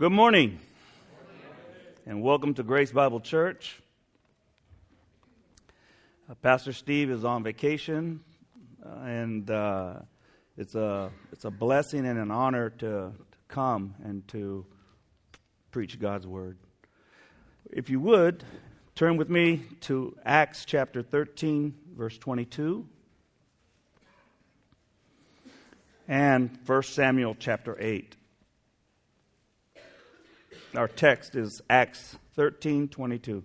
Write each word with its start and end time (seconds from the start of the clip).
Good 0.00 0.12
morning, 0.12 0.58
and 2.06 2.22
welcome 2.22 2.54
to 2.54 2.62
Grace 2.62 2.90
Bible 2.90 3.20
Church. 3.20 3.82
Uh, 6.26 6.34
Pastor 6.36 6.72
Steve 6.72 7.10
is 7.10 7.22
on 7.22 7.42
vacation, 7.42 8.20
uh, 8.82 8.98
and 9.04 9.50
uh, 9.50 9.96
it's 10.56 10.74
a 10.74 11.10
it's 11.32 11.44
a 11.44 11.50
blessing 11.50 12.06
and 12.06 12.18
an 12.18 12.30
honor 12.30 12.70
to, 12.70 12.86
to 12.86 13.12
come 13.48 13.94
and 14.02 14.26
to 14.28 14.64
preach 15.70 16.00
God's 16.00 16.26
word. 16.26 16.56
If 17.70 17.90
you 17.90 18.00
would 18.00 18.42
turn 18.94 19.18
with 19.18 19.28
me 19.28 19.64
to 19.82 20.16
Acts 20.24 20.64
chapter 20.64 21.02
13, 21.02 21.74
verse 21.94 22.16
22, 22.16 22.88
and 26.08 26.58
1 26.64 26.82
Samuel 26.84 27.36
chapter 27.38 27.76
8. 27.78 28.16
Our 30.72 30.86
text 30.86 31.34
is 31.34 31.60
Acts 31.68 32.16
13 32.36 32.86
22. 32.86 33.42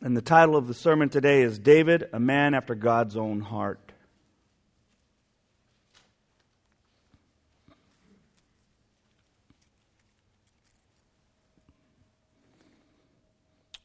And 0.00 0.16
the 0.16 0.22
title 0.22 0.54
of 0.54 0.68
the 0.68 0.74
sermon 0.74 1.08
today 1.08 1.42
is 1.42 1.58
David, 1.58 2.08
a 2.12 2.20
man 2.20 2.54
after 2.54 2.76
God's 2.76 3.16
own 3.16 3.40
heart. 3.40 3.80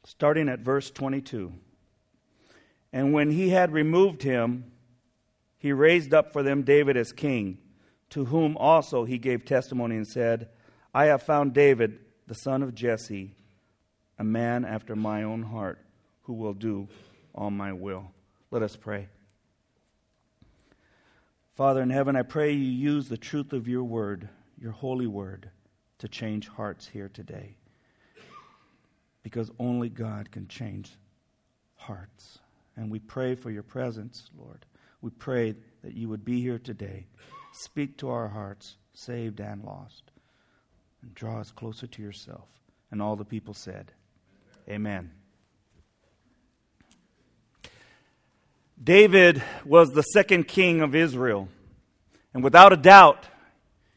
Starting 0.04 0.48
at 0.48 0.60
verse 0.60 0.92
22. 0.92 1.52
And 2.92 3.12
when 3.12 3.30
he 3.30 3.50
had 3.50 3.72
removed 3.72 4.22
him, 4.22 4.72
he 5.58 5.72
raised 5.72 6.12
up 6.12 6.32
for 6.32 6.42
them 6.42 6.62
David 6.62 6.96
as 6.96 7.12
king, 7.12 7.58
to 8.10 8.24
whom 8.24 8.56
also 8.56 9.04
he 9.04 9.18
gave 9.18 9.44
testimony 9.44 9.96
and 9.96 10.06
said, 10.06 10.48
I 10.92 11.04
have 11.04 11.22
found 11.22 11.52
David, 11.52 11.98
the 12.26 12.34
son 12.34 12.62
of 12.62 12.74
Jesse, 12.74 13.36
a 14.18 14.24
man 14.24 14.64
after 14.64 14.96
my 14.96 15.22
own 15.22 15.42
heart, 15.42 15.78
who 16.22 16.32
will 16.32 16.54
do 16.54 16.88
all 17.34 17.50
my 17.50 17.72
will. 17.72 18.10
Let 18.50 18.62
us 18.62 18.74
pray. 18.74 19.08
Father 21.54 21.82
in 21.82 21.90
heaven, 21.90 22.16
I 22.16 22.22
pray 22.22 22.52
you 22.52 22.64
use 22.64 23.08
the 23.08 23.16
truth 23.16 23.52
of 23.52 23.68
your 23.68 23.84
word, 23.84 24.28
your 24.58 24.72
holy 24.72 25.06
word, 25.06 25.50
to 25.98 26.08
change 26.08 26.48
hearts 26.48 26.88
here 26.88 27.08
today. 27.08 27.56
Because 29.22 29.50
only 29.58 29.88
God 29.90 30.32
can 30.32 30.48
change 30.48 30.96
hearts. 31.76 32.39
And 32.80 32.90
we 32.90 32.98
pray 32.98 33.34
for 33.34 33.50
your 33.50 33.62
presence, 33.62 34.30
Lord. 34.38 34.64
We 35.02 35.10
pray 35.10 35.54
that 35.82 35.92
you 35.92 36.08
would 36.08 36.24
be 36.24 36.40
here 36.40 36.58
today. 36.58 37.04
Speak 37.52 37.98
to 37.98 38.08
our 38.08 38.26
hearts, 38.26 38.76
saved 38.94 39.38
and 39.38 39.62
lost, 39.62 40.10
and 41.02 41.14
draw 41.14 41.40
us 41.40 41.50
closer 41.50 41.86
to 41.86 42.02
yourself. 42.02 42.48
And 42.90 43.02
all 43.02 43.16
the 43.16 43.24
people 43.26 43.52
said, 43.52 43.92
Amen. 44.66 45.10
David 48.82 49.42
was 49.66 49.90
the 49.90 50.00
second 50.00 50.48
king 50.48 50.80
of 50.80 50.94
Israel. 50.94 51.48
And 52.32 52.42
without 52.42 52.72
a 52.72 52.78
doubt, 52.78 53.26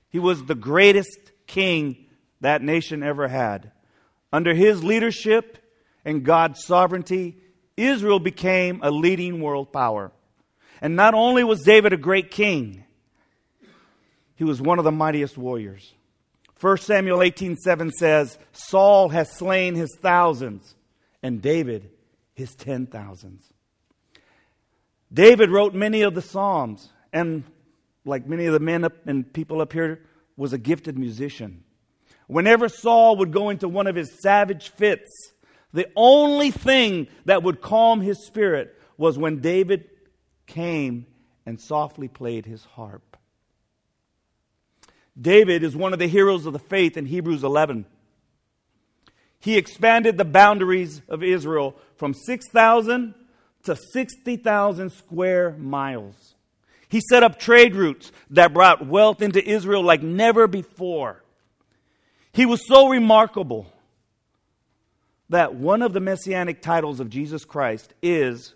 he 0.09 0.19
was 0.19 0.43
the 0.43 0.55
greatest 0.55 1.31
king 1.47 2.07
that 2.41 2.61
nation 2.61 3.01
ever 3.01 3.29
had. 3.29 3.71
Under 4.33 4.53
his 4.53 4.83
leadership 4.83 5.57
and 6.03 6.25
God's 6.25 6.65
sovereignty, 6.65 7.37
Israel 7.77 8.19
became 8.19 8.79
a 8.83 8.91
leading 8.91 9.41
world 9.41 9.71
power. 9.71 10.11
And 10.81 10.95
not 10.95 11.13
only 11.13 11.43
was 11.43 11.61
David 11.61 11.93
a 11.93 11.97
great 11.97 12.29
king, 12.29 12.83
he 14.35 14.43
was 14.43 14.61
one 14.61 14.79
of 14.79 14.85
the 14.85 14.91
mightiest 14.91 15.37
warriors. 15.37 15.93
1 16.59 16.77
Samuel 16.77 17.19
18:7 17.19 17.91
says, 17.91 18.37
Saul 18.51 19.09
has 19.09 19.29
slain 19.31 19.75
his 19.75 19.95
thousands 20.01 20.75
and 21.21 21.41
David 21.41 21.89
his 22.35 22.53
ten 22.55 22.85
thousands. 22.85 23.51
David 25.11 25.49
wrote 25.49 25.73
many 25.73 26.01
of 26.01 26.15
the 26.15 26.21
Psalms, 26.21 26.89
and 27.11 27.43
like 28.03 28.27
many 28.27 28.45
of 28.45 28.53
the 28.53 28.59
men 28.59 28.83
up 28.83 28.93
and 29.05 29.31
people 29.31 29.61
up 29.61 29.71
here, 29.71 30.01
was 30.35 30.53
a 30.53 30.57
gifted 30.57 30.97
musician. 30.97 31.63
Whenever 32.27 32.67
Saul 32.67 33.17
would 33.17 33.31
go 33.31 33.49
into 33.49 33.67
one 33.67 33.85
of 33.85 33.95
his 33.95 34.21
savage 34.21 34.69
fits, 34.69 35.32
the 35.73 35.89
only 35.95 36.51
thing 36.51 37.07
that 37.25 37.43
would 37.43 37.61
calm 37.61 38.01
his 38.01 38.25
spirit 38.25 38.79
was 38.97 39.17
when 39.17 39.41
David 39.41 39.89
came 40.45 41.07
and 41.45 41.59
softly 41.59 42.07
played 42.07 42.45
his 42.45 42.63
harp. 42.63 43.17
David 45.19 45.63
is 45.63 45.75
one 45.75 45.93
of 45.93 45.99
the 45.99 46.07
heroes 46.07 46.45
of 46.45 46.53
the 46.53 46.59
faith 46.59 46.97
in 46.97 47.05
Hebrews 47.05 47.43
11. 47.43 47.85
He 49.39 49.57
expanded 49.57 50.17
the 50.17 50.25
boundaries 50.25 51.01
of 51.09 51.23
Israel 51.23 51.75
from 51.97 52.13
6,000 52.13 53.13
to 53.63 53.75
60,000 53.75 54.91
square 54.91 55.51
miles. 55.51 56.35
He 56.87 57.01
set 57.09 57.23
up 57.23 57.39
trade 57.39 57.75
routes 57.75 58.11
that 58.29 58.53
brought 58.53 58.85
wealth 58.85 59.21
into 59.21 59.43
Israel 59.43 59.83
like 59.83 60.03
never 60.03 60.47
before. 60.47 61.23
He 62.31 62.45
was 62.45 62.67
so 62.67 62.87
remarkable 62.87 63.72
that 65.33 65.55
one 65.55 65.81
of 65.81 65.93
the 65.93 65.99
messianic 65.99 66.61
titles 66.61 66.99
of 66.99 67.09
Jesus 67.09 67.43
Christ 67.43 67.93
is 68.03 68.53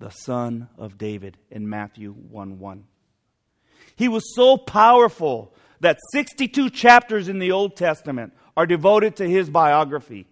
the 0.00 0.10
Son 0.10 0.68
of 0.76 0.98
David 0.98 1.36
in 1.48 1.68
Matthew 1.68 2.12
1 2.12 2.58
1. 2.58 2.84
He 3.94 4.08
was 4.08 4.34
so 4.34 4.56
powerful 4.56 5.54
that 5.78 5.98
62 6.12 6.70
chapters 6.70 7.28
in 7.28 7.38
the 7.38 7.52
Old 7.52 7.76
Testament 7.76 8.32
are 8.56 8.66
devoted 8.66 9.14
to 9.16 9.28
his 9.28 9.48
biography. 9.48 10.26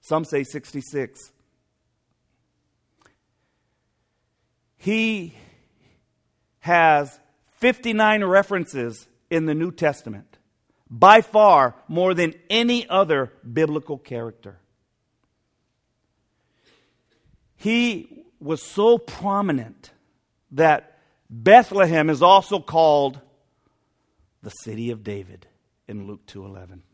Some 0.00 0.24
say 0.24 0.44
66. 0.44 1.20
He 4.78 5.34
has 6.60 7.20
59 7.58 8.24
references 8.24 9.06
in 9.28 9.44
the 9.44 9.54
New 9.54 9.70
Testament 9.70 10.38
by 10.94 11.20
far 11.22 11.74
more 11.88 12.14
than 12.14 12.32
any 12.48 12.88
other 12.88 13.32
biblical 13.52 13.98
character. 13.98 14.60
He 17.56 18.22
was 18.38 18.62
so 18.62 18.98
prominent 18.98 19.90
that 20.52 21.00
Bethlehem 21.28 22.08
is 22.08 22.22
also 22.22 22.60
called 22.60 23.20
the 24.40 24.50
city 24.50 24.92
of 24.92 25.02
David 25.02 25.48
in 25.88 26.06
Luke 26.06 26.24
2:11. 26.26 26.84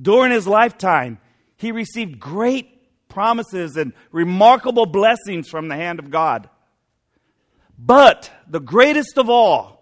During 0.00 0.32
his 0.32 0.48
lifetime, 0.48 1.20
he 1.56 1.70
received 1.70 2.18
great 2.18 3.06
promises 3.08 3.76
and 3.76 3.92
remarkable 4.10 4.86
blessings 4.86 5.48
from 5.48 5.68
the 5.68 5.76
hand 5.76 6.00
of 6.00 6.10
God. 6.10 6.50
But 7.78 8.32
the 8.48 8.60
greatest 8.60 9.16
of 9.16 9.30
all 9.30 9.79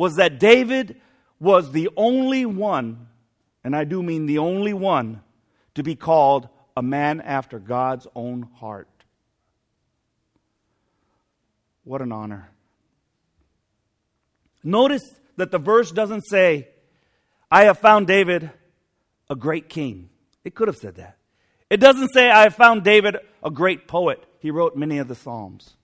was 0.00 0.16
that 0.16 0.40
David 0.40 0.98
was 1.38 1.72
the 1.72 1.90
only 1.94 2.46
one, 2.46 3.06
and 3.62 3.76
I 3.76 3.84
do 3.84 4.02
mean 4.02 4.24
the 4.24 4.38
only 4.38 4.72
one, 4.72 5.20
to 5.74 5.82
be 5.82 5.94
called 5.94 6.48
a 6.74 6.80
man 6.80 7.20
after 7.20 7.58
God's 7.58 8.06
own 8.14 8.48
heart. 8.60 8.88
What 11.84 12.00
an 12.00 12.12
honor. 12.12 12.48
Notice 14.64 15.02
that 15.36 15.50
the 15.50 15.58
verse 15.58 15.92
doesn't 15.92 16.22
say, 16.22 16.68
I 17.50 17.64
have 17.64 17.78
found 17.78 18.06
David 18.06 18.48
a 19.28 19.36
great 19.36 19.68
king. 19.68 20.08
It 20.44 20.54
could 20.54 20.68
have 20.68 20.78
said 20.78 20.94
that. 20.94 21.18
It 21.68 21.76
doesn't 21.76 22.08
say, 22.14 22.30
I 22.30 22.44
have 22.44 22.54
found 22.54 22.84
David 22.84 23.18
a 23.44 23.50
great 23.50 23.86
poet. 23.86 24.24
He 24.38 24.50
wrote 24.50 24.78
many 24.78 24.96
of 24.96 25.08
the 25.08 25.14
Psalms. 25.14 25.76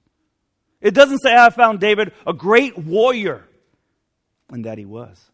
It 0.81 0.95
doesn't 0.95 1.19
say, 1.19 1.35
I 1.35 1.45
have 1.45 1.55
found 1.55 1.81
David 1.81 2.15
a 2.27 2.33
great 2.33 2.79
warrior 2.79 3.47
and 4.51 4.65
that 4.65 4.79
he 4.79 4.85
was. 4.85 5.31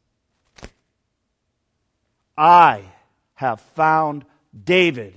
I 2.36 2.84
have 3.34 3.60
found 3.60 4.24
David, 4.64 5.14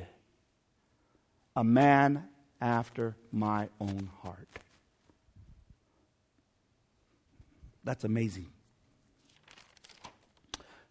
a 1.56 1.64
man 1.64 2.26
after 2.60 3.16
my 3.32 3.70
own 3.80 4.10
heart. 4.22 4.48
That's 7.84 8.04
amazing. 8.04 8.48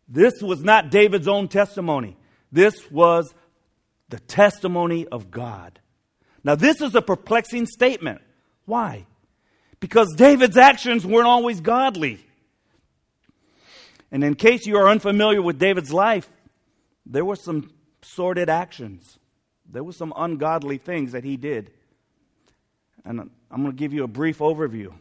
This 0.09 0.41
was 0.41 0.63
not 0.63 0.91
David's 0.91 1.29
own 1.29 1.49
testimony. 1.49 2.17
This 2.53 2.91
was 2.91 3.35
the 4.11 4.21
testimony 4.21 5.07
of 5.07 5.31
God. 5.31 5.81
Now, 6.45 6.55
this 6.55 6.81
is 6.81 6.95
a 6.95 7.03
perplexing 7.03 7.67
statement. 7.67 8.21
Why? 8.67 9.07
Because 9.81 10.15
David's 10.17 10.57
actions 10.57 11.05
weren't 11.07 11.27
always 11.27 11.61
godly. 11.61 12.25
And 14.15 14.23
in 14.23 14.37
case 14.37 14.65
you 14.65 14.77
are 14.77 14.89
unfamiliar 14.89 15.43
with 15.43 15.59
David's 15.59 15.93
life, 15.93 16.31
there 17.05 17.25
were 17.25 17.35
some 17.35 17.73
sordid 18.01 18.49
actions. 18.49 19.19
There 19.69 19.83
were 19.83 19.93
some 19.93 20.13
ungodly 20.17 20.79
things 20.79 21.11
that 21.13 21.25
he 21.25 21.37
did. 21.37 21.73
And 23.05 23.29
I'm 23.51 23.63
going 23.63 23.73
to 23.73 23.77
give 23.77 23.93
you 23.93 24.05
a 24.05 24.07
brief 24.07 24.39
overview. 24.39 24.93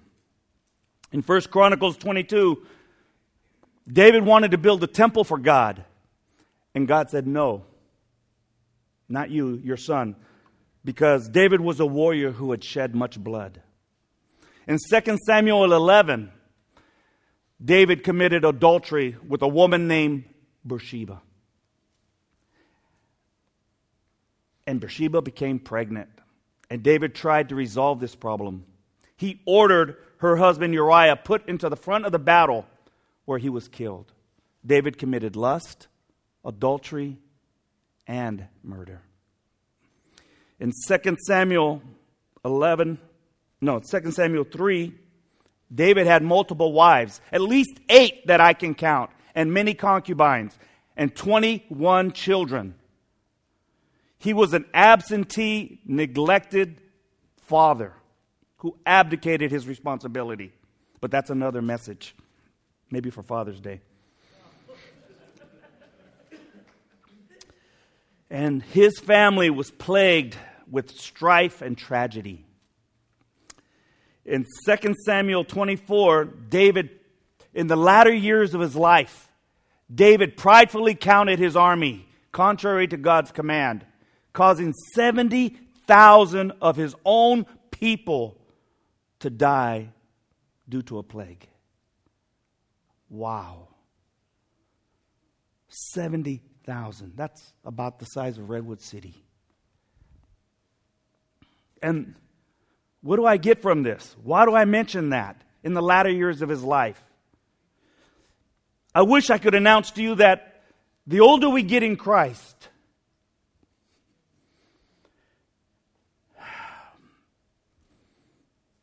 In 1.12 1.22
1 1.22 1.42
Chronicles 1.52 1.96
22, 1.98 2.66
David 3.88 4.26
wanted 4.26 4.50
to 4.50 4.58
build 4.58 4.84
a 4.84 4.88
temple 4.88 5.24
for 5.24 5.38
God. 5.38 5.86
And 6.74 6.88
God 6.88 7.12
said, 7.12 7.28
No, 7.28 7.66
not 9.08 9.30
you, 9.30 9.62
your 9.64 9.78
son, 9.78 10.16
because 10.84 11.30
David 11.30 11.62
was 11.62 11.80
a 11.80 11.86
warrior 11.86 12.32
who 12.32 12.50
had 12.50 12.64
shed 12.64 12.96
much 12.96 13.24
blood. 13.24 13.62
In 14.68 14.80
2 14.90 15.18
Samuel 15.24 15.72
11, 15.72 16.32
David 17.64 18.04
committed 18.04 18.44
adultery 18.44 19.16
with 19.28 19.42
a 19.42 19.48
woman 19.48 19.88
named 19.88 20.26
Bathsheba. 20.66 21.22
And 24.68 24.80
Bathsheba 24.80 25.22
became 25.22 25.60
pregnant. 25.60 26.10
And 26.70 26.84
David 26.84 27.16
tried 27.16 27.50
to 27.50 27.56
resolve 27.56 28.00
this 28.00 28.16
problem. 28.16 28.66
He 29.16 29.42
ordered 29.46 29.98
her 30.18 30.38
husband 30.38 30.74
Uriah 30.74 31.16
put 31.16 31.48
into 31.48 31.70
the 31.70 31.76
front 31.76 32.06
of 32.06 32.12
the 32.12 32.20
battle 32.20 32.66
where 33.26 33.40
he 33.40 33.50
was 33.50 33.68
killed. 33.68 34.12
David 34.66 34.98
committed 34.98 35.36
lust, 35.36 35.88
adultery, 36.44 37.18
and 38.08 38.48
murder. 38.64 39.02
In 40.60 40.72
2 40.88 41.18
Samuel 41.26 41.82
11, 42.46 42.98
no, 43.62 43.80
2 43.80 44.12
Samuel 44.12 44.46
3, 44.46 44.94
David 45.74 46.08
had 46.08 46.24
multiple 46.24 46.74
wives, 46.74 47.22
at 47.32 47.42
least 47.42 47.80
eight 47.90 48.28
that 48.28 48.40
I 48.40 48.54
can 48.54 48.76
count, 48.76 49.10
and 49.34 49.54
many 49.54 49.74
concubines, 49.74 50.58
and 50.96 51.16
21 51.16 52.12
children. 52.12 52.76
He 54.20 54.34
was 54.34 54.54
an 54.54 54.66
absentee, 54.74 55.82
neglected 55.86 56.80
father 57.42 57.94
who 58.58 58.78
abdicated 58.86 59.52
his 59.52 59.68
responsibility. 59.68 60.54
But 61.02 61.12
that's 61.12 61.30
another 61.30 61.62
message, 61.62 62.16
maybe 62.90 63.10
for 63.10 63.24
Father's 63.24 63.60
Day. 63.60 63.82
and 68.30 68.64
his 68.64 68.98
family 69.00 69.50
was 69.50 69.70
plagued 69.70 70.38
with 70.72 70.92
strife 70.98 71.62
and 71.62 71.78
tragedy. 71.78 72.43
In 74.26 74.46
2 74.66 74.96
Samuel 75.06 75.44
24, 75.44 76.26
David, 76.26 76.90
in 77.54 77.68
the 77.68 77.76
latter 77.76 78.14
years 78.14 78.54
of 78.54 78.62
his 78.62 78.76
life, 78.76 79.30
David 79.94 80.38
pridefully 80.38 80.96
counted 80.96 81.40
his 81.40 81.56
army, 81.56 82.08
contrary 82.32 82.88
to 82.88 82.98
God's 82.98 83.32
command, 83.32 83.86
causing 84.32 84.74
70,000 84.96 86.54
of 86.62 86.76
his 86.78 86.96
own 87.04 87.46
people 87.72 88.38
to 89.20 89.30
die 89.30 89.90
due 90.70 90.82
to 90.84 90.98
a 90.98 91.04
plague. 91.04 91.48
Wow. 93.10 93.68
70,000. 95.68 97.14
That's 97.16 97.54
about 97.66 98.00
the 98.00 98.06
size 98.06 98.38
of 98.38 98.50
Redwood 98.50 98.82
City. 98.82 99.14
And 101.82 102.16
what 103.04 103.18
do 103.18 103.26
I 103.26 103.38
get 103.38 103.62
from 103.62 103.84
this? 103.84 104.16
Why 104.24 104.46
do 104.46 104.56
I 104.56 104.64
mention 104.66 105.10
that 105.10 105.42
in 105.62 105.74
the 105.74 105.82
latter 105.82 106.10
years 106.10 106.42
of 106.42 106.48
his 106.50 106.64
life? 106.64 107.00
I 108.96 109.02
wish 109.02 109.30
I 109.30 109.38
could 109.38 109.56
announce 109.56 109.92
to 109.92 110.02
you 110.02 110.16
that 110.16 110.64
the 111.06 111.20
older 111.20 111.50
we 111.50 111.64
get 111.64 111.84
in 111.84 111.98
Christ, 111.98 112.70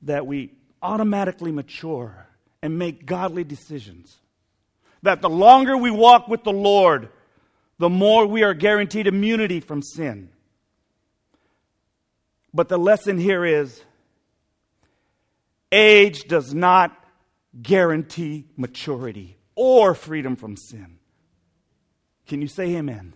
that 0.02 0.26
we 0.26 0.52
automatically 0.82 1.50
mature 1.50 2.26
and 2.62 2.78
make 2.78 3.06
godly 3.06 3.44
decisions. 3.44 4.18
That 5.02 5.22
the 5.22 5.30
longer 5.30 5.78
we 5.78 5.90
walk 5.90 6.28
with 6.28 6.44
the 6.44 6.52
Lord, 6.52 7.08
the 7.78 7.88
more 7.88 8.26
we 8.26 8.42
are 8.42 8.52
guaranteed 8.52 9.06
immunity 9.06 9.60
from 9.60 9.80
sin. 9.80 10.28
But 12.52 12.68
the 12.68 12.76
lesson 12.76 13.16
here 13.16 13.46
is 13.46 13.82
age 15.72 16.24
does 16.24 16.54
not 16.54 16.96
guarantee 17.60 18.46
maturity 18.56 19.36
or 19.54 19.94
freedom 19.94 20.36
from 20.36 20.56
sin. 20.56 20.98
Can 22.26 22.40
you 22.40 22.48
say 22.48 22.76
amen? 22.76 22.98
amen? 22.98 23.14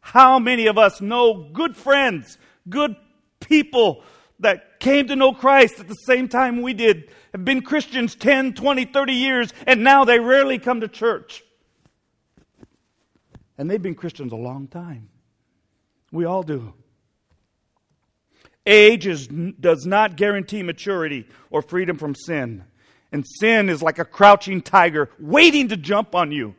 How 0.00 0.38
many 0.38 0.66
of 0.66 0.78
us 0.78 1.00
know 1.00 1.48
good 1.52 1.76
friends, 1.76 2.38
good 2.68 2.96
people 3.40 4.02
that 4.40 4.80
came 4.80 5.06
to 5.08 5.16
know 5.16 5.32
Christ 5.32 5.80
at 5.80 5.88
the 5.88 5.94
same 5.94 6.28
time 6.28 6.60
we 6.60 6.74
did, 6.74 7.10
have 7.32 7.44
been 7.44 7.62
Christians 7.62 8.14
10, 8.14 8.54
20, 8.54 8.84
30 8.86 9.12
years, 9.12 9.52
and 9.66 9.84
now 9.84 10.04
they 10.04 10.18
rarely 10.18 10.58
come 10.58 10.80
to 10.80 10.88
church? 10.88 11.42
And 13.56 13.70
they've 13.70 13.80
been 13.80 13.94
Christians 13.94 14.32
a 14.32 14.36
long 14.36 14.66
time. 14.66 15.08
We 16.10 16.24
all 16.24 16.42
do. 16.42 16.74
Age 18.66 19.06
is, 19.06 19.26
does 19.28 19.84
not 19.84 20.16
guarantee 20.16 20.62
maturity 20.62 21.26
or 21.50 21.62
freedom 21.62 21.98
from 21.98 22.14
sin. 22.14 22.64
And 23.12 23.24
sin 23.38 23.68
is 23.68 23.82
like 23.82 23.98
a 23.98 24.04
crouching 24.04 24.62
tiger 24.62 25.10
waiting 25.18 25.68
to 25.68 25.76
jump 25.76 26.14
on 26.14 26.32
you. 26.32 26.54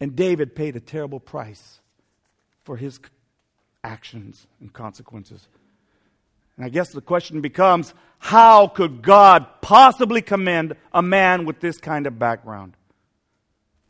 And 0.00 0.16
David 0.16 0.54
paid 0.54 0.76
a 0.76 0.80
terrible 0.80 1.20
price 1.20 1.80
for 2.64 2.76
his 2.76 2.98
actions 3.82 4.46
and 4.60 4.72
consequences. 4.72 5.46
And 6.56 6.66
I 6.66 6.68
guess 6.68 6.90
the 6.90 7.00
question 7.00 7.40
becomes 7.40 7.94
how 8.18 8.68
could 8.68 9.02
God 9.02 9.46
possibly 9.60 10.22
commend 10.22 10.76
a 10.92 11.02
man 11.02 11.44
with 11.44 11.60
this 11.60 11.78
kind 11.78 12.06
of 12.06 12.18
background? 12.18 12.76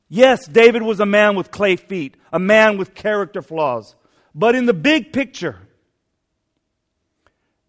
Yes, 0.09 0.47
David 0.47 0.83
was 0.83 1.01
a 1.01 1.06
man 1.06 1.35
with 1.35 1.51
clay 1.51 1.77
feet, 1.77 2.17
a 2.33 2.39
man 2.39 2.77
with 2.77 2.95
character 2.95 3.43
flaws. 3.43 3.95
But 4.35 4.55
in 4.55 4.67
the 4.67 4.75
big 4.75 5.12
picture, 5.12 5.59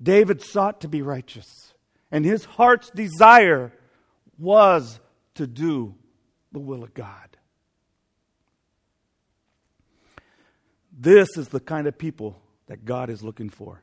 David 0.02 0.42
sought 0.42 0.82
to 0.82 0.88
be 0.88 1.02
righteous, 1.02 1.74
and 2.12 2.26
his 2.26 2.46
heart's 2.46 2.90
desire 2.90 3.72
was 4.38 5.00
to 5.36 5.48
do 5.48 5.96
the 6.52 6.60
will 6.60 6.84
of 6.84 6.94
God. 6.94 7.38
This 10.98 11.28
is 11.38 11.50
the 11.50 11.60
kind 11.60 11.88
of 11.88 11.98
people 11.98 12.42
that 12.68 12.86
God 12.86 13.10
is 13.10 13.22
looking 13.24 13.50
for. 13.50 13.82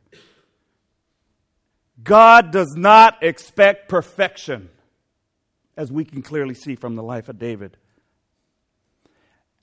God 2.02 2.50
does 2.50 2.75
not 2.76 3.23
expect 3.23 3.88
perfection, 3.88 4.71
as 5.76 5.92
we 5.92 6.04
can 6.04 6.23
clearly 6.23 6.54
see 6.54 6.75
from 6.75 6.97
the 6.97 7.02
life 7.02 7.28
of 7.28 7.38
David. 7.38 7.76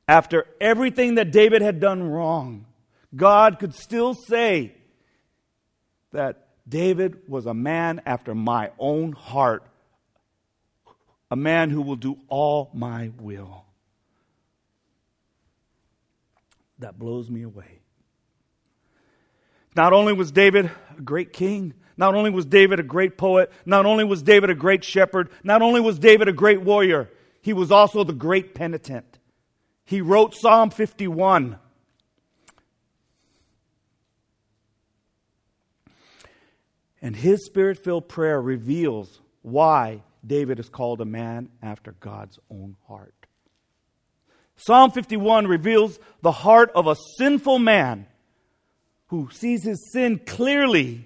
After 0.08 0.46
everything 0.62 1.15
that 1.15 1.32
David 1.32 1.62
had 1.62 1.79
done 1.79 2.03
wrong, 2.03 2.65
God 3.15 3.60
could 3.60 3.74
still 3.74 4.13
say, 4.13 4.74
that 6.12 6.48
David 6.68 7.22
was 7.28 7.46
a 7.46 7.54
man 7.54 8.01
after 8.06 8.36
my 8.36 8.72
own 8.78 9.12
heart, 9.12 9.63
a 11.32 11.36
man 11.36 11.70
who 11.70 11.82
will 11.82 11.96
do 11.96 12.18
all 12.28 12.70
my 12.74 13.12
will. 13.20 13.66
That 16.80 16.98
blows 16.98 17.30
me 17.30 17.44
away. 17.44 17.80
Not 19.75 19.94
only 19.94 20.13
was 20.13 20.32
David 20.32 20.72
a 20.98 21.01
great 21.01 21.34
king, 21.34 21.74
not 21.98 22.16
only 22.16 22.30
was 22.30 22.46
David 22.46 22.80
a 22.80 22.84
great 22.84 23.18
poet, 23.18 23.51
not 23.66 23.86
only 23.86 24.04
was 24.04 24.24
David 24.24 24.50
a 24.50 24.56
great 24.56 24.84
shepherd, 24.84 25.30
not 25.44 25.62
only 25.62 25.82
was 25.82 26.00
David 26.00 26.28
a 26.28 26.34
great 26.34 26.62
warrior, 26.62 27.10
he 27.42 27.54
was 27.54 27.72
also 27.72 28.04
the 28.04 28.13
great 28.13 28.56
penitent. 28.56 29.20
He 29.86 30.01
wrote 30.01 30.36
Psalm 30.36 30.70
51. 30.70 31.58
And 37.01 37.15
his 37.15 37.46
spirit 37.46 37.84
filled 37.84 38.10
prayer 38.10 38.41
reveals 38.41 39.22
why 39.41 40.03
David 40.25 40.60
is 40.60 40.70
called 40.70 41.01
a 41.01 41.06
man 41.06 41.50
after 41.62 41.94
God's 41.94 42.39
own 42.51 42.75
heart. 42.88 43.13
Psalm 44.58 44.91
51 44.91 45.48
reveals 45.48 46.00
the 46.22 46.34
heart 46.34 46.72
of 46.75 46.88
a 46.88 46.98
sinful 47.18 47.60
man 47.60 48.06
who 49.08 49.29
sees 49.32 49.63
his 49.63 49.91
sin 49.94 50.20
clearly 50.20 51.06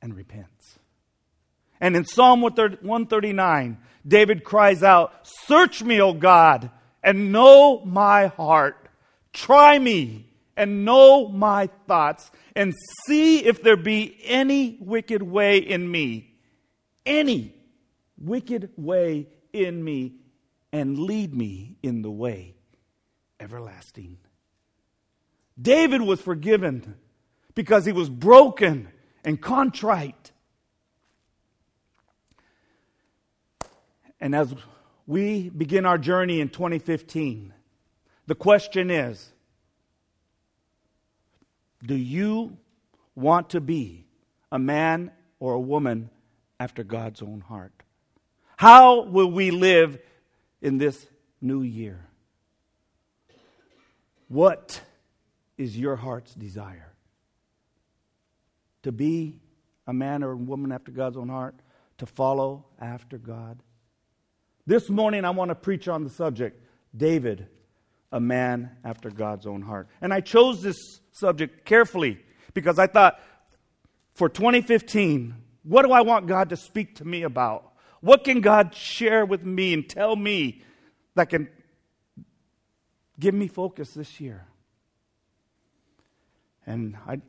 and 0.00 0.14
repents. 0.14 0.78
And 1.80 1.96
in 1.96 2.04
Psalm 2.04 2.40
139, 2.40 3.78
David 4.06 4.44
cries 4.44 4.82
out, 4.84 5.12
Search 5.46 5.82
me, 5.82 6.00
O 6.00 6.12
God, 6.12 6.70
and 7.02 7.32
know 7.32 7.84
my 7.84 8.28
heart. 8.28 8.88
Try 9.32 9.78
me 9.78 10.25
and 10.56 10.84
know 10.84 11.28
my 11.28 11.68
thoughts 11.86 12.30
and 12.54 12.74
see 13.06 13.44
if 13.44 13.62
there 13.62 13.76
be 13.76 14.18
any 14.24 14.78
wicked 14.80 15.22
way 15.22 15.58
in 15.58 15.90
me. 15.90 16.34
Any 17.04 17.54
wicked 18.18 18.70
way 18.76 19.28
in 19.52 19.82
me, 19.82 20.16
and 20.72 20.98
lead 20.98 21.34
me 21.34 21.76
in 21.82 22.02
the 22.02 22.10
way 22.10 22.54
everlasting. 23.40 24.18
David 25.60 26.02
was 26.02 26.20
forgiven 26.20 26.96
because 27.54 27.86
he 27.86 27.92
was 27.92 28.10
broken 28.10 28.88
and 29.24 29.40
contrite. 29.40 30.32
And 34.20 34.34
as 34.34 34.54
we 35.06 35.48
begin 35.48 35.86
our 35.86 35.98
journey 35.98 36.40
in 36.40 36.48
2015, 36.48 37.54
the 38.26 38.34
question 38.34 38.90
is 38.90 39.32
Do 41.84 41.94
you 41.94 42.56
want 43.14 43.50
to 43.50 43.60
be 43.60 44.06
a 44.50 44.58
man 44.58 45.10
or 45.38 45.54
a 45.54 45.60
woman 45.60 46.10
after 46.58 46.82
God's 46.84 47.22
own 47.22 47.40
heart? 47.40 47.72
How 48.56 49.02
will 49.02 49.30
we 49.30 49.50
live 49.50 49.98
in 50.62 50.78
this 50.78 51.06
new 51.40 51.62
year? 51.62 52.06
What 54.28 54.80
is 55.58 55.76
your 55.76 55.96
heart's 55.96 56.34
desire? 56.34 56.92
To 58.82 58.92
be 58.92 59.40
a 59.86 59.92
man 59.92 60.22
or 60.22 60.32
a 60.32 60.36
woman 60.36 60.72
after 60.72 60.90
God's 60.90 61.16
own 61.16 61.28
heart? 61.28 61.54
To 61.98 62.06
follow 62.06 62.66
after 62.80 63.18
God? 63.18 63.62
This 64.66 64.90
morning, 64.90 65.24
I 65.24 65.30
want 65.30 65.50
to 65.50 65.54
preach 65.54 65.86
on 65.86 66.02
the 66.04 66.10
subject 66.10 66.60
David, 66.96 67.46
a 68.10 68.20
man 68.20 68.70
after 68.84 69.10
God's 69.10 69.46
own 69.46 69.62
heart. 69.62 69.88
And 70.00 70.12
I 70.12 70.20
chose 70.20 70.62
this 70.62 71.00
subject 71.16 71.64
carefully 71.64 72.18
because 72.52 72.78
I 72.78 72.86
thought 72.86 73.18
for 74.14 74.28
2015, 74.28 75.34
what 75.62 75.82
do 75.84 75.92
I 75.92 76.02
want 76.02 76.26
God 76.26 76.50
to 76.50 76.56
speak 76.56 76.96
to 76.96 77.04
me 77.04 77.22
about? 77.22 77.72
What 78.00 78.24
can 78.24 78.40
God 78.40 78.74
share 78.74 79.24
with 79.24 79.42
me 79.42 79.72
and 79.72 79.88
tell 79.88 80.14
me 80.14 80.62
that 81.14 81.30
can 81.30 81.48
give 83.18 83.34
me 83.34 83.48
focus 83.48 83.94
this 83.94 84.20
year? 84.20 84.46
And 86.66 86.96
I, 87.06 87.20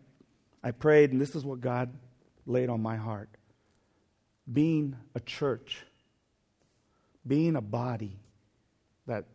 I 0.62 0.72
prayed, 0.72 1.12
and 1.12 1.22
this 1.22 1.36
is 1.36 1.46
what 1.46 1.62
God 1.62 1.94
laid 2.46 2.70
on 2.70 2.82
my 2.82 2.98
heart. 2.98 3.30
Being 4.52 4.98
a 5.16 5.20
church, 5.20 5.86
being 7.26 7.56
a 7.56 7.62
body 7.62 8.20
that 9.06 9.26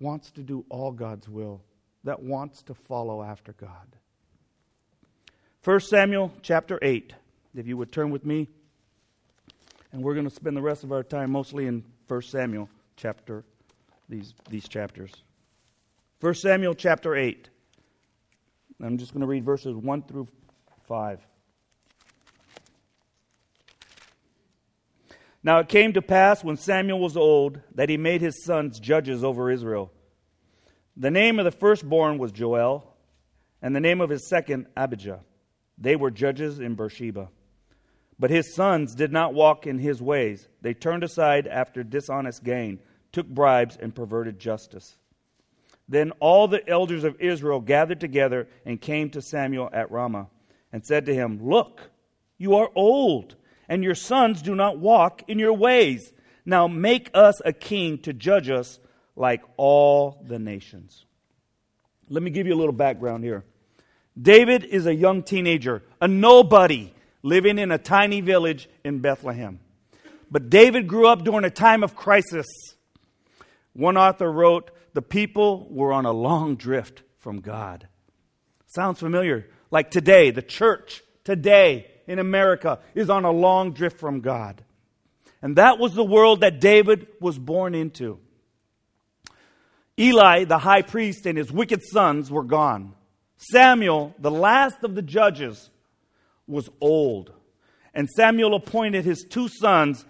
wants 0.00 0.30
to 0.32 0.42
do 0.42 0.64
all 0.68 0.92
God's 0.92 1.28
will, 1.28 1.62
that 2.04 2.22
wants 2.22 2.62
to 2.64 2.74
follow 2.74 3.22
after 3.22 3.52
God. 3.52 3.96
1 5.64 5.80
Samuel 5.80 6.32
chapter 6.42 6.78
8, 6.82 7.14
if 7.54 7.66
you 7.66 7.76
would 7.76 7.90
turn 7.90 8.10
with 8.10 8.24
me. 8.24 8.48
And 9.92 10.02
we're 10.02 10.14
going 10.14 10.28
to 10.28 10.34
spend 10.34 10.56
the 10.56 10.62
rest 10.62 10.84
of 10.84 10.92
our 10.92 11.02
time 11.02 11.30
mostly 11.30 11.66
in 11.66 11.84
1 12.08 12.22
Samuel 12.22 12.68
chapter, 12.96 13.44
these, 14.08 14.34
these 14.50 14.68
chapters. 14.68 15.10
1 16.20 16.34
Samuel 16.34 16.74
chapter 16.74 17.16
8. 17.16 17.48
I'm 18.82 18.98
just 18.98 19.12
going 19.12 19.22
to 19.22 19.26
read 19.26 19.44
verses 19.44 19.74
1 19.74 20.02
through 20.02 20.28
5. 20.86 21.20
Now 25.42 25.58
it 25.58 25.68
came 25.68 25.92
to 25.92 26.02
pass 26.02 26.42
when 26.42 26.56
Samuel 26.56 26.98
was 26.98 27.16
old 27.16 27.60
that 27.74 27.88
he 27.88 27.96
made 27.96 28.20
his 28.20 28.44
sons 28.44 28.80
judges 28.80 29.22
over 29.22 29.50
Israel. 29.50 29.92
The 30.96 31.10
name 31.10 31.38
of 31.38 31.44
the 31.44 31.50
firstborn 31.50 32.18
was 32.18 32.30
Joel, 32.30 32.94
and 33.60 33.74
the 33.74 33.80
name 33.80 34.00
of 34.00 34.10
his 34.10 34.28
second, 34.28 34.66
Abijah. 34.76 35.20
They 35.76 35.96
were 35.96 36.10
judges 36.10 36.60
in 36.60 36.76
Beersheba. 36.76 37.30
But 38.18 38.30
his 38.30 38.54
sons 38.54 38.94
did 38.94 39.12
not 39.12 39.34
walk 39.34 39.66
in 39.66 39.78
his 39.78 40.00
ways. 40.00 40.48
They 40.60 40.72
turned 40.72 41.02
aside 41.02 41.48
after 41.48 41.82
dishonest 41.82 42.44
gain, 42.44 42.78
took 43.10 43.26
bribes, 43.26 43.76
and 43.80 43.94
perverted 43.94 44.38
justice. 44.38 44.96
Then 45.88 46.12
all 46.20 46.46
the 46.46 46.66
elders 46.68 47.02
of 47.02 47.20
Israel 47.20 47.60
gathered 47.60 48.00
together 48.00 48.48
and 48.64 48.80
came 48.80 49.10
to 49.10 49.20
Samuel 49.20 49.70
at 49.72 49.90
Ramah 49.90 50.28
and 50.72 50.86
said 50.86 51.06
to 51.06 51.14
him, 51.14 51.40
Look, 51.44 51.90
you 52.38 52.54
are 52.54 52.70
old, 52.76 53.34
and 53.68 53.82
your 53.82 53.94
sons 53.96 54.42
do 54.42 54.54
not 54.54 54.78
walk 54.78 55.22
in 55.28 55.40
your 55.40 55.52
ways. 55.52 56.12
Now 56.46 56.68
make 56.68 57.10
us 57.14 57.40
a 57.44 57.52
king 57.52 57.98
to 57.98 58.12
judge 58.12 58.48
us 58.48 58.78
like 59.16 59.42
all 59.56 60.22
the 60.26 60.38
nations. 60.38 61.04
Let 62.08 62.22
me 62.22 62.30
give 62.30 62.46
you 62.46 62.54
a 62.54 62.56
little 62.56 62.72
background 62.72 63.24
here. 63.24 63.44
David 64.20 64.64
is 64.64 64.86
a 64.86 64.94
young 64.94 65.22
teenager, 65.22 65.82
a 66.00 66.06
nobody 66.06 66.92
living 67.22 67.58
in 67.58 67.70
a 67.72 67.78
tiny 67.78 68.20
village 68.20 68.68
in 68.84 69.00
Bethlehem. 69.00 69.58
But 70.30 70.50
David 70.50 70.86
grew 70.86 71.06
up 71.06 71.24
during 71.24 71.44
a 71.44 71.50
time 71.50 71.82
of 71.82 71.96
crisis. 71.96 72.46
One 73.72 73.96
author 73.96 74.30
wrote, 74.30 74.70
the 74.92 75.02
people 75.02 75.66
were 75.70 75.92
on 75.92 76.06
a 76.06 76.12
long 76.12 76.56
drift 76.56 77.02
from 77.18 77.40
God. 77.40 77.88
Sounds 78.66 79.00
familiar? 79.00 79.48
Like 79.70 79.90
today, 79.90 80.30
the 80.30 80.42
church 80.42 81.02
today 81.24 81.90
in 82.06 82.18
America 82.18 82.80
is 82.94 83.10
on 83.10 83.24
a 83.24 83.30
long 83.30 83.72
drift 83.72 83.98
from 83.98 84.20
God. 84.20 84.62
And 85.42 85.56
that 85.56 85.78
was 85.78 85.94
the 85.94 86.04
world 86.04 86.40
that 86.40 86.60
David 86.60 87.08
was 87.20 87.38
born 87.38 87.74
into. 87.74 88.20
Eli, 89.98 90.44
the 90.44 90.58
high 90.58 90.82
priest, 90.82 91.26
and 91.26 91.38
his 91.38 91.52
wicked 91.52 91.82
sons 91.82 92.30
were 92.30 92.42
gone. 92.42 92.94
Samuel, 93.36 94.14
the 94.18 94.30
last 94.30 94.82
of 94.82 94.94
the 94.94 95.02
judges, 95.02 95.70
was 96.46 96.68
old. 96.80 97.32
And 97.94 98.08
Samuel 98.10 98.54
appointed 98.54 99.04
his 99.04 99.24
two 99.28 99.48
sons, 99.48 100.04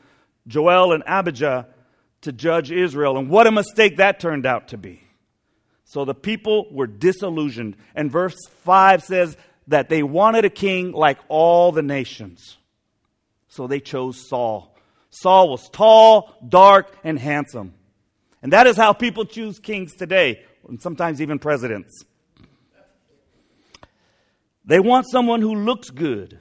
Joel 0.47 0.93
and 0.93 1.03
Abijah, 1.07 1.69
to 2.23 2.33
judge 2.33 2.73
Israel. 2.73 3.19
And 3.19 3.29
what 3.29 3.47
a 3.47 3.53
mistake 3.53 3.99
that 3.99 4.21
turned 4.21 4.47
out 4.47 4.69
to 4.69 4.79
be. 4.79 5.03
So 5.85 6.05
the 6.05 6.15
people 6.15 6.67
were 6.71 6.87
disillusioned. 6.87 7.77
And 7.95 8.11
verse 8.11 8.37
5 8.65 9.03
says 9.03 9.37
that 9.69 9.89
they 9.91 10.03
wanted 10.03 10.45
a 10.45 10.51
king 10.51 10.93
like 10.93 11.19
all 11.29 11.73
the 11.73 11.83
nations. 11.83 12.57
So 13.49 13.67
they 13.67 13.81
chose 13.81 14.29
Saul. 14.29 14.75
Saul 15.11 15.51
was 15.51 15.69
tall, 15.69 16.35
dark, 16.47 16.97
and 17.05 17.19
handsome. 17.19 17.75
And 18.45 18.53
that 18.53 18.67
is 18.67 18.77
how 18.77 18.93
people 18.93 19.25
choose 19.25 19.59
kings 19.59 19.95
today, 19.95 20.43
and 20.69 20.81
sometimes 20.81 21.23
even 21.23 21.39
presidents. 21.39 22.05
They 24.67 24.81
want 24.81 25.07
someone 25.11 25.41
who 25.41 25.55
looks 25.55 25.89
good. 25.89 26.39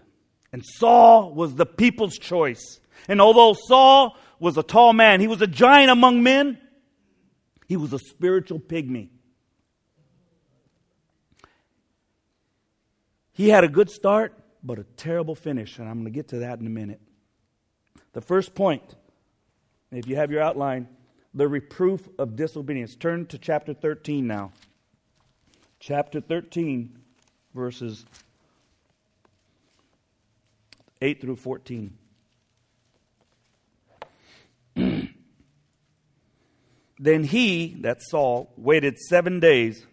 And 0.51 0.65
Saul 0.65 1.33
was 1.33 1.55
the 1.55 1.65
people's 1.65 2.17
choice. 2.17 2.81
And 3.07 3.21
although 3.21 3.55
Saul 3.67 4.17
was 4.37 4.57
a 4.57 4.63
tall 4.63 4.91
man, 4.91 5.21
he 5.21 5.27
was 5.27 5.41
a 5.41 5.47
giant 5.47 5.91
among 5.91 6.21
men, 6.21 6.59
he 7.69 7.77
was 7.77 7.93
a 7.93 7.99
spiritual 7.99 8.59
pygmy. 8.59 9.07
He 13.31 13.47
had 13.47 13.63
a 13.63 13.69
good 13.69 13.89
start, 13.89 14.37
but 14.61 14.77
a 14.77 14.83
terrible 14.97 15.35
finish. 15.35 15.79
And 15.79 15.87
I'm 15.87 16.01
going 16.01 16.11
to 16.11 16.11
get 16.11 16.27
to 16.29 16.39
that 16.39 16.59
in 16.59 16.67
a 16.67 16.69
minute. 16.69 16.99
The 18.11 18.21
first 18.21 18.53
point, 18.55 18.83
if 19.89 20.05
you 20.05 20.17
have 20.17 20.31
your 20.31 20.41
outline, 20.41 20.89
the 21.33 21.47
reproof 21.47 22.07
of 22.17 22.35
disobedience. 22.35 22.95
Turn 22.95 23.25
to 23.27 23.37
chapter 23.37 23.73
13 23.73 24.27
now. 24.27 24.51
Chapter 25.79 26.21
13 26.21 26.99
verses 27.53 28.05
8 31.01 31.21
through 31.21 31.35
14. 31.35 31.97
then 36.99 37.23
he, 37.23 37.75
that 37.81 38.01
Saul, 38.01 38.51
waited 38.57 38.97
seven 38.97 39.39
days 39.39 39.85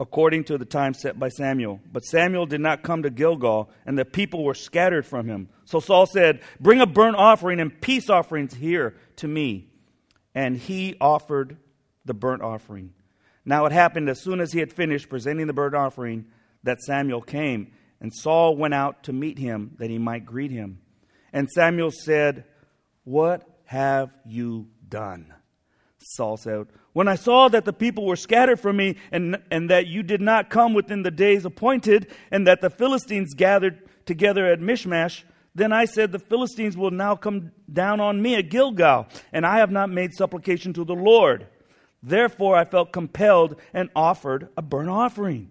according 0.00 0.42
to 0.44 0.58
the 0.58 0.64
time 0.64 0.94
set 0.94 1.18
by 1.18 1.28
Samuel. 1.28 1.80
But 1.92 2.04
Samuel 2.04 2.46
did 2.46 2.60
not 2.60 2.82
come 2.82 3.02
to 3.04 3.10
Gilgal, 3.10 3.70
and 3.86 3.96
the 3.96 4.04
people 4.04 4.42
were 4.42 4.54
scattered 4.54 5.06
from 5.06 5.28
him. 5.28 5.48
So 5.66 5.78
Saul 5.80 6.06
said, 6.06 6.40
Bring 6.58 6.80
a 6.80 6.86
burnt 6.86 7.16
offering 7.16 7.60
and 7.60 7.80
peace 7.80 8.10
offerings 8.10 8.54
here 8.54 8.96
to 9.16 9.28
me. 9.28 9.68
And 10.34 10.56
he 10.56 10.96
offered 11.00 11.56
the 12.04 12.14
burnt 12.14 12.42
offering. 12.42 12.92
Now 13.44 13.66
it 13.66 13.72
happened 13.72 14.08
as 14.08 14.20
soon 14.20 14.40
as 14.40 14.52
he 14.52 14.60
had 14.60 14.72
finished 14.72 15.08
presenting 15.08 15.46
the 15.46 15.52
burnt 15.52 15.74
offering 15.74 16.26
that 16.62 16.80
Samuel 16.80 17.20
came, 17.20 17.72
and 18.00 18.12
Saul 18.12 18.56
went 18.56 18.74
out 18.74 19.04
to 19.04 19.12
meet 19.12 19.38
him 19.38 19.76
that 19.78 19.90
he 19.90 19.98
might 19.98 20.24
greet 20.24 20.50
him. 20.50 20.80
And 21.32 21.50
Samuel 21.50 21.90
said, 21.90 22.44
What 23.04 23.46
have 23.64 24.10
you 24.24 24.68
done? 24.88 25.32
Saul 25.98 26.36
said, 26.36 26.66
When 26.92 27.08
I 27.08 27.16
saw 27.16 27.48
that 27.48 27.64
the 27.64 27.72
people 27.72 28.06
were 28.06 28.16
scattered 28.16 28.60
from 28.60 28.76
me, 28.76 28.96
and, 29.12 29.42
and 29.50 29.70
that 29.70 29.86
you 29.86 30.02
did 30.02 30.20
not 30.20 30.50
come 30.50 30.74
within 30.74 31.02
the 31.02 31.10
days 31.10 31.44
appointed, 31.44 32.10
and 32.30 32.46
that 32.46 32.60
the 32.60 32.70
Philistines 32.70 33.34
gathered 33.34 33.88
together 34.06 34.46
at 34.46 34.60
Michmash, 34.60 35.24
then 35.54 35.72
I 35.72 35.84
said, 35.84 36.12
The 36.12 36.18
Philistines 36.18 36.76
will 36.76 36.90
now 36.90 37.16
come 37.16 37.52
down 37.72 38.00
on 38.00 38.20
me 38.20 38.34
at 38.36 38.50
Gilgal, 38.50 39.06
and 39.32 39.46
I 39.46 39.58
have 39.58 39.70
not 39.70 39.90
made 39.90 40.14
supplication 40.14 40.72
to 40.74 40.84
the 40.84 40.94
Lord. 40.94 41.46
Therefore 42.02 42.56
I 42.56 42.64
felt 42.64 42.92
compelled 42.92 43.60
and 43.72 43.88
offered 43.96 44.48
a 44.56 44.62
burnt 44.62 44.90
offering. 44.90 45.50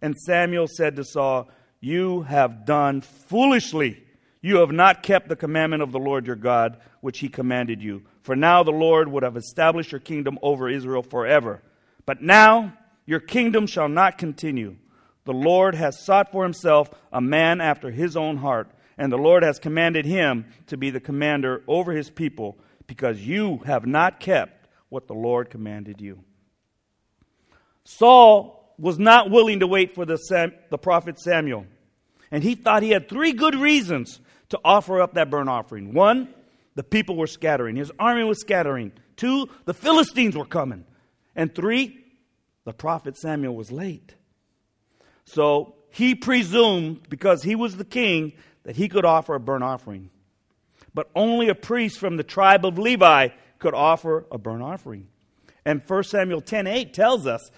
And 0.00 0.16
Samuel 0.16 0.66
said 0.66 0.96
to 0.96 1.04
Saul, 1.04 1.48
You 1.80 2.22
have 2.22 2.64
done 2.64 3.00
foolishly. 3.00 4.02
You 4.40 4.56
have 4.56 4.72
not 4.72 5.04
kept 5.04 5.28
the 5.28 5.36
commandment 5.36 5.82
of 5.82 5.92
the 5.92 6.00
Lord 6.00 6.26
your 6.26 6.34
God, 6.36 6.78
which 7.00 7.20
he 7.20 7.28
commanded 7.28 7.80
you. 7.80 8.02
For 8.22 8.34
now 8.34 8.62
the 8.64 8.72
Lord 8.72 9.08
would 9.08 9.22
have 9.22 9.36
established 9.36 9.92
your 9.92 10.00
kingdom 10.00 10.38
over 10.42 10.68
Israel 10.68 11.02
forever. 11.02 11.62
But 12.04 12.20
now 12.20 12.72
Your 13.06 13.20
kingdom 13.20 13.66
shall 13.66 13.88
not 13.88 14.18
continue. 14.18 14.76
The 15.24 15.32
Lord 15.32 15.74
has 15.74 16.04
sought 16.04 16.32
for 16.32 16.42
himself 16.42 16.90
a 17.12 17.20
man 17.20 17.60
after 17.60 17.90
his 17.90 18.16
own 18.16 18.38
heart, 18.38 18.70
and 18.98 19.12
the 19.12 19.18
Lord 19.18 19.42
has 19.42 19.58
commanded 19.58 20.04
him 20.04 20.46
to 20.66 20.76
be 20.76 20.90
the 20.90 21.00
commander 21.00 21.62
over 21.66 21.92
his 21.92 22.10
people, 22.10 22.58
because 22.86 23.20
you 23.20 23.58
have 23.64 23.86
not 23.86 24.20
kept 24.20 24.68
what 24.88 25.06
the 25.06 25.14
Lord 25.14 25.50
commanded 25.50 26.00
you. 26.00 26.22
Saul 27.84 28.74
was 28.78 28.98
not 28.98 29.30
willing 29.30 29.60
to 29.60 29.66
wait 29.66 29.94
for 29.94 30.04
the, 30.04 30.16
Sam, 30.16 30.52
the 30.70 30.78
prophet 30.78 31.18
Samuel, 31.18 31.66
and 32.30 32.42
he 32.42 32.54
thought 32.54 32.82
he 32.82 32.90
had 32.90 33.08
three 33.08 33.32
good 33.32 33.54
reasons 33.54 34.20
to 34.50 34.60
offer 34.64 35.00
up 35.00 35.14
that 35.14 35.30
burnt 35.30 35.48
offering. 35.48 35.94
One, 35.94 36.28
the 36.74 36.82
people 36.82 37.16
were 37.16 37.26
scattering, 37.26 37.76
his 37.76 37.92
army 37.98 38.24
was 38.24 38.40
scattering. 38.40 38.92
Two, 39.16 39.48
the 39.66 39.74
Philistines 39.74 40.36
were 40.36 40.46
coming. 40.46 40.84
And 41.36 41.54
three, 41.54 42.04
the 42.64 42.72
prophet 42.72 43.16
Samuel 43.16 43.54
was 43.54 43.70
late. 43.70 44.14
So 45.24 45.74
he 45.90 46.14
presumed, 46.14 47.08
because 47.08 47.42
he 47.42 47.54
was 47.54 47.76
the 47.76 47.84
king, 47.84 48.32
that 48.64 48.76
he 48.76 48.88
could 48.88 49.04
offer 49.04 49.34
a 49.34 49.40
burnt 49.40 49.64
offering. 49.64 50.10
But 50.94 51.10
only 51.14 51.48
a 51.48 51.54
priest 51.54 51.98
from 51.98 52.16
the 52.16 52.22
tribe 52.22 52.66
of 52.66 52.78
Levi 52.78 53.28
could 53.58 53.74
offer 53.74 54.26
a 54.30 54.38
burnt 54.38 54.62
offering. 54.62 55.08
And 55.64 55.82
1 55.86 56.10
Samuel 56.10 56.40
10:8 56.40 56.92
tells 56.92 57.26
us 57.26 57.50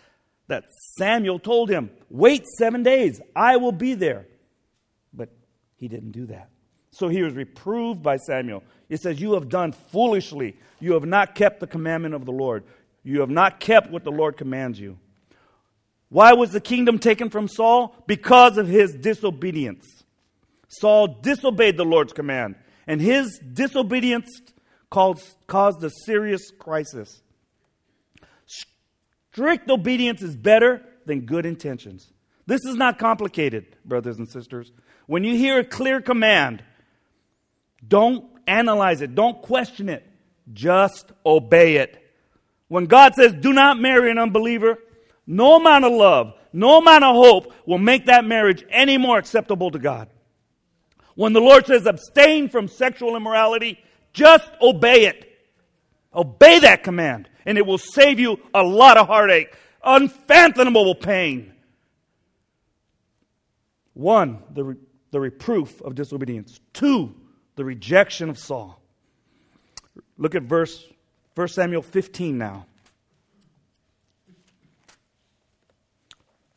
that 0.46 0.64
Samuel 0.98 1.38
told 1.38 1.70
him, 1.70 1.90
"Wait 2.10 2.46
7 2.46 2.82
days, 2.82 3.20
I 3.34 3.56
will 3.56 3.72
be 3.72 3.94
there." 3.94 4.26
But 5.12 5.30
he 5.76 5.88
didn't 5.88 6.12
do 6.12 6.26
that. 6.26 6.50
So 6.90 7.08
he 7.08 7.22
was 7.22 7.34
reproved 7.34 8.02
by 8.02 8.18
Samuel. 8.18 8.62
It 8.88 9.00
says, 9.00 9.20
"You 9.20 9.32
have 9.32 9.48
done 9.48 9.72
foolishly. 9.72 10.56
You 10.80 10.92
have 10.92 11.06
not 11.06 11.34
kept 11.34 11.60
the 11.60 11.66
commandment 11.66 12.14
of 12.14 12.24
the 12.24 12.32
Lord. 12.32 12.62
You 13.02 13.20
have 13.20 13.30
not 13.30 13.58
kept 13.58 13.90
what 13.90 14.04
the 14.04 14.12
Lord 14.12 14.36
commands 14.36 14.78
you." 14.78 14.98
Why 16.08 16.34
was 16.34 16.52
the 16.52 16.60
kingdom 16.60 16.98
taken 16.98 17.30
from 17.30 17.48
Saul? 17.48 17.96
Because 18.06 18.58
of 18.58 18.68
his 18.68 18.94
disobedience. 18.94 19.93
Saul 20.80 21.18
disobeyed 21.22 21.76
the 21.76 21.84
Lord's 21.84 22.12
command, 22.12 22.56
and 22.86 23.00
his 23.00 23.38
disobedience 23.38 24.28
caused, 24.90 25.84
a 25.84 25.90
serious 26.04 26.50
crisis. 26.58 27.22
Strict 28.46 29.68
obedience 29.68 30.22
is 30.22 30.36
better 30.36 30.82
than 31.06 31.22
good 31.22 31.46
intentions. 31.46 32.12
This 32.46 32.64
is 32.64 32.76
not 32.76 32.98
complicated, 32.98 33.76
brothers 33.84 34.18
and 34.18 34.28
sisters. 34.28 34.70
When 35.06 35.24
you 35.24 35.36
hear 35.36 35.58
a 35.58 35.64
clear 35.64 36.00
command, 36.00 36.62
don't 37.86 38.24
analyze 38.46 39.00
it, 39.00 39.14
don't 39.14 39.42
question 39.42 39.88
it, 39.88 40.06
just 40.52 41.10
obey 41.24 41.76
it. 41.76 42.00
When 42.68 42.86
God 42.86 43.14
says, 43.14 43.32
do 43.32 43.52
not 43.52 43.78
marry 43.80 44.10
an 44.10 44.18
unbeliever, 44.18 44.78
no 45.26 45.56
amount 45.56 45.84
of 45.84 45.92
love, 45.92 46.34
no 46.52 46.78
amount 46.78 47.04
of 47.04 47.16
hope 47.16 47.52
will 47.66 47.78
make 47.78 48.06
that 48.06 48.24
marriage 48.24 48.64
any 48.70 48.98
more 48.98 49.18
acceptable 49.18 49.70
to 49.70 49.78
God. 49.78 50.08
When 51.14 51.32
the 51.32 51.40
Lord 51.40 51.66
says 51.66 51.86
abstain 51.86 52.48
from 52.48 52.68
sexual 52.68 53.16
immorality, 53.16 53.78
just 54.12 54.50
obey 54.60 55.06
it. 55.06 55.30
Obey 56.14 56.60
that 56.60 56.84
command, 56.84 57.28
and 57.44 57.58
it 57.58 57.66
will 57.66 57.78
save 57.78 58.20
you 58.20 58.38
a 58.54 58.62
lot 58.62 58.96
of 58.96 59.08
heartache, 59.08 59.56
unfathomable 59.82 60.94
pain. 60.94 61.52
One, 63.94 64.42
the, 64.52 64.64
re- 64.64 64.76
the 65.10 65.20
reproof 65.20 65.80
of 65.82 65.94
disobedience. 65.94 66.60
Two, 66.72 67.14
the 67.56 67.64
rejection 67.64 68.30
of 68.30 68.38
Saul. 68.38 68.80
Look 70.18 70.34
at 70.34 70.44
verse 70.44 70.84
1 71.34 71.48
Samuel 71.48 71.82
15 71.82 72.38
now. 72.38 72.66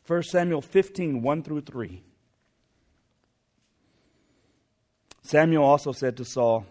1 0.06 0.24
Samuel 0.24 0.62
15, 0.62 1.22
1 1.22 1.44
through 1.44 1.62
3. 1.62 2.04
Samuel 5.28 5.66
also 5.66 5.92
said 5.92 6.16
to 6.18 6.26
Saul, 6.26 6.66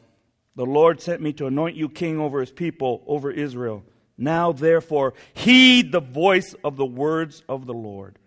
The 0.55 0.65
Lord 0.65 1.03
sent 1.03 1.21
me 1.21 1.35
to 1.35 1.47
anoint 1.47 1.77
you 1.77 1.91
king 1.91 2.19
over 2.19 2.41
his 2.41 2.51
people, 2.51 3.03
over 3.07 3.31
Israel. 3.31 3.85
Now, 4.17 4.53
therefore, 4.53 5.13
heed 5.35 5.93
the 5.93 6.01
voice 6.01 6.55
of 6.65 6.77
the 6.77 6.87
words 6.87 7.43
of 7.51 7.67
the 7.67 7.75
Lord. 7.75 8.19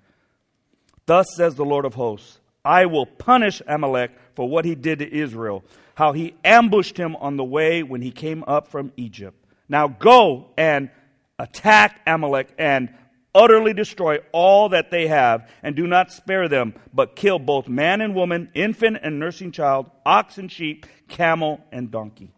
Thus 1.08 1.26
says 1.36 1.56
the 1.56 1.66
Lord 1.66 1.86
of 1.86 1.96
hosts 1.96 2.40
I 2.64 2.86
will 2.86 3.08
punish 3.08 3.64
Amalek 3.66 4.12
for 4.36 4.48
what 4.48 4.66
he 4.66 4.76
did 4.76 5.00
to 5.00 5.12
Israel, 5.12 5.64
how 5.96 6.12
he 6.12 6.36
ambushed 6.44 6.98
him 6.98 7.16
on 7.16 7.36
the 7.36 7.44
way 7.44 7.82
when 7.82 8.04
he 8.04 8.12
came 8.12 8.44
up 8.46 8.68
from 8.68 8.92
Egypt. 8.98 9.44
Now 9.68 9.88
go 9.88 10.52
and 10.56 10.92
attack 11.40 12.02
Amalek 12.06 12.54
and 12.60 12.94
utterly 13.34 13.74
destroy 13.74 14.20
all 14.32 14.70
that 14.70 14.92
they 14.92 15.08
have, 15.08 15.50
and 15.64 15.76
do 15.76 15.88
not 15.88 16.12
spare 16.12 16.48
them, 16.48 16.74
but 16.94 17.16
kill 17.16 17.40
both 17.40 17.68
man 17.68 18.02
and 18.02 18.16
woman, 18.16 18.50
infant 18.54 18.98
and 19.02 19.20
nursing 19.20 19.52
child, 19.52 19.90
ox 20.06 20.38
and 20.38 20.52
sheep, 20.52 20.86
camel 21.08 21.64
and 21.72 21.92
donkey. 21.92 22.32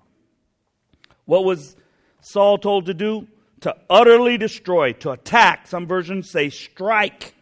What 1.25 1.45
was 1.45 1.75
Saul 2.21 2.57
told 2.57 2.87
to 2.87 2.93
do? 2.93 3.27
To 3.61 3.75
utterly 3.89 4.37
destroy, 4.37 4.93
to 4.93 5.11
attack. 5.11 5.67
Some 5.67 5.87
versions 5.87 6.29
say 6.29 6.49
strike, 6.49 7.35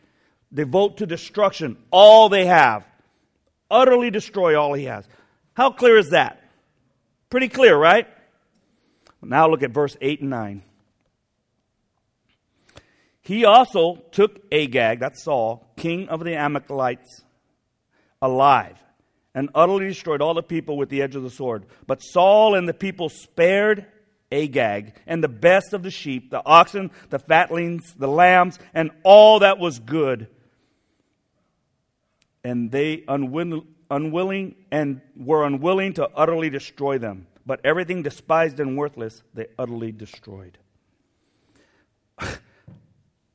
devote 0.54 0.98
to 0.98 1.06
destruction 1.06 1.78
all 1.92 2.30
they 2.30 2.46
have. 2.46 2.86
Utterly 3.72 4.10
destroy 4.10 4.60
all 4.60 4.74
he 4.74 4.86
has. 4.86 5.08
How 5.54 5.72
clear 5.72 5.98
is 5.98 6.10
that? 6.10 6.42
Pretty 7.30 7.48
clear, 7.48 7.78
right? 7.78 8.08
Now 9.22 9.50
look 9.50 9.64
at 9.64 9.72
verse 9.72 9.96
8 10.02 10.22
and 10.22 10.30
9. 10.30 10.64
He 13.30 13.46
also 13.46 13.98
took 14.12 14.42
Agag, 14.52 15.02
that's 15.02 15.24
Saul, 15.24 15.72
king 15.78 16.10
of 16.10 16.24
the 16.24 16.36
Amalekites, 16.36 17.22
alive, 18.24 18.76
and 19.36 19.52
utterly 19.54 19.86
destroyed 19.86 20.20
all 20.20 20.34
the 20.34 20.42
people 20.42 20.78
with 20.78 20.89
the 20.89 21.04
edge 21.04 21.15
of 21.15 21.22
the 21.22 21.30
sword. 21.30 21.68
But 21.86 22.00
Saul 22.00 22.56
and 22.56 22.68
the 22.68 22.74
people 22.74 23.08
spared 23.08 23.86
Agag 24.32 24.96
and 25.06 25.24
the 25.24 25.28
best 25.28 25.74
of 25.74 25.84
the 25.84 25.92
sheep, 25.92 26.32
the 26.32 26.44
oxen, 26.44 26.89
the 27.12 27.20
fatlings, 27.20 27.94
the 27.94 28.08
lambs, 28.08 28.58
and 28.74 28.89
all 29.04 29.42
that 29.42 29.60
was 29.60 29.78
good. 29.78 30.28
And 32.44 32.72
they 32.72 33.04
unwilling, 33.08 33.68
unwilling 33.92 34.56
and 34.72 35.02
were 35.15 35.46
unwilling 35.46 35.94
to 35.94 36.10
utterly 36.15 36.50
destroy 36.50 36.98
them. 36.98 37.28
But 37.46 37.62
everything 37.63 38.02
despised 38.02 38.60
and 38.60 38.76
worthless, 38.76 39.22
they 39.36 39.50
utterly 39.60 39.92
destroyed. 39.92 40.58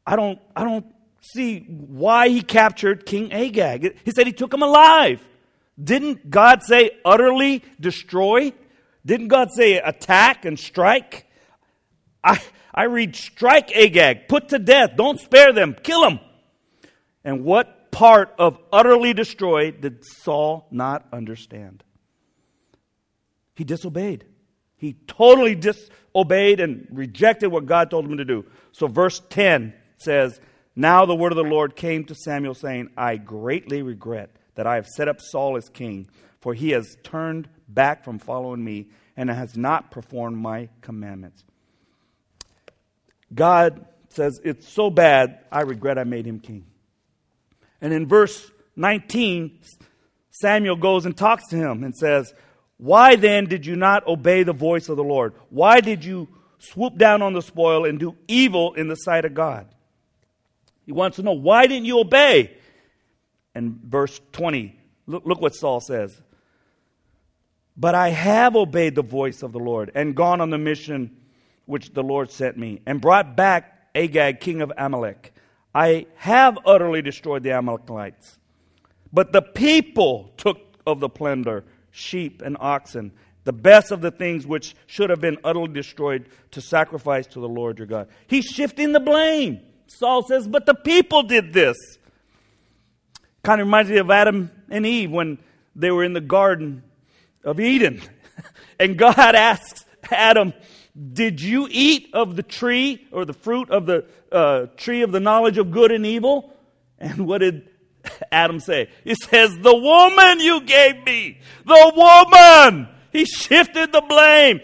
I 0.06 0.16
don't, 0.16 0.38
I 0.54 0.64
don't 0.64 0.86
see 1.20 1.60
why 1.60 2.28
he 2.28 2.42
captured 2.42 3.06
King 3.06 3.32
Agag. 3.32 3.96
He 4.04 4.10
said 4.10 4.26
he 4.26 4.32
took 4.32 4.52
him 4.52 4.62
alive. 4.62 5.26
Didn't 5.82 6.30
God 6.30 6.62
say 6.62 6.90
utterly 7.04 7.64
destroy? 7.80 8.52
Didn't 9.04 9.28
God 9.28 9.48
say 9.52 9.78
attack 9.78 10.44
and 10.44 10.58
strike? 10.58 11.26
I, 12.22 12.40
I 12.74 12.84
read 12.84 13.16
strike 13.16 13.74
Agag, 13.76 14.28
put 14.28 14.48
to 14.50 14.58
death, 14.58 14.92
don't 14.96 15.20
spare 15.20 15.52
them, 15.52 15.76
kill 15.82 16.02
them. 16.02 16.20
And 17.24 17.44
what 17.44 17.90
part 17.90 18.34
of 18.38 18.58
utterly 18.72 19.14
destroy 19.14 19.70
did 19.70 20.04
Saul 20.04 20.66
not 20.70 21.06
understand? 21.12 21.82
He 23.54 23.64
disobeyed. 23.64 24.24
He 24.76 24.94
totally 25.06 25.54
disobeyed 25.54 26.60
and 26.60 26.86
rejected 26.90 27.48
what 27.48 27.66
God 27.66 27.90
told 27.90 28.04
him 28.04 28.18
to 28.18 28.24
do. 28.24 28.44
So, 28.72 28.88
verse 28.88 29.22
10 29.30 29.72
says, 29.96 30.40
Now 30.76 31.06
the 31.06 31.14
word 31.14 31.32
of 31.32 31.36
the 31.36 31.44
Lord 31.44 31.76
came 31.76 32.04
to 32.04 32.14
Samuel, 32.14 32.54
saying, 32.54 32.90
I 32.96 33.16
greatly 33.16 33.82
regret 33.82 34.30
that 34.54 34.66
I 34.66 34.76
have 34.76 34.86
set 34.86 35.08
up 35.08 35.20
Saul 35.20 35.56
as 35.56 35.68
king, 35.68 36.08
for 36.40 36.54
he 36.54 36.70
has 36.70 36.96
turned 37.02 37.48
back 37.68 38.04
from 38.04 38.18
following 38.18 38.62
me 38.62 38.88
and 39.16 39.30
has 39.30 39.56
not 39.56 39.90
performed 39.90 40.36
my 40.36 40.68
commandments. 40.80 41.44
God 43.34 43.84
says, 44.08 44.40
It's 44.44 44.68
so 44.68 44.90
bad, 44.90 45.40
I 45.50 45.62
regret 45.62 45.98
I 45.98 46.04
made 46.04 46.26
him 46.26 46.40
king. 46.40 46.66
And 47.80 47.92
in 47.92 48.06
verse 48.06 48.50
19, 48.76 49.60
Samuel 50.30 50.76
goes 50.76 51.06
and 51.06 51.16
talks 51.16 51.48
to 51.48 51.56
him 51.56 51.84
and 51.84 51.94
says, 51.94 52.32
Why 52.76 53.16
then 53.16 53.46
did 53.46 53.66
you 53.66 53.76
not 53.76 54.06
obey 54.06 54.42
the 54.42 54.52
voice 54.52 54.88
of 54.88 54.96
the 54.96 55.04
Lord? 55.04 55.34
Why 55.50 55.80
did 55.80 56.04
you 56.04 56.28
swoop 56.58 56.96
down 56.96 57.22
on 57.22 57.34
the 57.34 57.42
spoil 57.42 57.84
and 57.84 57.98
do 57.98 58.16
evil 58.26 58.74
in 58.74 58.88
the 58.88 58.96
sight 58.96 59.24
of 59.24 59.34
God? 59.34 59.68
He 60.86 60.92
wants 60.92 61.16
to 61.16 61.22
know, 61.22 61.32
why 61.32 61.66
didn't 61.66 61.86
you 61.86 61.98
obey? 61.98 62.56
And 63.54 63.80
verse 63.82 64.20
20, 64.32 64.78
look, 65.06 65.24
look 65.24 65.40
what 65.40 65.54
Saul 65.54 65.80
says. 65.80 66.20
But 67.76 67.94
I 67.94 68.10
have 68.10 68.54
obeyed 68.54 68.94
the 68.94 69.02
voice 69.02 69.42
of 69.42 69.52
the 69.52 69.58
Lord 69.58 69.90
and 69.94 70.14
gone 70.14 70.40
on 70.40 70.50
the 70.50 70.58
mission 70.58 71.16
which 71.66 71.92
the 71.92 72.02
Lord 72.02 72.30
sent 72.30 72.56
me 72.56 72.82
and 72.86 73.00
brought 73.00 73.36
back 73.36 73.88
Agag, 73.94 74.40
king 74.40 74.60
of 74.60 74.72
Amalek. 74.76 75.32
I 75.74 76.06
have 76.16 76.58
utterly 76.64 77.02
destroyed 77.02 77.42
the 77.42 77.52
Amalekites. 77.52 78.38
But 79.12 79.32
the 79.32 79.42
people 79.42 80.32
took 80.36 80.58
of 80.86 81.00
the 81.00 81.08
plunder 81.08 81.64
sheep 81.90 82.42
and 82.42 82.56
oxen, 82.60 83.12
the 83.44 83.52
best 83.52 83.92
of 83.92 84.00
the 84.00 84.10
things 84.10 84.46
which 84.46 84.74
should 84.86 85.10
have 85.10 85.20
been 85.20 85.38
utterly 85.44 85.72
destroyed 85.72 86.28
to 86.50 86.60
sacrifice 86.60 87.26
to 87.28 87.40
the 87.40 87.48
Lord 87.48 87.78
your 87.78 87.86
God. 87.86 88.08
He's 88.26 88.44
shifting 88.44 88.92
the 88.92 89.00
blame. 89.00 89.60
Saul 89.96 90.22
says, 90.22 90.46
But 90.46 90.66
the 90.66 90.74
people 90.74 91.22
did 91.22 91.52
this. 91.52 91.76
Kind 93.42 93.60
of 93.60 93.66
reminds 93.66 93.90
me 93.90 93.98
of 93.98 94.10
Adam 94.10 94.50
and 94.70 94.86
Eve 94.86 95.10
when 95.10 95.38
they 95.76 95.90
were 95.90 96.04
in 96.04 96.12
the 96.12 96.20
Garden 96.20 96.82
of 97.44 97.60
Eden. 97.60 98.00
And 98.76 98.98
God 98.98 99.16
asks 99.36 99.84
Adam, 100.10 100.52
Did 101.12 101.40
you 101.40 101.68
eat 101.70 102.10
of 102.12 102.34
the 102.34 102.42
tree 102.42 103.06
or 103.12 103.24
the 103.24 103.32
fruit 103.32 103.70
of 103.70 103.86
the 103.86 104.04
uh, 104.32 104.66
tree 104.76 105.02
of 105.02 105.12
the 105.12 105.20
knowledge 105.20 105.58
of 105.58 105.70
good 105.70 105.92
and 105.92 106.04
evil? 106.04 106.52
And 106.98 107.24
what 107.26 107.38
did 107.38 107.68
Adam 108.32 108.58
say? 108.58 108.90
He 109.04 109.14
says, 109.14 109.56
The 109.56 109.76
woman 109.76 110.40
you 110.40 110.62
gave 110.62 111.04
me, 111.04 111.38
the 111.64 111.92
woman. 111.94 112.88
He 113.12 113.26
shifted 113.26 113.92
the 113.92 114.00
blame. 114.00 114.60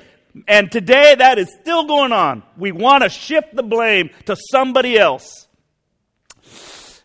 And 0.46 0.70
today 0.70 1.14
that 1.16 1.38
is 1.38 1.52
still 1.60 1.84
going 1.84 2.12
on. 2.12 2.42
We 2.56 2.72
want 2.72 3.02
to 3.02 3.08
shift 3.08 3.54
the 3.54 3.62
blame 3.62 4.10
to 4.26 4.36
somebody 4.50 4.98
else. 4.98 5.48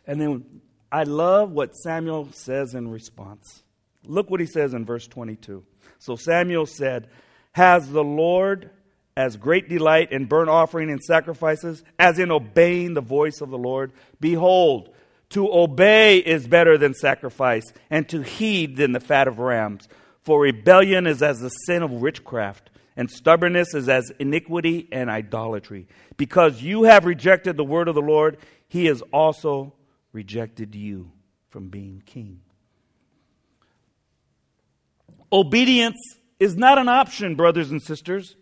And 0.08 0.22
then 0.22 0.62
I 0.92 1.04
love 1.04 1.52
what 1.52 1.76
Samuel 1.76 2.30
says 2.32 2.74
in 2.74 2.90
response. 2.90 3.64
Look 4.06 4.30
what 4.30 4.40
he 4.40 4.46
says 4.46 4.74
in 4.74 4.86
verse 4.86 5.08
22. 5.08 5.64
So 6.00 6.16
Samuel 6.16 6.66
said, 6.66 7.10
Has 7.54 7.90
the 7.90 8.04
Lord 8.04 8.70
as 9.18 9.38
great 9.38 9.70
delight 9.70 10.12
in 10.12 10.26
burnt 10.26 10.50
offering 10.50 10.92
and 10.92 11.02
sacrifices 11.02 11.84
as 11.98 12.20
in 12.20 12.32
obeying 12.32 12.94
the 12.94 13.02
voice 13.02 13.42
of 13.42 13.50
the 13.50 13.58
Lord? 13.58 13.92
Behold, 14.20 14.94
to 15.30 15.52
obey 15.52 16.20
is 16.20 16.48
better 16.48 16.78
than 16.78 16.94
sacrifice, 16.94 17.66
and 17.90 18.08
to 18.10 18.22
heed 18.22 18.78
than 18.78 18.92
the 18.92 19.00
fat 19.00 19.28
of 19.28 19.40
rams. 19.40 19.88
For 20.24 20.40
rebellion 20.40 21.08
is 21.08 21.22
as 21.22 21.40
the 21.40 21.50
sin 21.50 21.84
of 21.84 21.92
witchcraft, 21.92 22.70
and 22.98 23.10
stubbornness 23.10 23.74
is 23.74 23.90
as 23.90 24.12
iniquity 24.20 24.88
and 24.92 25.10
idolatry. 25.10 25.88
Because 26.18 26.62
you 26.62 26.84
have 26.84 27.06
rejected 27.06 27.58
the 27.58 27.64
word 27.64 27.88
of 27.88 27.96
the 27.96 28.02
Lord, 28.02 28.38
he 28.68 28.86
has 28.86 29.02
also 29.14 29.74
rejected 30.14 30.76
you 30.76 31.12
from 31.50 31.70
being 31.70 32.02
king. 32.06 32.42
Obedience 35.32 35.98
is 36.40 36.56
not 36.56 36.78
an 36.78 36.88
option, 36.88 37.36
brothers 37.36 37.72
and 37.72 37.82
sisters. 37.82 38.36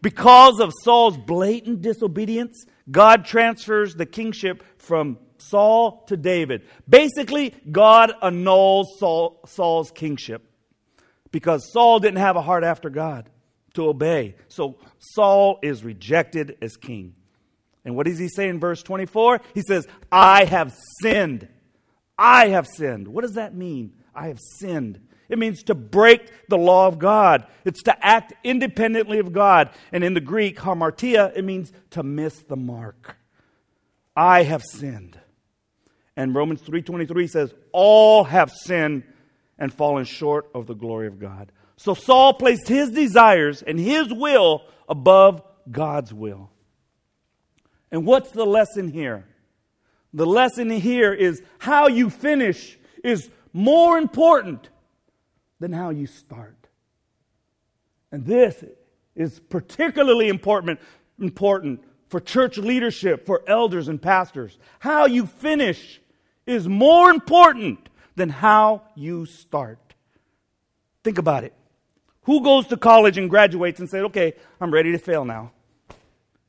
Because 0.00 0.58
of 0.58 0.72
Saul's 0.82 1.16
blatant 1.16 1.82
disobedience, 1.82 2.64
God 2.90 3.24
transfers 3.24 3.94
the 3.94 4.06
kingship 4.06 4.64
from 4.78 5.18
Saul 5.38 6.04
to 6.06 6.16
David. 6.16 6.66
Basically, 6.88 7.54
God 7.70 8.12
annuls 8.22 8.98
Saul, 8.98 9.40
Saul's 9.46 9.90
kingship 9.90 10.44
because 11.30 11.72
Saul 11.72 12.00
didn't 12.00 12.18
have 12.18 12.36
a 12.36 12.42
heart 12.42 12.64
after 12.64 12.90
God 12.90 13.28
to 13.74 13.88
obey. 13.88 14.36
So 14.48 14.78
Saul 14.98 15.58
is 15.62 15.84
rejected 15.84 16.56
as 16.62 16.76
king. 16.76 17.14
And 17.84 17.96
what 17.96 18.06
does 18.06 18.18
he 18.18 18.28
say 18.28 18.48
in 18.48 18.60
verse 18.60 18.82
24? 18.82 19.40
He 19.54 19.62
says, 19.62 19.86
I 20.10 20.44
have 20.44 20.74
sinned. 21.00 21.48
I 22.16 22.48
have 22.48 22.66
sinned. 22.66 23.08
What 23.08 23.22
does 23.22 23.34
that 23.34 23.54
mean? 23.54 23.94
I 24.14 24.28
have 24.28 24.38
sinned. 24.58 25.00
It 25.28 25.38
means 25.38 25.62
to 25.64 25.74
break 25.74 26.30
the 26.48 26.58
law 26.58 26.86
of 26.86 26.98
God. 26.98 27.46
It's 27.64 27.82
to 27.84 28.06
act 28.06 28.34
independently 28.44 29.18
of 29.18 29.32
God. 29.32 29.70
And 29.90 30.04
in 30.04 30.14
the 30.14 30.20
Greek, 30.20 30.58
hamartia, 30.58 31.32
it 31.34 31.42
means 31.42 31.72
to 31.90 32.02
miss 32.02 32.42
the 32.42 32.56
mark. 32.56 33.16
I 34.14 34.42
have 34.42 34.62
sinned. 34.62 35.18
And 36.16 36.34
Romans 36.34 36.60
3:23 36.60 37.26
says, 37.26 37.54
"All 37.72 38.24
have 38.24 38.50
sinned 38.50 39.04
and 39.58 39.72
fallen 39.72 40.04
short 40.04 40.50
of 40.54 40.66
the 40.66 40.74
glory 40.74 41.06
of 41.06 41.18
God." 41.18 41.50
So 41.82 41.94
Saul 41.94 42.34
placed 42.34 42.68
his 42.68 42.90
desires 42.92 43.60
and 43.60 43.76
his 43.76 44.12
will 44.12 44.62
above 44.88 45.42
God's 45.68 46.14
will. 46.14 46.48
And 47.90 48.06
what's 48.06 48.30
the 48.30 48.46
lesson 48.46 48.88
here? 48.88 49.24
The 50.14 50.24
lesson 50.24 50.70
here 50.70 51.12
is 51.12 51.42
how 51.58 51.88
you 51.88 52.08
finish 52.08 52.78
is 53.02 53.28
more 53.52 53.98
important 53.98 54.68
than 55.58 55.72
how 55.72 55.90
you 55.90 56.06
start. 56.06 56.68
And 58.12 58.24
this 58.24 58.62
is 59.16 59.40
particularly 59.40 60.28
important, 60.28 60.78
important 61.18 61.82
for 62.06 62.20
church 62.20 62.58
leadership, 62.58 63.26
for 63.26 63.42
elders 63.48 63.88
and 63.88 64.00
pastors. 64.00 64.56
How 64.78 65.06
you 65.06 65.26
finish 65.26 66.00
is 66.46 66.68
more 66.68 67.10
important 67.10 67.88
than 68.14 68.28
how 68.28 68.82
you 68.94 69.26
start. 69.26 69.80
Think 71.02 71.18
about 71.18 71.42
it. 71.42 71.54
Who 72.24 72.42
goes 72.42 72.66
to 72.68 72.76
college 72.76 73.18
and 73.18 73.28
graduates 73.28 73.80
and 73.80 73.88
says, 73.88 74.04
okay, 74.04 74.34
I'm 74.60 74.72
ready 74.72 74.92
to 74.92 74.98
fail 74.98 75.24
now? 75.24 75.52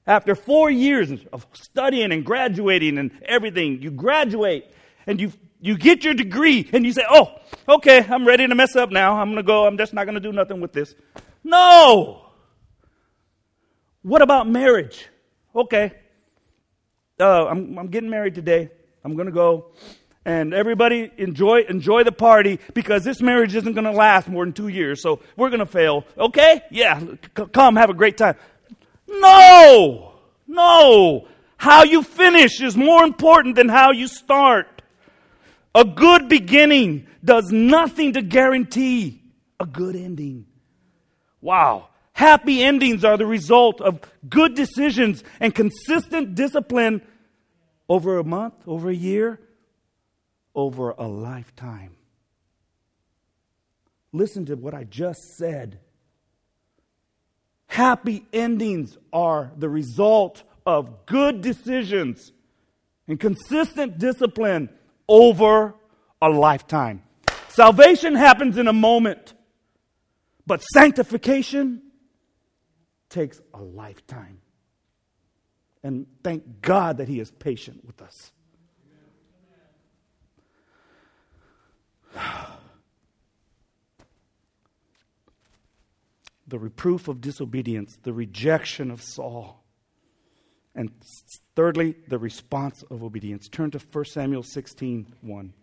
After 0.06 0.36
four 0.36 0.70
years 0.70 1.12
of 1.32 1.48
studying 1.54 2.12
and 2.12 2.26
graduating 2.26 2.98
and 2.98 3.12
everything, 3.24 3.82
you 3.82 3.90
graduate 3.90 4.70
and 5.08 5.20
you, 5.20 5.32
you 5.62 5.78
get 5.78 6.04
your 6.04 6.14
degree 6.14 6.70
and 6.74 6.86
you 6.86 6.92
say, 6.92 7.06
oh, 7.10 7.34
okay, 7.68 8.06
I'm 8.08 8.28
ready 8.28 8.46
to 8.46 8.54
mess 8.54 8.76
up 8.76 8.92
now. 8.92 9.18
I'm 9.18 9.28
going 9.28 9.38
to 9.38 9.44
go. 9.44 9.66
I'm 9.66 9.78
just 9.78 9.94
not 9.94 10.04
going 10.04 10.16
to 10.16 10.22
do 10.22 10.32
nothing 10.32 10.62
with 10.62 10.74
this. 10.74 10.94
No! 11.44 12.28
What 14.02 14.22
about 14.22 14.48
marriage? 14.48 15.08
Okay. 15.56 15.94
Uh, 17.20 17.48
I'm, 17.48 17.80
I'm 17.80 17.88
getting 17.88 18.10
married 18.10 18.36
today. 18.36 18.70
I'm 19.04 19.16
going 19.16 19.28
to 19.28 19.32
go. 19.32 19.72
And 20.26 20.54
everybody 20.54 21.12
enjoy, 21.18 21.64
enjoy 21.68 22.04
the 22.04 22.12
party 22.12 22.60
because 22.74 23.04
this 23.04 23.22
marriage 23.22 23.56
isn't 23.56 23.74
going 23.74 23.86
to 23.86 23.92
last 23.92 24.28
more 24.30 24.46
than 24.46 24.54
two 24.54 24.70
years. 24.70 25.02
So 25.02 25.20
we're 25.36 25.50
going 25.50 25.60
to 25.60 25.66
fail. 25.66 26.06
Okay? 26.18 26.62
Yeah. 26.72 27.00
C- 27.00 27.46
come, 27.52 27.76
have 27.76 27.90
a 27.90 27.94
great 27.94 28.18
time. 28.18 28.36
No! 29.08 30.14
No! 30.48 31.28
How 31.58 31.84
you 31.84 32.04
finish 32.04 32.62
is 32.62 32.78
more 32.78 33.04
important 33.04 33.56
than 33.56 33.70
how 33.70 33.92
you 33.92 34.08
start. 34.08 34.82
A 35.76 35.84
good 35.84 36.30
beginning 36.30 37.08
does 37.24 37.52
nothing 37.52 38.14
to 38.14 38.22
guarantee 38.22 39.22
a 39.60 39.66
good 39.66 39.96
ending. 39.96 40.46
Wow. 41.42 41.90
Happy 42.14 42.64
endings 42.64 43.04
are 43.04 43.18
the 43.18 43.26
result 43.26 43.82
of 43.82 44.00
good 44.30 44.56
decisions 44.56 45.24
and 45.40 45.54
consistent 45.54 46.36
discipline 46.36 47.02
over 47.90 48.20
a 48.20 48.24
month, 48.24 48.54
over 48.68 48.90
a 48.90 48.96
year, 48.96 49.40
over 50.56 50.92
a 50.92 51.08
lifetime. 51.08 51.96
Listen 54.12 54.46
to 54.46 54.56
what 54.56 54.74
I 54.74 54.84
just 54.84 55.22
said. 55.38 55.80
Happy 57.68 58.26
endings 58.32 58.98
are 59.12 59.52
the 59.58 59.70
result 59.70 60.44
of 60.66 61.06
good 61.06 61.42
decisions 61.42 62.32
and 63.08 63.20
consistent 63.20 63.98
discipline 63.98 64.70
over 65.08 65.74
a 66.22 66.30
lifetime. 66.30 67.02
Salvation 67.50 68.16
happens 68.16 68.58
in 68.58 68.68
a 68.68 68.74
moment, 68.74 69.34
but 70.46 70.62
sanctification 70.62 71.82
takes 73.10 73.42
a 73.54 73.62
lifetime. 73.62 74.40
And 75.84 76.08
thank 76.24 76.62
God 76.62 76.98
that 76.98 77.08
He 77.08 77.20
is 77.20 77.32
patient 77.32 77.86
with 77.86 78.02
us. 78.02 78.33
the 86.48 86.60
reproof 86.60 87.08
of 87.08 87.22
disobedience, 87.22 87.98
the 88.04 88.14
rejection 88.14 88.92
of 88.92 89.02
Saul. 89.02 89.64
And 90.76 90.92
thirdly, 91.56 91.96
the 92.08 92.18
response 92.18 92.84
of 92.90 93.04
obedience. 93.04 93.48
Turn 93.48 93.72
to 93.72 93.80
1 93.80 94.06
Samuel 94.06 94.44
16 94.44 95.16
1. 95.22 95.54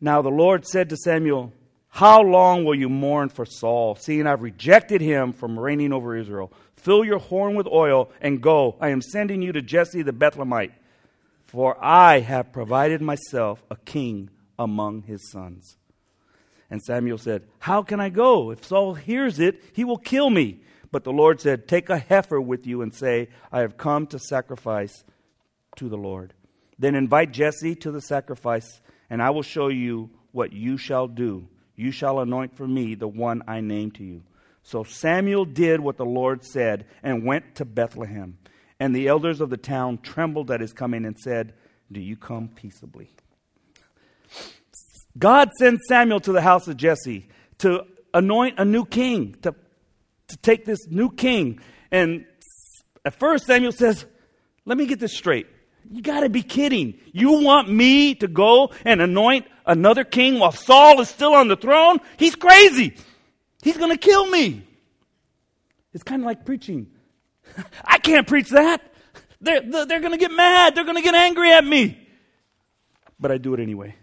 Now 0.00 0.22
the 0.22 0.28
Lord 0.28 0.66
said 0.66 0.88
to 0.90 0.96
Samuel, 0.96 1.52
How 1.96 2.20
long 2.20 2.66
will 2.66 2.74
you 2.74 2.90
mourn 2.90 3.30
for 3.30 3.46
Saul, 3.46 3.94
seeing 3.94 4.26
I've 4.26 4.42
rejected 4.42 5.00
him 5.00 5.32
from 5.32 5.58
reigning 5.58 5.94
over 5.94 6.14
Israel? 6.14 6.52
Fill 6.74 7.06
your 7.06 7.18
horn 7.18 7.54
with 7.54 7.66
oil 7.66 8.10
and 8.20 8.42
go. 8.42 8.76
I 8.82 8.90
am 8.90 9.00
sending 9.00 9.40
you 9.40 9.50
to 9.52 9.62
Jesse 9.62 10.02
the 10.02 10.12
Bethlehemite, 10.12 10.72
for 11.46 11.82
I 11.82 12.20
have 12.20 12.52
provided 12.52 13.00
myself 13.00 13.64
a 13.70 13.76
king 13.76 14.28
among 14.58 15.04
his 15.04 15.30
sons. 15.30 15.78
And 16.68 16.82
Samuel 16.82 17.16
said, 17.16 17.44
How 17.60 17.82
can 17.82 17.98
I 17.98 18.10
go? 18.10 18.50
If 18.50 18.66
Saul 18.66 18.92
hears 18.92 19.40
it, 19.40 19.62
he 19.72 19.82
will 19.82 19.96
kill 19.96 20.28
me. 20.28 20.60
But 20.92 21.04
the 21.04 21.12
Lord 21.12 21.40
said, 21.40 21.66
Take 21.66 21.88
a 21.88 21.96
heifer 21.96 22.42
with 22.42 22.66
you 22.66 22.82
and 22.82 22.94
say, 22.94 23.30
I 23.50 23.60
have 23.60 23.78
come 23.78 24.06
to 24.08 24.18
sacrifice 24.18 25.02
to 25.76 25.88
the 25.88 25.96
Lord. 25.96 26.34
Then 26.78 26.94
invite 26.94 27.32
Jesse 27.32 27.74
to 27.76 27.90
the 27.90 28.02
sacrifice 28.02 28.82
and 29.08 29.22
I 29.22 29.30
will 29.30 29.40
show 29.42 29.68
you 29.68 30.10
what 30.32 30.52
you 30.52 30.76
shall 30.76 31.08
do. 31.08 31.48
You 31.76 31.90
shall 31.90 32.20
anoint 32.20 32.56
for 32.56 32.66
me 32.66 32.94
the 32.94 33.08
one 33.08 33.42
I 33.46 33.60
name 33.60 33.90
to 33.92 34.04
you. 34.04 34.22
So 34.62 34.82
Samuel 34.82 35.44
did 35.44 35.80
what 35.80 35.96
the 35.96 36.04
Lord 36.04 36.44
said 36.44 36.86
and 37.02 37.24
went 37.24 37.54
to 37.56 37.64
Bethlehem. 37.64 38.38
And 38.80 38.94
the 38.94 39.08
elders 39.08 39.40
of 39.40 39.50
the 39.50 39.56
town 39.56 39.98
trembled 40.02 40.50
at 40.50 40.60
his 40.60 40.72
coming 40.72 41.04
and 41.04 41.16
said, 41.18 41.54
Do 41.92 42.00
you 42.00 42.16
come 42.16 42.48
peaceably? 42.48 43.10
God 45.18 45.50
sends 45.58 45.82
Samuel 45.86 46.20
to 46.20 46.32
the 46.32 46.42
house 46.42 46.66
of 46.68 46.76
Jesse 46.76 47.28
to 47.58 47.84
anoint 48.12 48.58
a 48.58 48.64
new 48.64 48.84
king, 48.84 49.36
to, 49.42 49.54
to 50.28 50.36
take 50.38 50.64
this 50.64 50.86
new 50.88 51.10
king. 51.10 51.60
And 51.90 52.26
at 53.04 53.18
first, 53.18 53.46
Samuel 53.46 53.72
says, 53.72 54.04
Let 54.64 54.76
me 54.76 54.86
get 54.86 54.98
this 54.98 55.16
straight. 55.16 55.46
You 55.90 56.02
got 56.02 56.20
to 56.20 56.28
be 56.28 56.42
kidding. 56.42 56.98
You 57.12 57.40
want 57.42 57.68
me 57.68 58.14
to 58.16 58.28
go 58.28 58.70
and 58.84 59.00
anoint 59.00 59.46
another 59.64 60.04
king 60.04 60.38
while 60.38 60.52
Saul 60.52 61.00
is 61.00 61.08
still 61.08 61.34
on 61.34 61.48
the 61.48 61.56
throne? 61.56 61.98
He's 62.16 62.34
crazy. 62.34 62.96
He's 63.62 63.76
going 63.76 63.90
to 63.90 63.98
kill 63.98 64.26
me. 64.28 64.66
It's 65.92 66.02
kind 66.02 66.22
of 66.22 66.26
like 66.26 66.44
preaching. 66.44 66.88
I 67.84 67.98
can't 67.98 68.26
preach 68.26 68.50
that. 68.50 68.82
They're, 69.40 69.60
they're 69.60 70.00
going 70.00 70.12
to 70.12 70.18
get 70.18 70.32
mad. 70.32 70.74
They're 70.74 70.84
going 70.84 70.96
to 70.96 71.02
get 71.02 71.14
angry 71.14 71.52
at 71.52 71.64
me. 71.64 71.98
But 73.18 73.32
I 73.32 73.38
do 73.38 73.54
it 73.54 73.60
anyway. 73.60 73.94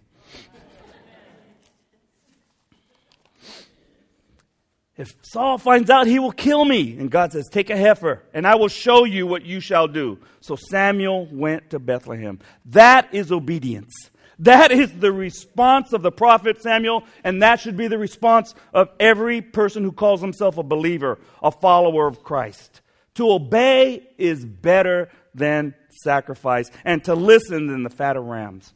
If 4.95 5.15
Saul 5.23 5.57
finds 5.57 5.89
out, 5.89 6.05
he 6.05 6.19
will 6.19 6.31
kill 6.31 6.65
me. 6.65 6.97
And 6.97 7.09
God 7.09 7.31
says, 7.31 7.49
Take 7.49 7.69
a 7.69 7.77
heifer, 7.77 8.21
and 8.33 8.45
I 8.45 8.55
will 8.55 8.67
show 8.67 9.05
you 9.05 9.25
what 9.25 9.43
you 9.43 9.59
shall 9.59 9.87
do. 9.87 10.19
So 10.39 10.55
Samuel 10.55 11.27
went 11.31 11.71
to 11.71 11.79
Bethlehem. 11.79 12.39
That 12.65 13.13
is 13.13 13.31
obedience. 13.31 13.93
That 14.39 14.71
is 14.71 14.91
the 14.91 15.11
response 15.11 15.93
of 15.93 16.01
the 16.01 16.11
prophet 16.11 16.61
Samuel, 16.61 17.03
and 17.23 17.41
that 17.41 17.59
should 17.59 17.77
be 17.77 17.87
the 17.87 17.97
response 17.97 18.53
of 18.73 18.89
every 18.99 19.41
person 19.41 19.83
who 19.83 19.91
calls 19.91 20.21
himself 20.21 20.57
a 20.57 20.63
believer, 20.63 21.19
a 21.41 21.51
follower 21.51 22.07
of 22.07 22.23
Christ. 22.23 22.81
To 23.15 23.31
obey 23.31 24.07
is 24.17 24.43
better 24.43 25.09
than 25.35 25.75
sacrifice, 26.03 26.69
and 26.83 27.03
to 27.05 27.15
listen 27.15 27.67
than 27.67 27.83
the 27.83 27.89
fat 27.89 28.17
of 28.17 28.25
rams. 28.25 28.73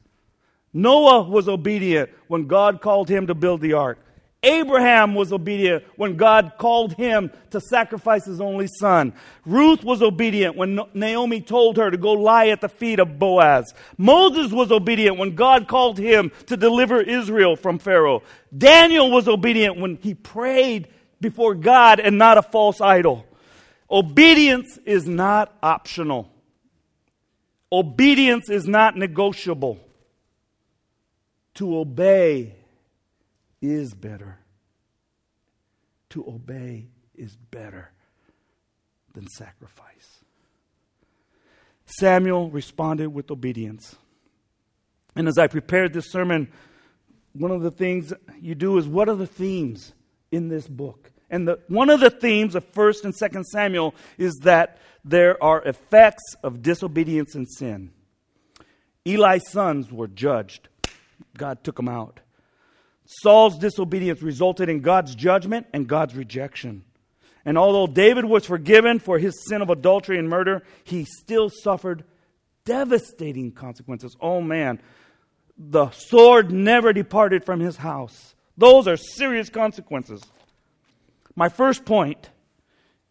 Noah 0.74 1.24
was 1.24 1.50
obedient 1.50 2.12
when 2.28 2.48
God 2.48 2.82
called 2.82 3.10
him 3.10 3.28
to 3.28 3.36
build 3.36 3.62
the 3.62 3.74
ark. 3.74 4.00
Abraham 4.44 5.16
was 5.16 5.34
obedient 5.34 5.84
when 5.96 6.16
God 6.16 6.54
called 6.58 6.94
him 6.94 7.32
to 7.50 7.60
sacrifice 7.60 8.26
his 8.26 8.40
only 8.40 8.68
son. 8.68 9.14
Ruth 9.46 9.84
was 9.84 10.02
obedient 10.02 10.56
when 10.56 10.80
Naomi 10.94 11.42
told 11.42 11.78
her 11.78 11.90
to 11.90 11.98
go 11.98 12.14
lie 12.14 12.48
at 12.48 12.62
the 12.62 12.70
feet 12.70 13.00
of 13.00 13.18
Boaz. 13.18 13.74
Moses 13.98 14.52
was 14.52 14.72
obedient 14.72 15.18
when 15.18 15.36
God 15.36 15.68
called 15.68 15.98
him 15.98 16.32
to 16.46 16.56
deliver 16.56 17.02
Israel 17.02 17.56
from 17.56 17.80
Pharaoh. 17.80 18.22
Daniel 18.56 19.10
was 19.10 19.28
obedient 19.28 19.80
when 19.80 19.98
he 20.02 20.14
prayed 20.14 20.88
before 21.20 21.56
God 21.56 22.00
and 22.00 22.20
not 22.20 22.38
a 22.38 22.44
false 22.44 22.80
idol. 22.80 23.26
Obedience 23.90 24.78
is 24.86 25.08
not 25.08 25.52
optional. 25.64 26.30
Obedience 27.72 28.50
is 28.50 28.68
not 28.68 28.96
negotiable. 28.96 29.80
To 31.56 31.80
obey 31.80 32.54
is 33.62 33.94
better. 33.94 34.40
To 36.12 36.26
obey 36.28 36.88
is 37.16 37.36
better 37.36 37.92
than 39.14 39.28
sacrifice. 39.28 40.24
Samuel 41.86 42.50
responded 42.50 43.08
with 43.08 43.32
obedience. 43.32 43.96
And 45.16 45.28
as 45.28 45.38
I 45.38 45.48
prepared 45.48 45.94
this 45.94 46.12
sermon, 46.12 46.50
one 47.34 47.52
of 47.52 47.62
the 47.62 47.72
things 47.72 48.14
you 48.42 48.56
do 48.56 48.78
is 48.78 48.88
what 48.88 49.10
are 49.10 49.16
the 49.16 49.28
themes 49.28 49.94
in 50.32 50.50
this 50.50 50.68
book? 50.68 51.12
And 51.30 51.48
the, 51.48 51.60
one 51.68 51.90
of 51.90 52.00
the 52.00 52.10
themes 52.10 52.56
of 52.56 52.72
1st 52.72 53.06
and 53.06 53.14
2nd 53.14 53.44
Samuel 53.46 53.96
is 54.18 54.34
that 54.44 54.78
there 55.04 55.42
are 55.44 55.62
effects 55.64 56.36
of 56.44 56.62
disobedience 56.62 57.36
and 57.36 57.48
sin. 57.50 57.92
Eli's 59.06 59.50
sons 59.50 59.92
were 59.92 60.08
judged, 60.08 60.68
God 61.38 61.64
took 61.64 61.78
them 61.78 61.90
out. 61.90 62.20
Saul's 63.08 63.58
disobedience 63.58 64.22
resulted 64.22 64.68
in 64.70 64.82
God's 64.82 65.16
judgment 65.16 65.66
and 65.74 65.88
God's 65.88 66.14
rejection. 66.14 66.84
And 67.46 67.58
although 67.58 67.88
David 67.88 68.26
was 68.26 68.46
forgiven 68.46 69.00
for 69.00 69.18
his 69.18 69.46
sin 69.48 69.62
of 69.62 69.70
adultery 69.70 70.20
and 70.20 70.28
murder, 70.28 70.64
he 70.84 71.06
still 71.06 71.50
suffered 71.50 72.04
devastating 72.66 73.54
consequences. 73.54 74.18
Oh 74.20 74.42
man, 74.42 74.82
the 75.58 75.90
sword 75.92 76.52
never 76.52 76.92
departed 76.92 77.46
from 77.46 77.62
his 77.62 77.78
house. 77.78 78.36
Those 78.58 78.88
are 78.88 78.98
serious 78.98 79.50
consequences. 79.50 80.22
My 81.34 81.48
first 81.48 81.86
point 81.86 82.30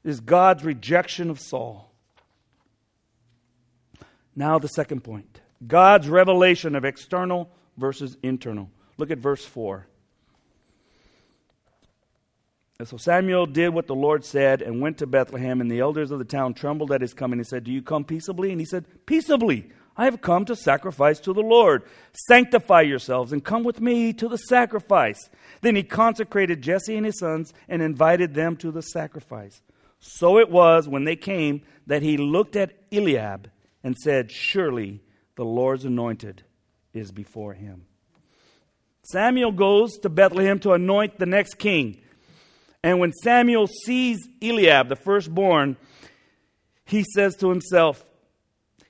is 0.05 0.21
God's 0.21 0.63
rejection 0.63 1.31
of 1.31 1.41
Saul. 1.41 1.91
Now, 4.35 4.59
the 4.59 4.69
second 4.69 5.03
point 5.03 5.41
God's 5.67 6.09
revelation 6.09 6.77
of 6.77 6.85
external 6.85 7.49
versus 7.79 8.19
internal. 8.23 8.71
Look 8.99 9.11
at 9.11 9.19
verse 9.19 9.45
4. 9.45 9.87
And 12.79 12.87
so 12.87 12.97
Samuel 12.97 13.47
did 13.47 13.71
what 13.71 13.87
the 13.87 13.95
Lord 13.95 14.25
said 14.25 14.61
and 14.61 14.81
went 14.81 14.99
to 14.99 15.07
Bethlehem, 15.07 15.61
and 15.61 15.71
the 15.71 15.81
elders 15.81 16.11
of 16.11 16.19
the 16.19 16.25
town 16.25 16.53
trembled 16.53 16.93
at 16.93 17.01
his 17.01 17.15
coming 17.15 17.39
and 17.39 17.47
said, 17.47 17.65
Do 17.65 17.73
you 17.73 17.83
come 17.83 18.05
peaceably? 18.05 18.51
And 18.51 18.61
he 18.61 18.67
said, 18.67 18.85
Peaceably. 19.07 19.71
I 19.99 20.05
have 20.05 20.21
come 20.21 20.45
to 20.45 20.55
sacrifice 20.55 21.19
to 21.21 21.33
the 21.33 21.41
Lord. 21.41 21.83
Sanctify 22.29 22.83
yourselves 22.83 23.33
and 23.33 23.43
come 23.43 23.65
with 23.65 23.81
me 23.81 24.13
to 24.15 24.29
the 24.29 24.37
sacrifice. 24.37 25.31
Then 25.63 25.75
he 25.75 25.83
consecrated 25.83 26.61
Jesse 26.61 26.97
and 26.97 27.07
his 27.07 27.19
sons 27.19 27.55
and 27.67 27.81
invited 27.81 28.35
them 28.35 28.57
to 28.59 28.71
the 28.71 28.83
sacrifice. 28.83 29.63
So 29.99 30.39
it 30.39 30.51
was 30.51 30.87
when 30.87 31.05
they 31.05 31.17
came 31.17 31.63
that 31.87 32.03
he 32.03 32.19
looked 32.19 32.57
at 32.57 32.77
Eliab 32.93 33.51
and 33.83 33.97
said, 33.97 34.31
Surely 34.31 35.03
the 35.37 35.47
Lord's 35.47 35.87
anointed 35.87 36.43
is 36.93 37.11
before 37.11 37.55
him. 37.55 37.87
Samuel 39.11 39.53
goes 39.53 39.99
to 39.99 40.09
Bethlehem 40.09 40.59
to 40.61 40.73
anoint 40.73 41.19
the 41.19 41.27
next 41.27 41.55
king. 41.55 42.01
And 42.83 42.99
when 42.99 43.13
Samuel 43.13 43.67
sees 43.67 44.29
Eliab, 44.43 44.89
the 44.89 44.97
firstborn, 44.97 45.77
he 46.85 47.05
says 47.15 47.37
to 47.37 47.51
himself, 47.51 48.05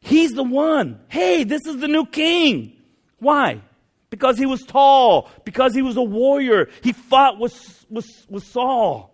He's 0.01 0.33
the 0.33 0.45
one. 0.45 1.01
Hey, 1.09 1.45
this 1.45 1.67
is 1.67 1.79
the 1.79 1.89
new 1.89 2.07
king. 2.07 2.77
Why? 3.19 3.61
Because 4.09 4.39
he 4.39 4.47
was 4.47 4.63
tall, 4.63 5.29
because 5.45 5.75
he 5.75 5.83
was 5.83 5.97
a 5.97 6.03
warrior. 6.03 6.69
He 6.83 6.93
fought 6.93 7.39
with, 7.39 7.85
with, 7.91 8.07
with 8.31 8.45
Saul. 8.45 9.13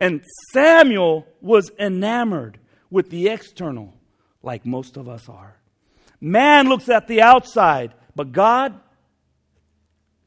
And 0.00 0.22
Samuel 0.52 1.26
was 1.40 1.70
enamored 1.78 2.58
with 2.88 3.10
the 3.10 3.28
external, 3.28 3.94
like 4.42 4.64
most 4.64 4.96
of 4.96 5.08
us 5.08 5.28
are. 5.28 5.56
Man 6.20 6.68
looks 6.68 6.88
at 6.88 7.08
the 7.08 7.20
outside, 7.20 7.94
but 8.14 8.32
God 8.32 8.78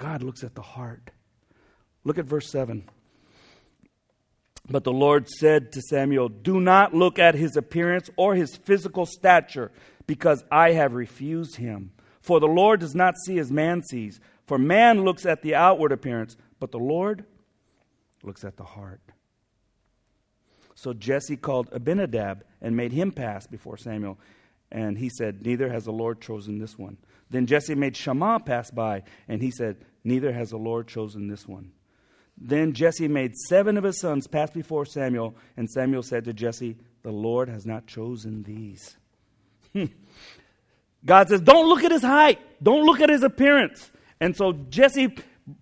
God 0.01 0.23
looks 0.23 0.43
at 0.43 0.55
the 0.55 0.63
heart. 0.63 1.11
Look 2.03 2.17
at 2.17 2.25
verse 2.25 2.49
7. 2.49 2.89
But 4.67 4.83
the 4.83 4.91
Lord 4.91 5.29
said 5.29 5.71
to 5.73 5.81
Samuel, 5.81 6.27
Do 6.27 6.59
not 6.59 6.95
look 6.95 7.19
at 7.19 7.35
his 7.35 7.55
appearance 7.55 8.09
or 8.17 8.33
his 8.33 8.55
physical 8.55 9.05
stature, 9.05 9.71
because 10.07 10.43
I 10.51 10.71
have 10.71 10.93
refused 10.93 11.57
him. 11.57 11.91
For 12.19 12.39
the 12.39 12.47
Lord 12.47 12.79
does 12.79 12.95
not 12.95 13.13
see 13.25 13.37
as 13.37 13.51
man 13.51 13.83
sees. 13.83 14.19
For 14.47 14.57
man 14.57 15.03
looks 15.03 15.27
at 15.27 15.43
the 15.43 15.53
outward 15.53 15.91
appearance, 15.91 16.35
but 16.59 16.71
the 16.71 16.79
Lord 16.79 17.23
looks 18.23 18.43
at 18.43 18.57
the 18.57 18.63
heart. 18.63 19.01
So 20.73 20.93
Jesse 20.93 21.37
called 21.37 21.69
Abinadab 21.71 22.43
and 22.59 22.75
made 22.75 22.91
him 22.91 23.11
pass 23.11 23.45
before 23.45 23.77
Samuel. 23.77 24.17
And 24.71 24.97
he 24.97 25.09
said, 25.09 25.45
Neither 25.45 25.69
has 25.71 25.85
the 25.85 25.91
Lord 25.91 26.21
chosen 26.21 26.57
this 26.57 26.75
one. 26.75 26.97
Then 27.31 27.45
Jesse 27.45 27.75
made 27.75 27.95
Shammah 27.95 28.41
pass 28.41 28.69
by, 28.69 29.03
and 29.27 29.41
he 29.41 29.51
said, 29.51 29.77
Neither 30.03 30.33
has 30.33 30.49
the 30.49 30.57
Lord 30.57 30.87
chosen 30.87 31.27
this 31.27 31.47
one. 31.47 31.71
Then 32.37 32.73
Jesse 32.73 33.07
made 33.07 33.35
seven 33.47 33.77
of 33.77 33.83
his 33.85 33.99
sons 33.99 34.27
pass 34.27 34.51
before 34.51 34.85
Samuel, 34.85 35.35
and 35.55 35.69
Samuel 35.69 36.03
said 36.03 36.25
to 36.25 36.33
Jesse, 36.33 36.75
The 37.03 37.11
Lord 37.11 37.47
has 37.47 37.65
not 37.65 37.87
chosen 37.87 38.43
these. 38.43 38.97
God 41.05 41.29
says, 41.29 41.41
Don't 41.41 41.69
look 41.69 41.85
at 41.85 41.91
his 41.91 42.01
height, 42.01 42.39
don't 42.61 42.85
look 42.85 42.99
at 42.99 43.09
his 43.09 43.23
appearance. 43.23 43.89
And 44.19 44.35
so 44.35 44.51
Jesse 44.51 45.15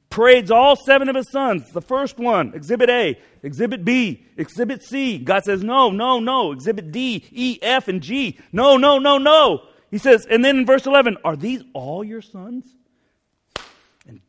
parades 0.10 0.50
all 0.50 0.76
seven 0.76 1.08
of 1.08 1.16
his 1.16 1.32
sons. 1.32 1.72
The 1.72 1.82
first 1.82 2.18
one, 2.18 2.54
Exhibit 2.56 2.90
A, 2.90 3.20
Exhibit 3.44 3.86
B, 3.86 4.26
Exhibit 4.38 4.82
C. 4.82 5.20
God 5.20 5.44
says, 5.44 5.64
No, 5.64 5.92
no, 5.92 6.20
no. 6.20 6.52
Exhibit 6.52 6.92
D, 6.92 7.26
E, 7.32 7.60
F, 7.62 7.88
and 7.88 8.02
G. 8.02 8.40
No, 8.52 8.78
no, 8.78 8.98
no, 8.98 9.20
no. 9.20 9.62
He 9.92 9.98
says, 9.98 10.26
and 10.30 10.44
then 10.44 10.60
in 10.60 10.66
verse 10.66 10.86
11, 10.86 11.18
Are 11.24 11.36
these 11.36 11.64
all 11.74 12.04
your 12.04 12.22
sons? 12.22 12.66
And 14.08 14.22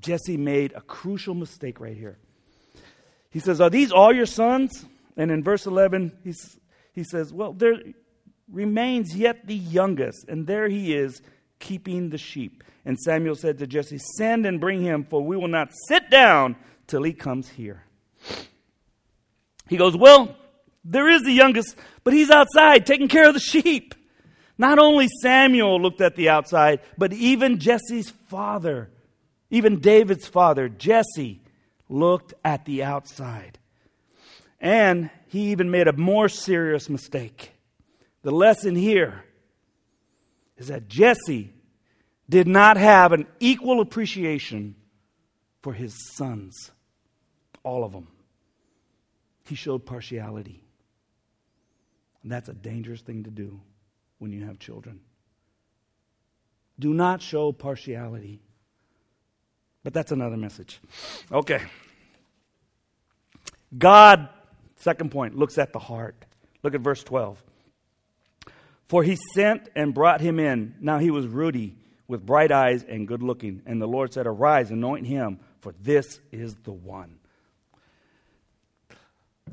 Jesse 0.00 0.36
made 0.36 0.72
a 0.74 0.80
crucial 0.80 1.34
mistake 1.34 1.80
right 1.80 1.96
here. 1.96 2.18
He 3.30 3.40
says, 3.40 3.60
Are 3.60 3.70
these 3.70 3.92
all 3.92 4.12
your 4.12 4.26
sons? 4.26 4.84
And 5.16 5.30
in 5.30 5.42
verse 5.42 5.66
11, 5.66 6.12
he's, 6.24 6.58
he 6.92 7.04
says, 7.04 7.32
Well, 7.32 7.52
there 7.52 7.76
remains 8.50 9.16
yet 9.16 9.46
the 9.46 9.54
youngest, 9.54 10.28
and 10.28 10.46
there 10.46 10.68
he 10.68 10.94
is 10.94 11.22
keeping 11.58 12.10
the 12.10 12.18
sheep. 12.18 12.62
And 12.84 12.98
Samuel 12.98 13.34
said 13.34 13.58
to 13.58 13.66
Jesse, 13.66 13.98
Send 13.98 14.46
and 14.46 14.60
bring 14.60 14.82
him, 14.82 15.04
for 15.04 15.22
we 15.22 15.36
will 15.36 15.48
not 15.48 15.70
sit 15.88 16.10
down 16.10 16.56
till 16.86 17.02
he 17.02 17.12
comes 17.12 17.48
here. 17.48 17.82
He 19.68 19.76
goes, 19.76 19.96
Well, 19.96 20.36
there 20.84 21.08
is 21.08 21.22
the 21.22 21.32
youngest, 21.32 21.76
but 22.04 22.12
he's 22.12 22.30
outside 22.30 22.86
taking 22.86 23.08
care 23.08 23.26
of 23.26 23.34
the 23.34 23.40
sheep. 23.40 23.94
Not 24.58 24.78
only 24.78 25.08
Samuel 25.20 25.80
looked 25.80 26.00
at 26.00 26.16
the 26.16 26.28
outside, 26.28 26.80
but 26.96 27.12
even 27.12 27.58
Jesse's 27.58 28.10
father 28.28 28.90
even 29.50 29.80
David's 29.80 30.26
father, 30.26 30.68
Jesse, 30.68 31.40
looked 31.88 32.34
at 32.44 32.64
the 32.64 32.82
outside. 32.82 33.58
And 34.60 35.10
he 35.28 35.50
even 35.50 35.70
made 35.70 35.86
a 35.86 35.92
more 35.92 36.28
serious 36.28 36.88
mistake. 36.88 37.52
The 38.22 38.32
lesson 38.32 38.74
here 38.74 39.24
is 40.56 40.68
that 40.68 40.88
Jesse 40.88 41.52
did 42.28 42.48
not 42.48 42.76
have 42.76 43.12
an 43.12 43.26
equal 43.38 43.80
appreciation 43.80 44.74
for 45.62 45.72
his 45.72 45.94
sons, 46.16 46.72
all 47.62 47.84
of 47.84 47.92
them. 47.92 48.08
He 49.46 49.54
showed 49.54 49.86
partiality. 49.86 50.64
And 52.22 52.32
that's 52.32 52.48
a 52.48 52.54
dangerous 52.54 53.00
thing 53.00 53.24
to 53.24 53.30
do 53.30 53.60
when 54.18 54.32
you 54.32 54.44
have 54.44 54.58
children. 54.58 55.00
Do 56.78 56.92
not 56.92 57.22
show 57.22 57.52
partiality. 57.52 58.40
But 59.82 59.94
that's 59.94 60.12
another 60.12 60.36
message. 60.36 60.80
Okay. 61.30 61.62
God, 63.76 64.28
second 64.76 65.10
point, 65.10 65.36
looks 65.36 65.58
at 65.58 65.72
the 65.72 65.78
heart. 65.78 66.16
Look 66.62 66.74
at 66.74 66.80
verse 66.80 67.02
12. 67.04 67.42
For 68.88 69.02
he 69.02 69.16
sent 69.34 69.68
and 69.74 69.94
brought 69.94 70.20
him 70.20 70.38
in. 70.38 70.74
Now 70.80 70.98
he 70.98 71.10
was 71.10 71.26
ruddy, 71.26 71.76
with 72.08 72.24
bright 72.24 72.52
eyes 72.52 72.84
and 72.84 73.06
good 73.06 73.22
looking. 73.22 73.62
And 73.66 73.80
the 73.80 73.86
Lord 73.86 74.12
said, 74.12 74.26
Arise, 74.26 74.70
anoint 74.70 75.06
him, 75.06 75.40
for 75.60 75.72
this 75.80 76.20
is 76.32 76.54
the 76.64 76.72
one. 76.72 77.18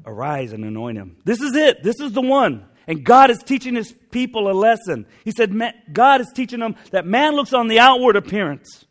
Arise 0.05 0.53
and 0.53 0.65
anoint 0.65 0.97
him. 0.97 1.17
This 1.23 1.41
is 1.41 1.55
it. 1.55 1.83
This 1.83 1.99
is 1.99 2.11
the 2.11 2.21
one. 2.21 2.65
And 2.87 3.03
God 3.03 3.29
is 3.29 3.39
teaching 3.39 3.75
his 3.75 3.93
people 4.11 4.49
a 4.49 4.53
lesson. 4.53 5.05
He 5.23 5.31
said, 5.31 5.53
God 5.91 6.21
is 6.21 6.31
teaching 6.33 6.59
them 6.59 6.75
that 6.91 7.05
man 7.05 7.35
looks 7.35 7.53
on 7.53 7.67
the 7.67 7.79
outward 7.79 8.15
appearance, 8.15 8.85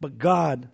but 0.00 0.18
God 0.18 0.68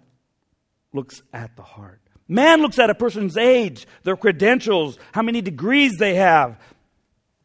looks 0.92 1.22
at 1.32 1.56
the 1.56 1.62
heart. 1.62 2.00
Man 2.28 2.62
looks 2.62 2.78
at 2.78 2.90
a 2.90 2.94
person's 2.94 3.36
age, 3.36 3.86
their 4.02 4.16
credentials, 4.16 4.98
how 5.12 5.22
many 5.22 5.40
degrees 5.40 5.96
they 5.98 6.16
have. 6.16 6.58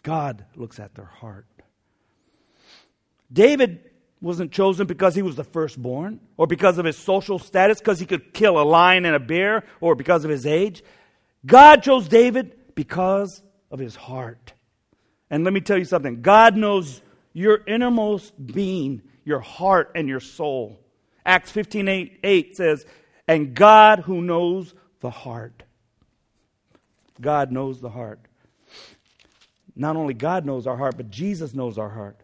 God 0.01 0.45
looks 0.55 0.79
at 0.79 0.95
their 0.95 1.05
heart. 1.05 1.45
David 3.31 3.91
wasn't 4.19 4.51
chosen 4.51 4.87
because 4.87 5.13
he 5.13 5.21
was 5.21 5.35
the 5.35 5.43
firstborn 5.43 6.19
or 6.37 6.47
because 6.47 6.77
of 6.79 6.85
his 6.85 6.97
social 6.97 7.37
status, 7.37 7.79
because 7.79 7.99
he 7.99 8.05
could 8.05 8.33
kill 8.33 8.59
a 8.59 8.63
lion 8.63 9.05
and 9.05 9.15
a 9.15 9.19
bear, 9.19 9.63
or 9.79 9.95
because 9.95 10.23
of 10.25 10.31
his 10.31 10.45
age. 10.45 10.83
God 11.45 11.83
chose 11.83 12.07
David 12.07 12.75
because 12.75 13.41
of 13.69 13.79
his 13.79 13.95
heart. 13.95 14.53
And 15.31 15.45
let 15.45 15.53
me 15.53 15.61
tell 15.61 15.77
you 15.77 15.85
something 15.85 16.21
God 16.21 16.55
knows 16.55 17.01
your 17.33 17.61
innermost 17.65 18.33
being, 18.45 19.01
your 19.23 19.39
heart, 19.39 19.91
and 19.95 20.07
your 20.07 20.19
soul. 20.19 20.79
Acts 21.25 21.49
15 21.49 21.87
8, 21.87 22.19
8 22.23 22.57
says, 22.57 22.85
And 23.27 23.55
God 23.55 23.99
who 23.99 24.21
knows 24.21 24.75
the 24.99 25.09
heart. 25.09 25.63
God 27.19 27.51
knows 27.51 27.79
the 27.79 27.89
heart. 27.89 28.19
Not 29.75 29.95
only 29.95 30.13
God 30.13 30.45
knows 30.45 30.67
our 30.67 30.75
heart, 30.75 30.97
but 30.97 31.09
Jesus 31.09 31.53
knows 31.53 31.77
our 31.77 31.89
heart. 31.89 32.19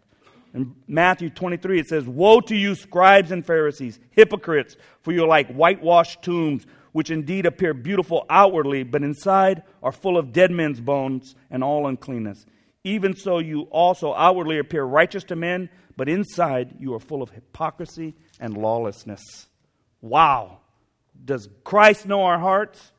In 0.53 0.75
Matthew 0.87 1.29
23, 1.29 1.79
it 1.79 1.87
says, 1.87 2.05
Woe 2.05 2.41
to 2.41 2.55
you, 2.55 2.75
scribes 2.75 3.31
and 3.31 3.45
Pharisees, 3.45 3.99
hypocrites, 4.11 4.75
for 5.01 5.13
you 5.13 5.23
are 5.23 5.27
like 5.27 5.53
whitewashed 5.53 6.23
tombs, 6.23 6.65
which 6.91 7.11
indeed 7.11 7.45
appear 7.45 7.73
beautiful 7.73 8.25
outwardly, 8.29 8.83
but 8.83 9.03
inside 9.03 9.63
are 9.81 9.91
full 9.91 10.17
of 10.17 10.33
dead 10.33 10.51
men's 10.51 10.81
bones 10.81 11.35
and 11.49 11.63
all 11.63 11.87
uncleanness. 11.87 12.45
Even 12.83 13.15
so, 13.15 13.39
you 13.39 13.61
also 13.63 14.13
outwardly 14.13 14.59
appear 14.59 14.83
righteous 14.83 15.23
to 15.25 15.35
men, 15.35 15.69
but 15.95 16.07
inside 16.07 16.75
you 16.79 16.93
are 16.93 16.99
full 16.99 17.21
of 17.21 17.31
hypocrisy 17.31 18.15
and 18.39 18.57
lawlessness. 18.57 19.47
Wow. 20.01 20.59
Does 21.25 21.49
Christ 21.63 22.05
know 22.05 22.23
our 22.23 22.39
hearts? 22.39 22.91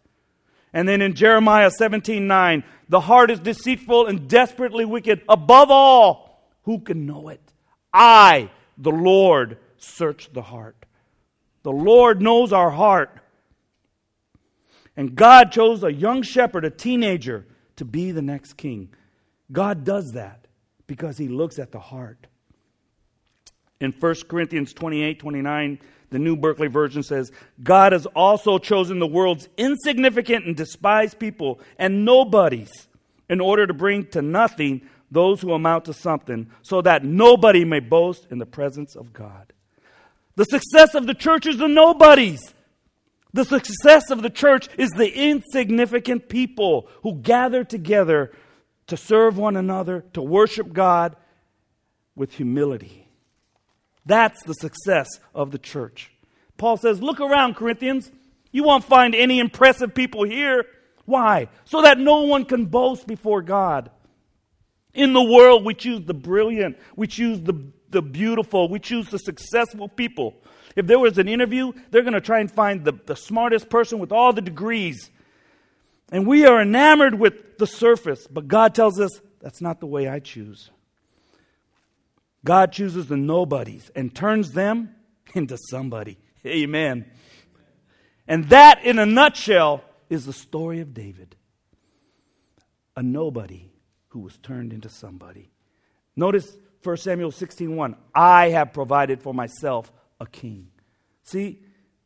And 0.72 0.88
then 0.88 1.00
in 1.00 1.14
Jeremiah 1.14 1.70
17 1.70 2.26
9, 2.26 2.64
the 2.88 3.00
heart 3.00 3.30
is 3.30 3.40
deceitful 3.40 4.06
and 4.06 4.28
desperately 4.28 4.84
wicked. 4.84 5.22
Above 5.28 5.70
all, 5.70 6.48
who 6.64 6.80
can 6.80 7.06
know 7.06 7.28
it? 7.28 7.40
I, 7.92 8.50
the 8.76 8.90
Lord, 8.90 9.58
search 9.78 10.32
the 10.32 10.42
heart. 10.42 10.86
The 11.62 11.72
Lord 11.72 12.20
knows 12.20 12.52
our 12.52 12.70
heart. 12.70 13.20
And 14.96 15.14
God 15.14 15.52
chose 15.52 15.82
a 15.84 15.92
young 15.92 16.22
shepherd, 16.22 16.64
a 16.64 16.70
teenager, 16.70 17.46
to 17.76 17.84
be 17.84 18.10
the 18.10 18.22
next 18.22 18.54
king. 18.54 18.90
God 19.50 19.84
does 19.84 20.12
that 20.12 20.46
because 20.86 21.16
he 21.18 21.28
looks 21.28 21.58
at 21.58 21.72
the 21.72 21.78
heart. 21.78 22.26
In 23.80 23.92
1 23.92 24.14
Corinthians 24.28 24.72
28 24.72 25.18
29, 25.18 25.78
the 26.10 26.18
New 26.18 26.36
Berkeley 26.36 26.68
Version 26.68 27.02
says, 27.02 27.30
God 27.62 27.92
has 27.92 28.06
also 28.06 28.58
chosen 28.58 28.98
the 28.98 29.06
world's 29.06 29.48
insignificant 29.56 30.46
and 30.46 30.56
despised 30.56 31.18
people 31.18 31.60
and 31.78 32.04
nobodies 32.04 32.88
in 33.28 33.40
order 33.40 33.66
to 33.66 33.74
bring 33.74 34.06
to 34.06 34.22
nothing 34.22 34.88
those 35.10 35.40
who 35.40 35.52
amount 35.52 35.86
to 35.86 35.94
something, 35.94 36.50
so 36.62 36.82
that 36.82 37.04
nobody 37.04 37.64
may 37.64 37.80
boast 37.80 38.26
in 38.30 38.38
the 38.38 38.46
presence 38.46 38.94
of 38.94 39.12
God. 39.12 39.52
The 40.36 40.44
success 40.44 40.94
of 40.94 41.06
the 41.06 41.14
church 41.14 41.46
is 41.46 41.56
the 41.56 41.68
nobodies. 41.68 42.54
The 43.32 43.44
success 43.44 44.10
of 44.10 44.22
the 44.22 44.30
church 44.30 44.68
is 44.76 44.90
the 44.90 45.10
insignificant 45.10 46.28
people 46.28 46.88
who 47.02 47.14
gather 47.14 47.64
together 47.64 48.32
to 48.88 48.96
serve 48.96 49.38
one 49.38 49.56
another, 49.56 50.04
to 50.14 50.22
worship 50.22 50.72
God 50.72 51.16
with 52.16 52.34
humility. 52.34 53.08
That's 54.04 54.42
the 54.42 54.54
success 54.54 55.08
of 55.34 55.50
the 55.50 55.58
church. 55.58 56.10
Paul 56.56 56.76
says, 56.76 57.00
Look 57.00 57.20
around, 57.20 57.56
Corinthians. 57.56 58.10
You 58.50 58.64
won't 58.64 58.84
find 58.84 59.14
any 59.14 59.38
impressive 59.38 59.94
people 59.94 60.24
here. 60.24 60.64
Why? 61.04 61.48
So 61.64 61.82
that 61.82 61.98
no 61.98 62.22
one 62.22 62.44
can 62.44 62.66
boast 62.66 63.06
before 63.06 63.42
God. 63.42 63.90
In 64.94 65.12
the 65.12 65.22
world, 65.22 65.64
we 65.64 65.74
choose 65.74 66.04
the 66.04 66.14
brilliant, 66.14 66.78
we 66.96 67.06
choose 67.06 67.40
the, 67.40 67.70
the 67.90 68.02
beautiful, 68.02 68.68
we 68.68 68.78
choose 68.78 69.08
the 69.10 69.18
successful 69.18 69.88
people. 69.88 70.34
If 70.74 70.86
there 70.86 70.98
was 70.98 71.18
an 71.18 71.28
interview, 71.28 71.72
they're 71.90 72.02
going 72.02 72.14
to 72.14 72.20
try 72.20 72.40
and 72.40 72.50
find 72.50 72.84
the, 72.84 72.92
the 73.06 73.16
smartest 73.16 73.68
person 73.68 73.98
with 73.98 74.12
all 74.12 74.32
the 74.32 74.40
degrees. 74.40 75.10
And 76.10 76.26
we 76.26 76.46
are 76.46 76.62
enamored 76.62 77.14
with 77.18 77.58
the 77.58 77.66
surface, 77.66 78.26
but 78.26 78.48
God 78.48 78.74
tells 78.74 78.98
us 78.98 79.20
that's 79.40 79.60
not 79.60 79.80
the 79.80 79.86
way 79.86 80.08
I 80.08 80.20
choose. 80.20 80.70
God 82.44 82.72
chooses 82.72 83.08
the 83.08 83.16
nobodies 83.16 83.90
and 83.94 84.14
turns 84.14 84.52
them 84.52 84.94
into 85.34 85.58
somebody. 85.70 86.18
Amen. 86.46 87.04
And 88.26 88.48
that, 88.48 88.84
in 88.84 88.98
a 88.98 89.06
nutshell, 89.06 89.82
is 90.08 90.24
the 90.24 90.32
story 90.32 90.80
of 90.80 90.94
David. 90.94 91.36
A 92.96 93.02
nobody 93.02 93.70
who 94.08 94.20
was 94.20 94.38
turned 94.38 94.72
into 94.72 94.88
somebody. 94.88 95.50
Notice 96.16 96.56
1 96.82 96.96
Samuel 96.96 97.30
16:1. 97.30 97.96
I 98.14 98.48
have 98.48 98.72
provided 98.72 99.22
for 99.22 99.34
myself 99.34 99.92
a 100.20 100.26
king. 100.26 100.70
See 101.22 101.62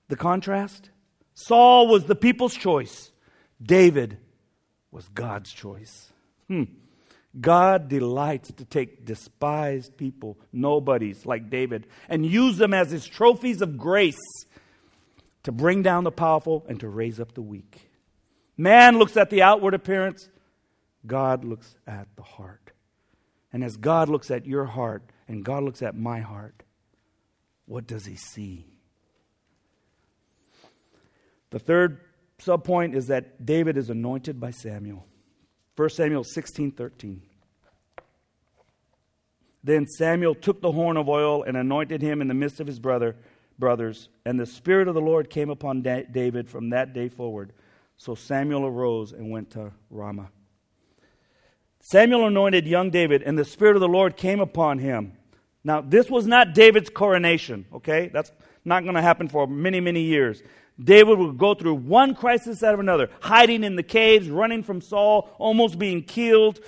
the 0.09 0.17
contrast? 0.17 0.91
Saul 1.35 1.89
was 1.89 2.05
the 2.05 2.17
people's 2.17 2.55
choice. 2.55 3.12
David 3.63 4.19
was 4.91 5.09
God's 5.09 5.53
choice. 5.53 6.13
Hmm. 6.49 6.65
God 7.41 7.89
delights 7.89 8.53
to 8.53 8.65
take 8.65 9.07
despised 9.07 9.97
people, 9.97 10.37
nobodies 10.53 11.25
like 11.25 11.49
David, 11.49 11.87
and 12.09 12.27
use 12.27 12.59
them 12.59 12.75
as 12.75 12.91
his 12.91 13.07
trophies 13.07 13.63
of 13.63 13.79
grace 13.79 14.21
to 15.45 15.53
bring 15.53 15.83
down 15.83 16.05
the 16.05 16.13
powerful 16.13 16.65
and 16.69 16.79
to 16.81 16.89
raise 16.89 17.19
up 17.19 17.33
the 17.33 17.43
weak. 17.43 17.89
Man 18.57 18.99
looks 18.99 19.17
at 19.17 19.31
the 19.31 19.43
outward 19.43 19.73
appearance, 19.73 20.29
God 21.07 21.45
looks 21.45 21.75
at 21.87 22.07
the 22.17 22.23
heart. 22.23 22.73
And 23.53 23.65
as 23.65 23.77
God 23.77 24.09
looks 24.09 24.31
at 24.31 24.47
your 24.47 24.67
heart 24.67 25.03
and 25.27 25.45
God 25.45 25.63
looks 25.63 25.83
at 25.83 25.97
my 25.97 26.21
heart, 26.21 26.63
what 27.67 27.87
does 27.87 28.05
he 28.05 28.17
see? 28.17 28.67
The 31.51 31.59
third 31.59 32.01
subpoint 32.45 32.95
is 32.95 33.07
that 33.09 33.45
David 33.45 33.77
is 33.77 33.91
anointed 33.91 34.41
by 34.41 34.51
Samuel. 34.51 35.07
1 35.77 35.89
Samuel 35.91 36.25
16 36.25 36.73
13. 36.73 37.23
Then 39.65 39.87
Samuel 39.87 40.35
took 40.35 40.61
the 40.61 40.73
horn 40.73 40.97
of 40.97 41.09
oil 41.09 41.45
and 41.45 41.57
anointed 41.57 42.03
him 42.03 42.21
in 42.21 42.29
the 42.29 42.35
midst 42.35 42.61
of 42.61 42.67
his 42.67 42.81
brother, 42.81 43.17
brothers, 43.59 44.09
and 44.25 44.39
the 44.39 44.47
Spirit 44.47 44.89
of 44.89 44.95
the 44.95 45.01
Lord 45.01 45.31
came 45.31 45.51
upon 45.51 45.83
da- 45.83 46.05
David 46.11 46.49
from 46.49 46.71
that 46.71 46.93
day 46.93 47.09
forward. 47.09 47.53
So 47.97 48.15
Samuel 48.15 48.67
arose 48.67 49.13
and 49.13 49.31
went 49.31 49.51
to 49.51 49.73
Ramah. 49.91 50.31
Samuel 51.81 52.27
anointed 52.27 52.67
young 52.67 52.91
David, 52.91 53.23
and 53.23 53.39
the 53.39 53.45
Spirit 53.45 53.77
of 53.77 53.81
the 53.81 53.89
Lord 53.89 54.17
came 54.17 54.41
upon 54.41 54.79
him. 54.79 55.13
Now, 55.65 55.81
this 55.81 56.11
was 56.11 56.27
not 56.27 56.55
David's 56.55 56.91
coronation, 56.91 57.67
okay? 57.73 58.11
That's 58.13 58.33
not 58.65 58.83
going 58.83 58.97
to 58.97 59.03
happen 59.03 59.29
for 59.29 59.47
many, 59.47 59.81
many 59.81 60.03
years. 60.03 60.43
David 60.83 61.19
would 61.19 61.39
go 61.39 61.55
through 61.55 61.75
one 61.75 62.15
crisis 62.15 62.63
out 62.63 62.75
of 62.75 62.81
another, 62.81 63.11
hiding 63.21 63.65
in 63.65 63.77
the 63.77 63.83
caves, 63.83 64.29
running 64.29 64.63
from 64.63 64.81
Saul, 64.81 65.29
almost 65.39 65.79
being 65.79 66.03
killed. 66.03 66.61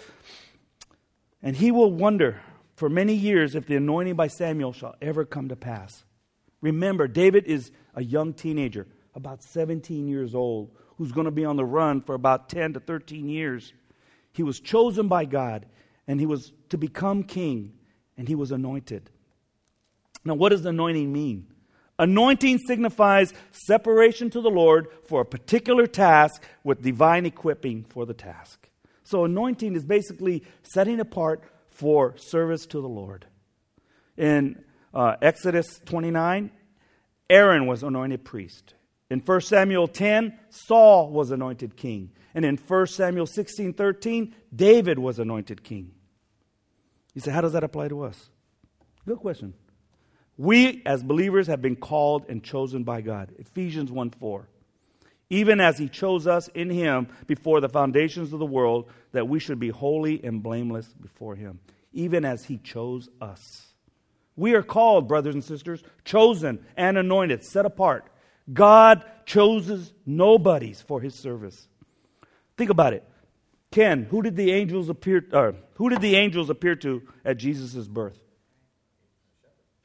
And 1.42 1.56
he 1.56 1.70
will 1.70 1.92
wonder 1.92 2.40
for 2.76 2.88
many 2.88 3.14
years 3.14 3.54
if 3.54 3.66
the 3.66 3.76
anointing 3.76 4.14
by 4.14 4.28
Samuel 4.28 4.72
shall 4.72 4.94
ever 5.00 5.24
come 5.24 5.48
to 5.48 5.56
pass. 5.56 6.04
Remember, 6.60 7.06
David 7.06 7.44
is 7.44 7.70
a 7.94 8.02
young 8.02 8.32
teenager, 8.32 8.86
about 9.14 9.42
17 9.42 10.08
years 10.08 10.34
old, 10.34 10.70
who's 10.96 11.12
going 11.12 11.26
to 11.26 11.30
be 11.30 11.44
on 11.44 11.56
the 11.56 11.64
run 11.64 12.00
for 12.00 12.14
about 12.14 12.48
10 12.48 12.74
to 12.74 12.80
13 12.80 13.28
years. 13.28 13.72
He 14.32 14.42
was 14.42 14.60
chosen 14.60 15.08
by 15.08 15.24
God, 15.24 15.66
and 16.06 16.18
he 16.18 16.26
was 16.26 16.52
to 16.70 16.78
become 16.78 17.22
king, 17.22 17.74
and 18.16 18.26
he 18.28 18.34
was 18.34 18.50
anointed. 18.50 19.10
Now, 20.24 20.34
what 20.34 20.50
does 20.50 20.64
anointing 20.64 21.12
mean? 21.12 21.46
Anointing 21.98 22.58
signifies 22.58 23.32
separation 23.52 24.30
to 24.30 24.40
the 24.40 24.50
Lord 24.50 24.88
for 25.04 25.20
a 25.20 25.26
particular 25.26 25.86
task 25.86 26.42
with 26.64 26.82
divine 26.82 27.24
equipping 27.24 27.84
for 27.84 28.04
the 28.04 28.14
task. 28.14 28.68
So, 29.04 29.24
anointing 29.24 29.76
is 29.76 29.84
basically 29.84 30.44
setting 30.62 30.98
apart 30.98 31.44
for 31.68 32.16
service 32.16 32.66
to 32.66 32.80
the 32.80 32.88
Lord. 32.88 33.26
In 34.16 34.64
uh, 34.92 35.16
Exodus 35.20 35.80
29, 35.84 36.50
Aaron 37.28 37.66
was 37.66 37.82
anointed 37.82 38.24
priest. 38.24 38.74
In 39.10 39.20
1 39.20 39.40
Samuel 39.42 39.88
10, 39.88 40.38
Saul 40.48 41.10
was 41.10 41.30
anointed 41.30 41.76
king. 41.76 42.10
And 42.34 42.44
in 42.44 42.56
1 42.56 42.86
Samuel 42.88 43.26
16 43.26 43.74
13, 43.74 44.34
David 44.54 44.98
was 44.98 45.18
anointed 45.18 45.62
king. 45.62 45.92
You 47.14 47.20
say, 47.20 47.30
how 47.30 47.40
does 47.40 47.52
that 47.52 47.62
apply 47.62 47.88
to 47.88 48.02
us? 48.02 48.30
Good 49.06 49.18
question. 49.18 49.54
We, 50.36 50.82
as 50.84 51.02
believers, 51.02 51.46
have 51.46 51.62
been 51.62 51.76
called 51.76 52.26
and 52.28 52.42
chosen 52.42 52.82
by 52.82 53.00
God. 53.00 53.32
Ephesians 53.38 53.90
1 53.90 54.10
4. 54.10 54.48
Even 55.30 55.60
as 55.60 55.78
He 55.78 55.88
chose 55.88 56.26
us 56.26 56.48
in 56.48 56.70
Him 56.70 57.08
before 57.26 57.60
the 57.60 57.68
foundations 57.68 58.32
of 58.32 58.38
the 58.38 58.46
world, 58.46 58.90
that 59.12 59.28
we 59.28 59.38
should 59.38 59.58
be 59.58 59.68
holy 59.68 60.22
and 60.24 60.42
blameless 60.42 60.88
before 61.00 61.36
Him. 61.36 61.60
Even 61.92 62.24
as 62.24 62.44
He 62.44 62.58
chose 62.58 63.08
us. 63.20 63.66
We 64.36 64.54
are 64.54 64.62
called, 64.62 65.06
brothers 65.06 65.34
and 65.34 65.44
sisters, 65.44 65.82
chosen 66.04 66.64
and 66.76 66.98
anointed, 66.98 67.44
set 67.44 67.64
apart. 67.64 68.10
God 68.52 69.04
chooses 69.26 69.92
nobodies 70.04 70.82
for 70.82 71.00
His 71.00 71.14
service. 71.14 71.68
Think 72.56 72.70
about 72.70 72.92
it. 72.92 73.04
Ken, 73.70 74.04
who 74.04 74.22
did 74.22 74.36
the 74.36 74.52
angels 74.52 74.88
appear? 74.88 75.24
Who 75.74 75.90
did 75.90 76.00
the 76.00 76.16
angels 76.16 76.50
appear 76.50 76.76
to 76.76 77.02
at 77.24 77.38
Jesus' 77.38 77.86
birth? 77.88 78.23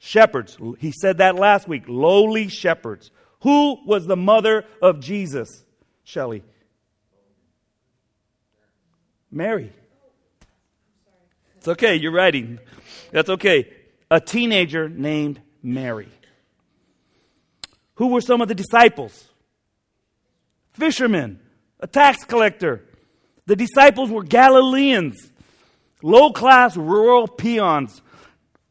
Shepherds. 0.02 0.56
He 0.78 0.92
said 0.92 1.18
that 1.18 1.36
last 1.36 1.68
week. 1.68 1.84
Lowly 1.86 2.48
shepherds. 2.48 3.10
Who 3.42 3.78
was 3.86 4.06
the 4.06 4.16
mother 4.16 4.64
of 4.82 5.00
Jesus? 5.00 5.62
Shelley. 6.04 6.42
Mary. 9.30 9.72
It's 11.58 11.68
okay, 11.68 11.96
you're 11.96 12.12
writing. 12.12 12.58
That's 13.12 13.28
okay. 13.28 13.70
A 14.10 14.20
teenager 14.20 14.88
named 14.88 15.38
Mary. 15.62 16.08
Who 17.96 18.08
were 18.08 18.22
some 18.22 18.40
of 18.40 18.48
the 18.48 18.54
disciples? 18.54 19.28
Fishermen, 20.72 21.40
a 21.78 21.86
tax 21.86 22.24
collector. 22.24 22.82
The 23.44 23.54
disciples 23.54 24.10
were 24.10 24.22
Galileans, 24.22 25.30
low 26.02 26.32
class 26.32 26.74
rural 26.74 27.28
peons 27.28 28.00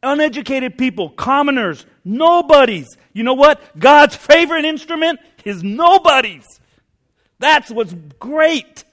uneducated 0.02 0.78
people, 0.78 1.10
commoners, 1.10 1.86
nobodies. 2.04 2.96
You 3.12 3.22
know 3.22 3.34
what? 3.34 3.78
God's 3.78 4.16
favorite 4.16 4.64
instrument 4.64 5.20
is 5.44 5.62
nobodies. 5.62 6.44
That's 7.38 7.70
what's 7.70 7.94
great. 8.18 8.84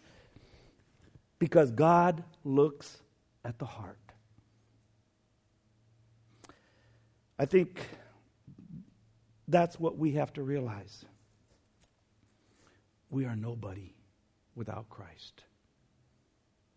Because 1.39 1.72
God 1.72 2.24
looks 2.43 2.97
at 3.45 3.60
the 3.60 3.66
heart. 3.66 3.97
I 7.39 7.45
think 7.45 7.80
that's 9.47 9.80
what 9.80 9.97
we 9.97 10.14
have 10.14 10.34
to 10.34 10.43
realize. 10.43 11.05
We 13.10 13.26
are 13.26 13.36
nobody 13.36 13.93
without 14.55 14.89
Christ. 14.89 15.43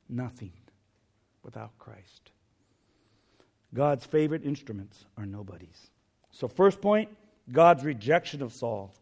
Nothing 0.09 0.53
without 1.43 1.77
Christ. 1.79 2.31
God's 3.75 4.05
favorite 4.05 4.45
instruments 4.45 5.05
are 5.17 5.27
nobodies. 5.27 5.91
So, 6.33 6.49
first 6.49 6.81
point, 6.81 7.09
God's 7.51 7.85
rejection 7.85 8.43
of 8.43 8.53
Saul. 8.53 8.93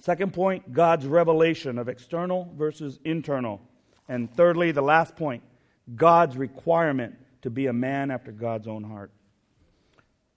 Second 0.00 0.32
point, 0.32 0.72
God's 0.72 1.06
revelation 1.06 1.78
of 1.78 1.88
external 1.88 2.52
versus 2.56 2.98
internal. 3.04 3.60
And 4.08 4.32
thirdly, 4.34 4.72
the 4.72 4.82
last 4.82 5.14
point, 5.16 5.42
God's 5.94 6.36
requirement 6.36 7.16
to 7.42 7.50
be 7.50 7.66
a 7.66 7.72
man 7.72 8.10
after 8.10 8.32
God's 8.32 8.66
own 8.66 8.82
heart. 8.82 9.10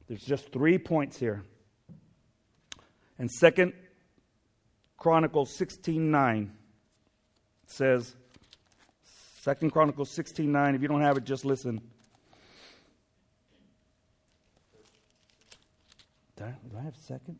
There's 0.07 0.23
just 0.23 0.51
three 0.51 0.77
points 0.77 1.17
here. 1.17 1.43
And 3.17 3.31
Second 3.31 3.73
Chronicles 4.97 5.55
16:9 5.55 6.51
says 7.67 8.15
Second 9.41 9.71
Chronicles 9.71 10.09
16:9 10.09 10.75
if 10.75 10.81
you 10.81 10.87
don't 10.87 11.01
have 11.01 11.17
it 11.17 11.23
just 11.23 11.45
listen. 11.45 11.81
Do 16.69 16.77
I, 16.77 16.81
have 16.83 16.95
a 16.95 16.99
second? 16.99 17.37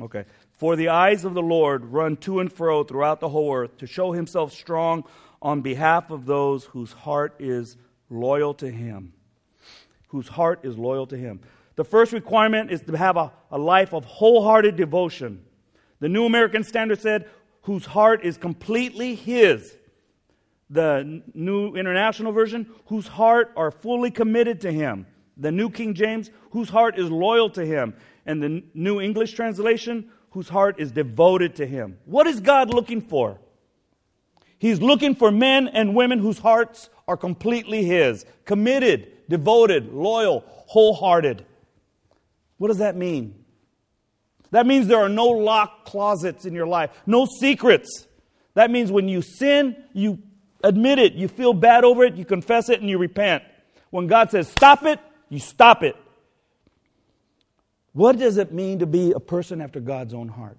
Okay. 0.00 0.24
For 0.52 0.76
the 0.76 0.88
eyes 0.88 1.24
of 1.24 1.34
the 1.34 1.42
Lord 1.42 1.84
run 1.86 2.16
to 2.18 2.40
and 2.40 2.52
fro 2.52 2.84
throughout 2.84 3.20
the 3.20 3.28
whole 3.28 3.54
earth 3.54 3.78
to 3.78 3.86
show 3.86 4.12
himself 4.12 4.52
strong 4.52 5.04
on 5.40 5.60
behalf 5.60 6.10
of 6.10 6.26
those 6.26 6.64
whose 6.64 6.92
heart 6.92 7.36
is 7.38 7.76
loyal 8.10 8.54
to 8.54 8.70
him. 8.70 9.12
Whose 10.08 10.28
heart 10.28 10.60
is 10.64 10.76
loyal 10.78 11.06
to 11.08 11.16
him. 11.16 11.40
The 11.76 11.84
first 11.84 12.12
requirement 12.12 12.70
is 12.70 12.80
to 12.82 12.96
have 12.96 13.16
a, 13.16 13.32
a 13.50 13.58
life 13.58 13.92
of 13.92 14.04
wholehearted 14.04 14.76
devotion. 14.76 15.44
The 16.00 16.08
New 16.08 16.26
American 16.26 16.64
Standard 16.64 17.00
said, 17.00 17.28
whose 17.62 17.86
heart 17.86 18.24
is 18.24 18.36
completely 18.36 19.14
his 19.14 19.76
the 20.70 21.22
New 21.34 21.74
International 21.74 22.32
Version, 22.32 22.66
whose 22.86 23.06
heart 23.06 23.52
are 23.56 23.70
fully 23.70 24.10
committed 24.10 24.60
to 24.62 24.72
Him. 24.72 25.06
The 25.36 25.52
New 25.52 25.70
King 25.70 25.94
James, 25.94 26.30
whose 26.50 26.68
heart 26.68 26.98
is 26.98 27.10
loyal 27.10 27.50
to 27.50 27.64
Him. 27.64 27.94
And 28.26 28.42
the 28.42 28.62
New 28.74 29.00
English 29.00 29.32
Translation, 29.32 30.10
whose 30.30 30.48
heart 30.48 30.78
is 30.78 30.92
devoted 30.92 31.56
to 31.56 31.66
Him. 31.66 31.98
What 32.04 32.26
is 32.26 32.40
God 32.40 32.72
looking 32.72 33.00
for? 33.00 33.38
He's 34.58 34.80
looking 34.80 35.14
for 35.14 35.30
men 35.30 35.68
and 35.68 35.94
women 35.94 36.18
whose 36.18 36.38
hearts 36.38 36.90
are 37.06 37.16
completely 37.16 37.84
His, 37.84 38.26
committed, 38.44 39.12
devoted, 39.28 39.92
loyal, 39.92 40.44
wholehearted. 40.46 41.46
What 42.58 42.68
does 42.68 42.78
that 42.78 42.96
mean? 42.96 43.44
That 44.50 44.66
means 44.66 44.86
there 44.86 44.98
are 44.98 45.08
no 45.08 45.26
locked 45.28 45.86
closets 45.86 46.44
in 46.44 46.54
your 46.54 46.66
life, 46.66 46.90
no 47.06 47.26
secrets. 47.40 48.06
That 48.54 48.70
means 48.70 48.90
when 48.90 49.08
you 49.08 49.22
sin, 49.22 49.76
you 49.92 50.18
admit 50.62 50.98
it. 50.98 51.14
You 51.14 51.28
feel 51.28 51.52
bad 51.52 51.84
over 51.84 52.04
it, 52.04 52.16
you 52.16 52.24
confess 52.24 52.68
it, 52.68 52.80
and 52.80 52.88
you 52.88 52.98
repent. 52.98 53.42
When 53.90 54.06
God 54.06 54.30
says 54.30 54.48
stop 54.48 54.84
it, 54.84 55.00
you 55.28 55.38
stop 55.38 55.82
it. 55.82 55.96
What 57.92 58.18
does 58.18 58.36
it 58.36 58.52
mean 58.52 58.78
to 58.80 58.86
be 58.86 59.12
a 59.12 59.20
person 59.20 59.60
after 59.60 59.80
God's 59.80 60.14
own 60.14 60.28
heart? 60.28 60.58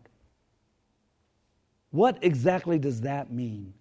What 1.91 2.17
exactly 2.21 2.77
does 2.77 3.01
that 3.01 3.31
mean? 3.31 3.73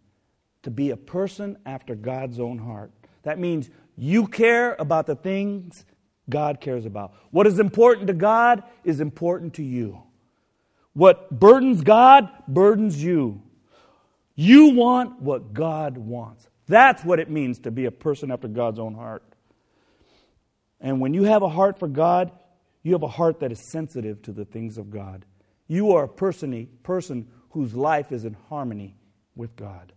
To 0.62 0.70
be 0.70 0.90
a 0.90 0.96
person 0.96 1.58
after 1.66 1.94
God's 1.94 2.40
own 2.40 2.58
heart. 2.58 2.92
That 3.22 3.38
means 3.38 3.70
you 3.96 4.26
care 4.26 4.76
about 4.78 5.06
the 5.06 5.16
things 5.16 5.84
God 6.30 6.60
cares 6.60 6.86
about. 6.86 7.14
What 7.30 7.46
is 7.46 7.58
important 7.58 8.06
to 8.08 8.12
God 8.12 8.62
is 8.84 9.00
important 9.00 9.54
to 9.54 9.62
you. 9.62 10.02
What 10.92 11.38
burdens 11.38 11.80
God 11.80 12.28
burdens 12.46 13.02
you. 13.02 13.42
You 14.40 14.68
want 14.68 15.20
what 15.20 15.52
God 15.52 15.98
wants. 15.98 16.46
That's 16.68 17.02
what 17.02 17.18
it 17.18 17.28
means 17.28 17.58
to 17.60 17.72
be 17.72 17.86
a 17.86 17.90
person 17.90 18.30
after 18.30 18.46
God's 18.46 18.78
own 18.78 18.94
heart. 18.94 19.24
And 20.80 21.00
when 21.00 21.12
you 21.12 21.24
have 21.24 21.42
a 21.42 21.48
heart 21.48 21.80
for 21.80 21.88
God, 21.88 22.30
you 22.84 22.92
have 22.92 23.02
a 23.02 23.08
heart 23.08 23.40
that 23.40 23.50
is 23.50 23.58
sensitive 23.58 24.22
to 24.22 24.32
the 24.32 24.44
things 24.44 24.78
of 24.78 24.92
God. 24.92 25.24
You 25.66 25.94
are 25.94 26.04
a 26.04 26.08
person, 26.08 26.68
person 26.84 27.26
whose 27.50 27.74
life 27.74 28.12
is 28.12 28.24
in 28.24 28.36
harmony 28.48 28.94
with 29.34 29.56
God. 29.56 29.92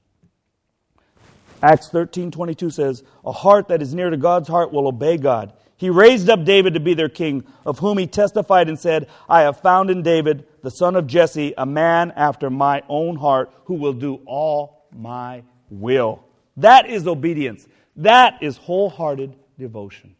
Acts 1.62 1.90
13 1.90 2.32
22 2.32 2.72
says, 2.72 3.04
A 3.24 3.32
heart 3.32 3.68
that 3.68 3.84
is 3.84 3.94
near 3.94 4.10
to 4.10 4.18
God's 4.18 4.48
heart 4.48 4.74
will 4.74 4.88
obey 4.88 5.18
God. 5.18 5.54
He 5.78 5.92
raised 5.92 6.32
up 6.32 6.46
David 6.46 6.74
to 6.74 6.80
be 6.80 6.96
their 6.96 7.10
king, 7.10 7.44
of 7.64 7.78
whom 7.78 8.00
he 8.00 8.08
testified 8.08 8.70
and 8.70 8.80
said, 8.80 9.08
I 9.30 9.42
have 9.42 9.60
found 9.60 9.92
in 9.92 10.02
David, 10.02 10.48
the 10.62 10.72
son 10.72 10.96
of 10.96 11.08
Jesse, 11.08 11.54
a 11.58 11.66
man 11.66 12.12
after 12.16 12.50
my 12.50 12.84
own 12.88 13.16
heart 13.16 13.52
who 13.66 13.76
will 13.76 13.94
do 13.94 14.22
all 14.26 14.88
my 14.96 15.44
will. 15.70 16.24
That 16.58 16.90
is 16.90 17.08
obedience. 17.08 17.68
That 17.96 18.42
is 18.42 18.58
wholehearted 18.58 19.36
devotion. 19.58 20.16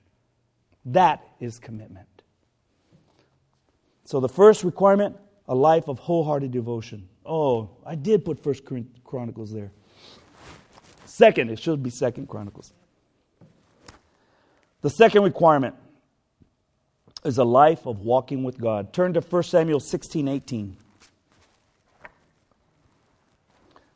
That 0.86 1.24
is 1.40 1.60
commitment. 1.60 2.08
So 4.06 4.20
the 4.20 4.30
first 4.30 4.64
requirement, 4.64 5.18
a 5.48 5.56
life 5.56 5.88
of 5.88 6.00
wholehearted 6.00 6.52
devotion. 6.52 7.08
Oh, 7.26 7.70
I 7.86 7.96
did 7.96 8.26
put 8.26 8.42
First 8.42 8.64
Chronicles 9.04 9.52
there. 9.52 9.72
Second, 11.06 11.52
it 11.52 11.60
should 11.60 11.84
be 11.84 11.90
Second 11.90 12.28
Chronicles. 12.28 12.74
The 14.82 14.90
second 14.90 15.24
requirement 15.24 15.76
is 17.24 17.38
a 17.38 17.44
life 17.44 17.86
of 17.86 18.00
walking 18.00 18.44
with 18.44 18.58
God. 18.60 18.94
Turn 18.94 19.14
to 19.14 19.22
1 19.22 19.44
Samuel 19.44 19.80
16 19.80 20.28
18. 20.28 20.78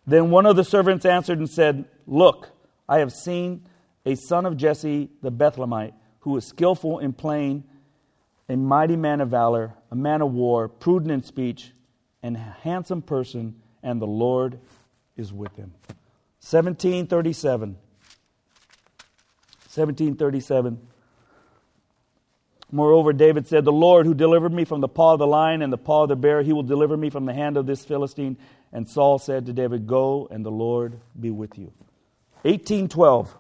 Then 0.08 0.30
one 0.30 0.46
of 0.46 0.56
the 0.56 0.64
servants 0.64 1.06
answered 1.06 1.40
and 1.40 1.50
said, 1.50 1.86
Look, 2.06 2.50
I 2.88 3.00
have 3.00 3.12
seen 3.12 3.66
a 4.06 4.16
son 4.16 4.46
of 4.46 4.56
Jesse 4.56 5.10
the 5.22 5.32
Bethlehemite, 5.32 5.94
who 6.20 6.38
is 6.38 6.46
skillful 6.46 7.00
in 7.00 7.14
playing, 7.14 7.64
a 8.48 8.56
mighty 8.56 8.96
man 8.96 9.22
of 9.22 9.30
valor, 9.30 9.74
a 9.90 9.96
man 9.96 10.22
of 10.22 10.32
war, 10.32 10.68
prudent 10.68 11.12
in 11.12 11.24
speech, 11.24 11.72
and 12.22 12.36
a 12.36 12.58
handsome 12.62 13.02
person, 13.02 13.56
and 13.82 14.00
the 14.00 14.06
Lord 14.06 14.60
is 15.18 15.34
with 15.34 15.56
him. 15.56 15.74
1737. 16.42 17.70
1737. 19.74 20.88
Moreover, 22.72 23.14
David 23.14 23.48
said, 23.48 23.64
The 23.64 23.72
Lord 23.72 24.06
who 24.06 24.14
delivered 24.14 24.52
me 24.52 24.66
from 24.66 24.82
the 24.82 24.88
paw 24.88 25.14
of 25.14 25.20
the 25.20 25.28
lion 25.28 25.62
and 25.62 25.72
the 25.72 25.78
paw 25.78 26.04
of 26.04 26.10
the 26.10 26.16
bear, 26.16 26.42
he 26.42 26.54
will 26.54 26.64
deliver 26.64 26.98
me 26.98 27.10
from 27.10 27.26
the 27.26 27.34
hand 27.34 27.58
of 27.58 27.66
this 27.66 27.86
Philistine. 27.86 28.38
And 28.74 28.88
Saul 28.90 29.20
said 29.20 29.46
to 29.46 29.54
David, 29.54 29.88
Go, 29.88 30.28
and 30.30 30.46
the 30.46 30.52
Lord 30.52 31.00
be 31.20 31.32
with 31.32 31.58
you. 31.58 31.72
1812. 32.42 33.36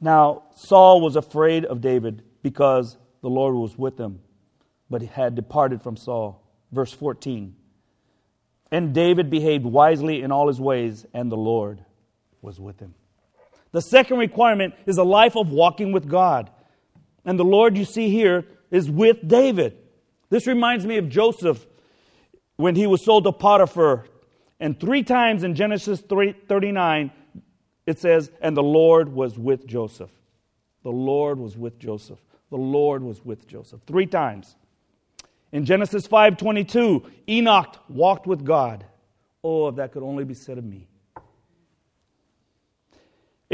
Now, 0.00 0.42
Saul 0.56 1.00
was 1.00 1.16
afraid 1.16 1.64
of 1.64 1.80
David 1.80 2.22
because 2.42 2.98
the 3.22 3.30
Lord 3.30 3.54
was 3.54 3.78
with 3.78 3.98
him, 3.98 4.20
but 4.90 5.00
he 5.00 5.06
had 5.06 5.34
departed 5.34 5.82
from 5.82 5.96
Saul. 5.96 6.42
Verse 6.72 6.92
14. 6.92 7.54
And 8.70 8.92
David 8.92 9.30
behaved 9.30 9.64
wisely 9.64 10.20
in 10.20 10.30
all 10.30 10.48
his 10.48 10.60
ways, 10.60 11.06
and 11.14 11.32
the 11.32 11.36
Lord 11.36 11.82
was 12.42 12.60
with 12.60 12.80
him. 12.80 12.94
The 13.74 13.82
second 13.82 14.18
requirement 14.18 14.74
is 14.86 14.98
a 14.98 15.02
life 15.02 15.36
of 15.36 15.50
walking 15.50 15.90
with 15.90 16.06
God. 16.06 16.48
And 17.24 17.36
the 17.36 17.44
Lord 17.44 17.76
you 17.76 17.84
see 17.84 18.08
here 18.08 18.46
is 18.70 18.88
with 18.88 19.26
David. 19.26 19.76
This 20.30 20.46
reminds 20.46 20.86
me 20.86 20.96
of 20.98 21.08
Joseph 21.08 21.66
when 22.54 22.76
he 22.76 22.86
was 22.86 23.04
sold 23.04 23.24
to 23.24 23.32
Potiphar. 23.32 24.06
And 24.60 24.78
three 24.78 25.02
times 25.02 25.42
in 25.42 25.56
Genesis 25.56 26.00
3, 26.00 26.36
39, 26.46 27.10
it 27.84 27.98
says, 27.98 28.30
And 28.40 28.56
the 28.56 28.62
Lord 28.62 29.08
was 29.08 29.36
with 29.36 29.66
Joseph. 29.66 30.12
The 30.84 30.92
Lord 30.92 31.40
was 31.40 31.56
with 31.56 31.76
Joseph. 31.80 32.20
The 32.50 32.56
Lord 32.56 33.02
was 33.02 33.24
with 33.24 33.48
Joseph. 33.48 33.80
Three 33.88 34.06
times. 34.06 34.54
In 35.50 35.64
Genesis 35.64 36.06
5:22, 36.06 37.10
Enoch 37.28 37.76
walked 37.88 38.28
with 38.28 38.44
God. 38.44 38.86
Oh, 39.42 39.66
if 39.66 39.74
that 39.76 39.90
could 39.90 40.04
only 40.04 40.22
be 40.22 40.34
said 40.34 40.58
of 40.58 40.64
me. 40.64 40.86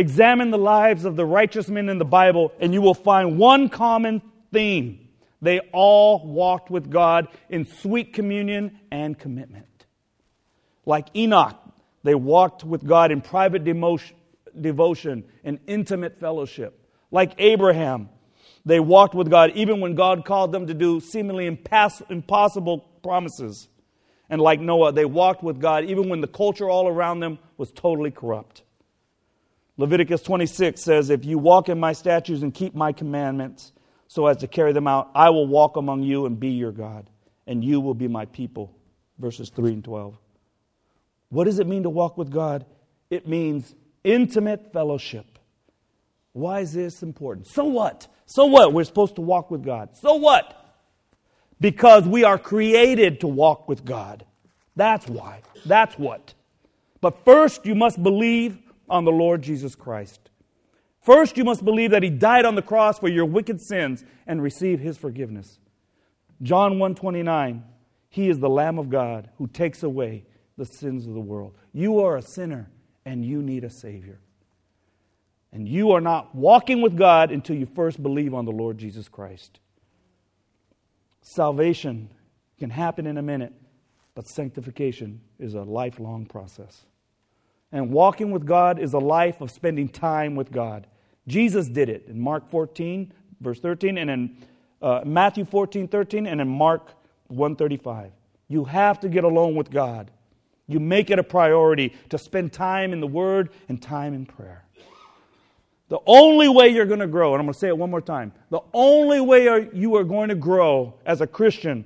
Examine 0.01 0.51
the 0.51 0.57
lives 0.57 1.05
of 1.05 1.14
the 1.14 1.26
righteous 1.26 1.68
men 1.68 1.90
in 1.90 1.98
the 1.98 2.07
Bible, 2.07 2.53
and 2.59 2.72
you 2.72 2.80
will 2.80 2.94
find 2.94 3.36
one 3.36 3.68
common 3.68 4.22
theme. 4.51 5.09
They 5.42 5.61
all 5.74 6.26
walked 6.26 6.70
with 6.70 6.90
God 6.90 7.28
in 7.51 7.66
sweet 7.66 8.14
communion 8.14 8.80
and 8.90 9.18
commitment. 9.18 9.66
Like 10.86 11.14
Enoch, 11.14 11.55
they 12.03 12.14
walked 12.14 12.64
with 12.64 12.82
God 12.82 13.12
in 13.12 13.20
private 13.20 13.62
devotion 13.62 15.24
and 15.44 15.61
intimate 15.66 16.18
fellowship. 16.18 16.82
Like 17.11 17.34
Abraham, 17.36 18.09
they 18.64 18.80
walked 18.80 19.14
with 19.14 19.28
God 19.28 19.51
even 19.55 19.80
when 19.80 19.96
God 19.96 20.24
called 20.24 20.51
them 20.51 20.66
to 20.68 20.72
do 20.72 21.01
seemingly 21.01 21.44
impossible 21.44 22.78
promises. 23.03 23.68
And 24.30 24.40
like 24.40 24.61
Noah, 24.61 24.92
they 24.92 25.05
walked 25.05 25.42
with 25.42 25.61
God 25.61 25.84
even 25.84 26.09
when 26.09 26.22
the 26.22 26.26
culture 26.26 26.70
all 26.70 26.88
around 26.88 27.20
them 27.20 27.38
was 27.59 27.70
totally 27.70 28.11
corrupt. 28.11 28.62
Leviticus 29.80 30.20
26 30.20 30.78
says, 30.78 31.08
If 31.08 31.24
you 31.24 31.38
walk 31.38 31.70
in 31.70 31.80
my 31.80 31.94
statutes 31.94 32.42
and 32.42 32.52
keep 32.52 32.74
my 32.74 32.92
commandments 32.92 33.72
so 34.08 34.26
as 34.26 34.36
to 34.38 34.46
carry 34.46 34.74
them 34.74 34.86
out, 34.86 35.10
I 35.14 35.30
will 35.30 35.46
walk 35.46 35.78
among 35.78 36.02
you 36.02 36.26
and 36.26 36.38
be 36.38 36.50
your 36.50 36.70
God, 36.70 37.08
and 37.46 37.64
you 37.64 37.80
will 37.80 37.94
be 37.94 38.06
my 38.06 38.26
people. 38.26 38.76
Verses 39.18 39.48
3 39.48 39.72
and 39.72 39.84
12. 39.84 40.18
What 41.30 41.44
does 41.44 41.60
it 41.60 41.66
mean 41.66 41.84
to 41.84 41.88
walk 41.88 42.18
with 42.18 42.30
God? 42.30 42.66
It 43.08 43.26
means 43.26 43.74
intimate 44.04 44.70
fellowship. 44.70 45.38
Why 46.34 46.60
is 46.60 46.74
this 46.74 47.02
important? 47.02 47.46
So 47.46 47.64
what? 47.64 48.06
So 48.26 48.44
what? 48.44 48.74
We're 48.74 48.84
supposed 48.84 49.14
to 49.16 49.22
walk 49.22 49.50
with 49.50 49.64
God. 49.64 49.96
So 49.96 50.16
what? 50.16 50.74
Because 51.58 52.06
we 52.06 52.22
are 52.22 52.38
created 52.38 53.20
to 53.20 53.28
walk 53.28 53.66
with 53.66 53.86
God. 53.86 54.26
That's 54.76 55.06
why. 55.06 55.40
That's 55.64 55.98
what. 55.98 56.34
But 57.00 57.24
first, 57.24 57.64
you 57.64 57.74
must 57.74 58.02
believe 58.02 58.58
on 58.91 59.05
the 59.05 59.12
Lord 59.12 59.43
Jesus 59.43 59.74
Christ. 59.74 60.30
First, 61.01 61.38
you 61.38 61.45
must 61.45 61.64
believe 61.64 61.93
that 61.93 62.03
he 62.03 62.11
died 62.11 62.45
on 62.45 62.57
the 62.57 62.62
cross 62.62 62.99
for 62.99 63.09
your 63.09 63.24
wicked 63.24 63.61
sins 63.61 64.05
and 64.26 64.43
receive 64.43 64.80
his 64.80 64.99
forgiveness. 64.99 65.59
John 66.43 66.78
1:29 66.78 67.62
He 68.09 68.28
is 68.28 68.38
the 68.41 68.49
lamb 68.49 68.78
of 68.78 68.91
God 68.91 69.30
who 69.38 69.47
takes 69.47 69.82
away 69.82 70.24
the 70.57 70.66
sins 70.66 71.07
of 71.07 71.14
the 71.14 71.20
world. 71.20 71.55
You 71.72 72.01
are 72.01 72.16
a 72.16 72.22
sinner 72.22 72.70
and 73.05 73.24
you 73.24 73.41
need 73.43 73.64
a 73.64 73.70
savior. 73.70 74.20
And 75.53 75.68
you 75.68 75.93
are 75.93 76.01
not 76.01 76.34
walking 76.34 76.80
with 76.80 76.97
God 76.97 77.32
until 77.32 77.57
you 77.57 77.66
first 77.66 78.03
believe 78.03 78.34
on 78.34 78.45
the 78.45 78.53
Lord 78.53 78.78
Jesus 78.78 79.09
Christ. 79.09 79.59
Salvation 81.22 82.11
can 82.59 82.70
happen 82.70 83.07
in 83.07 83.16
a 83.16 83.22
minute, 83.22 83.53
but 84.14 84.28
sanctification 84.28 85.20
is 85.38 85.55
a 85.55 85.62
lifelong 85.62 86.26
process. 86.26 86.84
And 87.72 87.90
walking 87.90 88.30
with 88.30 88.46
God 88.46 88.78
is 88.78 88.92
a 88.94 88.98
life 88.98 89.40
of 89.40 89.50
spending 89.50 89.88
time 89.88 90.34
with 90.34 90.50
God. 90.50 90.86
Jesus 91.28 91.68
did 91.68 91.88
it 91.88 92.06
in 92.08 92.18
Mark 92.18 92.50
14, 92.50 93.12
verse 93.40 93.60
13, 93.60 93.98
and 93.98 94.10
in 94.10 94.36
uh, 94.82 95.02
Matthew 95.04 95.44
14, 95.44 95.86
13, 95.86 96.26
and 96.26 96.40
in 96.40 96.48
Mark 96.48 96.94
135. 97.28 98.12
You 98.48 98.64
have 98.64 98.98
to 99.00 99.08
get 99.08 99.24
alone 99.24 99.54
with 99.54 99.70
God. 99.70 100.10
You 100.66 100.80
make 100.80 101.10
it 101.10 101.18
a 101.18 101.22
priority 101.22 101.94
to 102.08 102.18
spend 102.18 102.52
time 102.52 102.92
in 102.92 103.00
the 103.00 103.06
Word 103.06 103.50
and 103.68 103.80
time 103.80 104.14
in 104.14 104.26
prayer. 104.26 104.64
The 105.88 105.98
only 106.06 106.48
way 106.48 106.68
you're 106.68 106.86
going 106.86 107.00
to 107.00 107.08
grow, 107.08 107.34
and 107.34 107.40
I'm 107.40 107.46
going 107.46 107.52
to 107.52 107.58
say 107.58 107.68
it 107.68 107.76
one 107.76 107.90
more 107.90 108.00
time 108.00 108.32
the 108.50 108.60
only 108.72 109.20
way 109.20 109.68
you 109.72 109.96
are 109.96 110.04
going 110.04 110.28
to 110.28 110.36
grow 110.36 110.94
as 111.04 111.20
a 111.20 111.26
Christian 111.26 111.84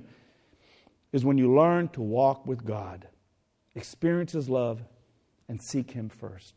is 1.11 1.25
when 1.25 1.37
you 1.37 1.53
learn 1.55 1.87
to 1.89 2.01
walk 2.01 2.45
with 2.45 2.63
God, 2.63 3.07
experience 3.73 4.33
His 4.33 4.49
love, 4.49 4.81
and 5.47 5.61
seek 5.61 5.91
Him 5.91 6.09
first. 6.09 6.53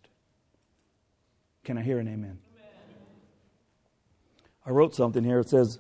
Can 1.65 1.77
I 1.79 1.83
hear 1.83 1.99
an 1.99 2.09
amen? 2.09 2.25
amen? 2.25 2.39
I 4.65 4.71
wrote 4.71 4.95
something 4.95 5.25
here. 5.25 5.41
It 5.41 5.49
says, 5.49 5.79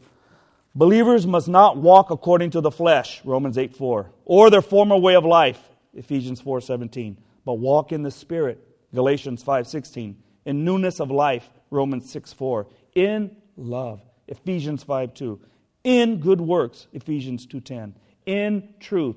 Believers 0.75 1.27
must 1.27 1.49
not 1.49 1.77
walk 1.77 2.11
according 2.11 2.51
to 2.51 2.61
the 2.61 2.71
flesh, 2.71 3.21
Romans 3.25 3.59
8 3.59 3.75
4, 3.75 4.11
or 4.25 4.51
their 4.51 4.63
former 4.63 4.97
way 4.97 5.17
of 5.17 5.25
life, 5.25 5.61
Ephesians 5.95 6.41
4 6.41 6.61
17, 6.61 7.19
but 7.45 7.55
walk 7.55 7.91
in 7.91 8.03
the 8.03 8.11
Spirit, 8.11 8.63
Galatians 8.95 9.43
5 9.43 9.67
16, 9.67 10.17
in 10.45 10.65
newness 10.65 11.01
of 11.01 11.11
life, 11.11 11.49
Romans 11.71 12.11
6 12.11 12.33
4. 12.33 12.67
In 12.95 13.35
love, 13.57 14.01
Ephesians 14.29 14.83
5 14.83 15.15
2. 15.15 15.41
In 15.85 16.21
good 16.21 16.41
works, 16.41 16.87
Ephesians 16.93 17.47
2 17.47 17.61
10. 17.61 17.95
In 18.27 18.69
truth, 18.79 19.17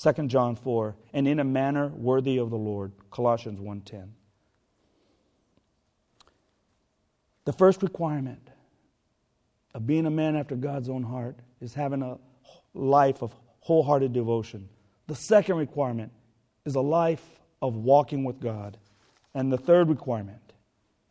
2 0.00 0.12
John 0.28 0.56
4. 0.56 0.94
And 1.12 1.26
in 1.26 1.40
a 1.40 1.44
manner 1.44 1.88
worthy 1.88 2.38
of 2.38 2.50
the 2.50 2.56
Lord, 2.56 2.92
Colossians 3.10 3.60
1 3.60 3.80
10. 3.82 4.14
The 7.44 7.52
first 7.52 7.82
requirement 7.82 8.48
of 9.74 9.86
being 9.86 10.06
a 10.06 10.10
man 10.10 10.36
after 10.36 10.56
God's 10.56 10.88
own 10.88 11.02
heart 11.02 11.36
is 11.60 11.74
having 11.74 12.02
a 12.02 12.18
life 12.74 13.22
of 13.22 13.34
wholehearted 13.60 14.12
devotion. 14.12 14.68
The 15.06 15.14
second 15.14 15.56
requirement 15.56 16.12
is 16.64 16.74
a 16.74 16.80
life 16.80 17.24
of 17.62 17.76
walking 17.76 18.24
with 18.24 18.40
God. 18.40 18.76
And 19.34 19.52
the 19.52 19.58
third 19.58 19.88
requirement 19.88 20.40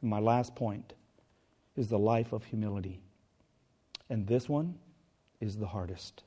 and 0.05 0.11
my 0.11 0.19
last 0.19 0.53
point 0.53 0.93
is 1.75 1.87
the 1.87 1.97
life 1.97 2.31
of 2.31 2.43
humility. 2.45 3.01
And 4.07 4.27
this 4.27 4.47
one 4.47 4.75
is 5.41 5.57
the 5.57 5.65
hardest. 5.65 6.23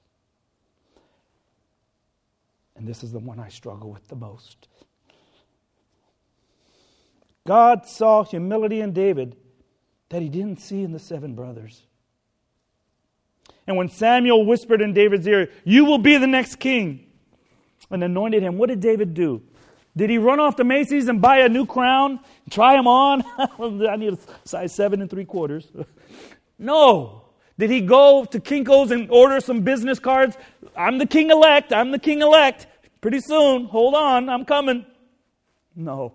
And 2.79 2.87
this 2.87 3.03
is 3.03 3.13
the 3.13 3.19
one 3.19 3.39
I 3.41 3.49
struggle 3.49 3.91
with 3.91 4.07
the 4.09 4.17
most. 4.17 4.69
God 7.47 7.87
saw 7.87 8.25
humility 8.25 8.81
in 8.81 8.93
David 8.93 9.37
that 10.11 10.23
he 10.23 10.29
didn't 10.29 10.61
see 10.61 10.83
in 10.83 10.93
the 10.93 10.99
seven 10.99 11.35
brothers. 11.35 11.83
And 13.67 13.77
when 13.77 13.89
Samuel 13.89 14.47
whispered 14.47 14.81
in 14.81 14.95
David's 14.95 15.27
ear, 15.27 15.51
You 15.65 15.85
will 15.85 15.99
be 15.99 16.17
the 16.17 16.27
next 16.27 16.57
king, 16.57 17.07
and 17.91 18.03
anointed 18.03 18.43
him, 18.43 18.59
what 18.59 18.69
did 18.69 18.81
David 18.81 19.15
do? 19.15 19.43
Did 19.97 20.11
he 20.11 20.19
run 20.19 20.39
off 20.39 20.57
to 20.57 20.65
Macy's 20.65 21.09
and 21.09 21.21
buy 21.21 21.39
a 21.39 21.49
new 21.49 21.67
crown? 21.67 22.21
Try 22.51 22.79
him 22.79 22.87
on? 22.87 23.25
I 23.89 23.97
need 23.97 24.13
a 24.13 24.19
size 24.45 24.73
seven 24.73 25.01
and 25.01 25.11
three 25.11 25.25
quarters. 25.25 25.67
no. 26.59 27.25
Did 27.59 27.71
he 27.71 27.81
go 27.81 28.25
to 28.25 28.39
Kinko's 28.39 28.93
and 28.93 29.11
order 29.11 29.41
some 29.41 29.63
business 29.63 29.99
cards? 29.99 30.37
I'm 30.77 30.99
the 30.99 31.07
king 31.07 31.31
elect. 31.31 31.73
I'm 31.73 31.91
the 31.91 31.99
king 31.99 32.23
elect. 32.23 32.68
Pretty 33.01 33.21
soon. 33.21 33.67
Hold 33.67 33.95
on. 33.95 34.29
I'm 34.29 34.45
coming. 34.45 34.85
No. 35.75 36.15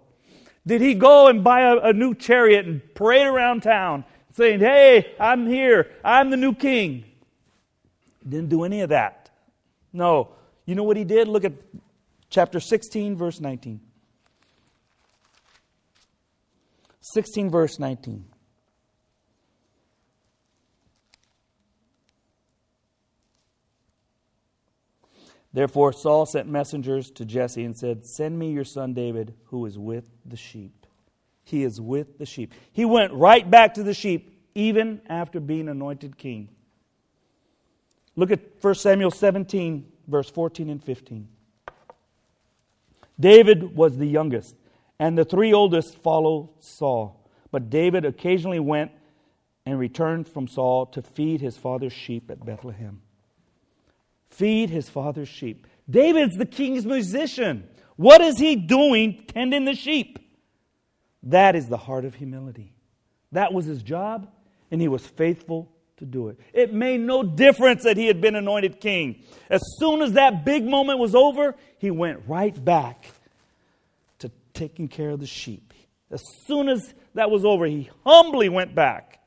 Did 0.66 0.82
he 0.82 0.94
go 0.94 1.28
and 1.28 1.44
buy 1.44 1.62
a, 1.62 1.78
a 1.78 1.94
new 1.94 2.16
chariot 2.16 2.66
and 2.66 2.82
parade 2.94 3.28
around 3.28 3.64
town? 3.64 4.06
saying, 4.34 4.60
Hey, 4.60 5.14
I'm 5.20 5.48
here. 5.48 5.92
I'm 6.04 6.30
the 6.30 6.38
new 6.38 6.54
king. 6.54 7.06
Didn't 8.28 8.50
do 8.50 8.64
any 8.64 8.82
of 8.82 8.90
that. 8.90 9.30
No. 9.92 10.30
You 10.66 10.76
know 10.76 10.84
what 10.84 10.98
he 10.98 11.04
did? 11.04 11.28
Look 11.28 11.46
at 11.46 11.54
chapter 12.30 12.60
16, 12.60 13.16
verse 13.16 13.40
19. 13.40 13.80
16, 17.02 17.50
verse 17.50 17.80
19. 17.80 18.26
Therefore, 25.54 25.94
Saul 25.94 26.26
sent 26.26 26.50
messengers 26.50 27.12
to 27.12 27.26
Jesse 27.26 27.64
and 27.64 27.78
said, 27.78 28.06
Send 28.06 28.38
me 28.40 28.52
your 28.52 28.64
son 28.64 28.94
David, 28.94 29.36
who 29.46 29.66
is 29.68 29.78
with 29.78 30.10
the 30.26 30.36
sheep. 30.36 30.88
He 31.44 31.64
is 31.64 31.80
with 31.80 32.18
the 32.18 32.26
sheep. 32.26 32.54
He 32.72 32.86
went 32.86 33.14
right 33.14 33.50
back 33.50 33.76
to 33.76 33.84
the 33.84 33.94
sheep, 33.94 34.42
even 34.56 35.02
after 35.08 35.40
being 35.40 35.70
anointed 35.70 36.18
king. 36.18 36.50
Look 38.16 38.32
at 38.32 38.40
1 38.62 38.76
Samuel 38.76 39.12
17, 39.12 39.92
verse 40.08 40.30
14 40.30 40.70
and 40.70 40.84
15. 40.84 41.28
David 43.20 43.76
was 43.76 43.98
the 43.98 44.08
youngest, 44.08 44.56
and 44.98 45.16
the 45.16 45.26
three 45.26 45.54
oldest 45.54 45.96
followed 46.00 46.50
Saul. 46.62 47.30
But 47.52 47.70
David 47.70 48.06
occasionally 48.06 48.60
went 48.60 48.92
and 49.68 49.78
returned 49.78 50.28
from 50.28 50.48
Saul 50.48 50.88
to 50.88 51.04
feed 51.04 51.42
his 51.42 51.58
father's 51.58 51.94
sheep 51.94 52.32
at 52.32 52.44
Bethlehem 52.44 53.02
feed 54.36 54.70
his 54.70 54.90
father's 54.90 55.30
sheep. 55.30 55.68
David's 55.90 56.36
the 56.36 56.46
king's 56.46 56.86
musician. 56.86 57.68
What 57.96 58.22
is 58.22 58.38
he 58.38 58.56
doing 58.56 59.24
tending 59.28 59.66
the 59.66 59.76
sheep? 59.76 60.20
That 61.24 61.56
is 61.56 61.68
the 61.68 61.78
heart 61.78 62.06
of 62.06 62.16
humility. 62.16 62.74
That 63.32 63.54
was 63.54 63.66
his 63.66 63.82
job, 63.82 64.30
and 64.72 64.82
he 64.82 64.88
was 64.88 65.06
faithful 65.06 65.72
to 65.98 66.06
do 66.06 66.30
it. 66.30 66.40
It 66.54 66.74
made 66.74 67.00
no 67.00 67.24
difference 67.24 67.84
that 67.84 67.98
he 67.98 68.08
had 68.08 68.22
been 68.22 68.36
anointed 68.36 68.80
king. 68.80 69.24
As 69.50 69.62
soon 69.78 70.02
as 70.02 70.14
that 70.14 70.44
big 70.44 70.66
moment 70.66 71.00
was 71.00 71.16
over, 71.16 71.56
he 71.78 71.92
went 71.92 72.24
right 72.28 72.64
back 72.64 73.06
to 74.20 74.32
taking 74.54 74.88
care 74.88 75.12
of 75.12 75.20
the 75.20 75.28
sheep. 75.28 75.74
As 76.12 76.24
soon 76.46 76.70
as 76.70 76.94
that 77.14 77.32
was 77.32 77.46
over, 77.46 77.66
he 77.66 77.90
humbly 78.06 78.50
went 78.50 78.76
back 78.76 79.20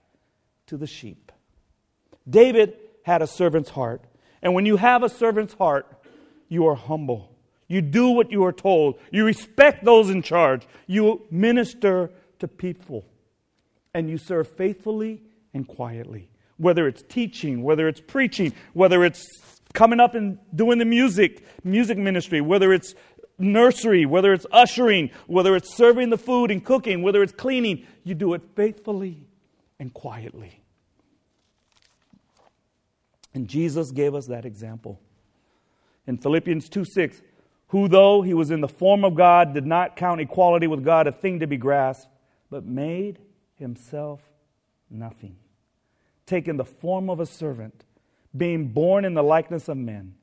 to 0.67 0.77
the 0.77 0.87
sheep. 0.87 1.33
David 2.29 2.77
had 3.05 3.23
a 3.23 3.27
servant's 3.27 3.71
heart. 3.71 4.03
And 4.47 4.55
when 4.55 4.65
you 4.65 4.77
have 4.77 5.03
a 5.03 5.09
servant's 5.09 5.55
heart, 5.55 5.89
you 6.49 6.69
are 6.69 6.77
humble. 6.77 7.33
You 7.67 7.81
do 7.81 8.11
what 8.11 8.31
you 8.31 8.45
are 8.45 8.53
told. 8.53 9.01
You 9.11 9.25
respect 9.25 9.85
those 9.85 10.09
in 10.09 10.23
charge. 10.23 10.69
You 10.87 11.27
minister 11.33 12.13
to 12.39 12.47
people. 12.47 13.05
And 13.93 14.09
you 14.09 14.19
serve 14.19 14.47
faithfully 14.47 15.21
and 15.53 15.67
quietly. 15.67 16.31
Whether 16.59 16.87
it's 16.87 17.03
teaching, 17.09 17.65
whether 17.65 17.89
it's 17.89 18.01
preaching, 18.01 18.53
whether 18.73 19.05
it's 19.05 19.27
coming 19.73 19.99
up 19.99 20.15
and 20.15 20.39
doing 20.55 20.79
the 20.79 20.85
music, 20.85 21.45
music 21.65 21.99
ministry, 21.99 22.41
whether 22.41 22.73
it's 22.73 22.95
nursery, 23.41 24.07
whether 24.07 24.33
it's 24.33 24.47
ushering, 24.53 25.11
whether 25.27 25.57
it's 25.57 25.75
serving 25.75 26.11
the 26.11 26.19
food 26.19 26.53
and 26.53 26.65
cooking, 26.65 27.03
whether 27.03 27.21
it's 27.21 27.33
cleaning, 27.33 27.85
you 28.05 28.15
do 28.15 28.33
it 28.35 28.43
faithfully 28.55 29.27
and 29.81 29.93
quietly. 29.93 30.63
And 33.37 33.47
Jesus 33.47 33.91
gave 33.91 34.15
us 34.15 34.27
that 34.29 34.47
example. 34.47 34.99
In 36.07 36.17
Philippians 36.17 36.71
2 36.71 36.87
6, 36.87 37.21
who 37.69 37.87
though 37.87 38.23
he 38.23 38.33
was 38.33 38.51
in 38.51 38.63
the 38.63 38.69
form 38.69 39.05
of 39.05 39.15
God, 39.15 39.53
did 39.53 39.67
not 39.67 39.95
count 39.95 40.23
equality 40.23 40.67
with 40.67 40.83
God 40.83 41.07
a 41.07 41.13
thing 41.13 41.41
to 41.41 41.47
be 41.47 41.59
grasped, 41.59 42.09
but 42.49 42.65
made 42.65 43.19
himself 43.57 44.23
nothing, 44.89 45.37
taking 46.25 46.57
the 46.57 46.65
form 46.65 47.11
of 47.11 47.21
a 47.21 47.27
servant, 47.27 47.85
being 48.35 48.69
born 48.69 49.05
in 49.05 49.13
the 49.13 49.23
likeness 49.23 49.69
of 49.69 49.77
men. 49.77 50.15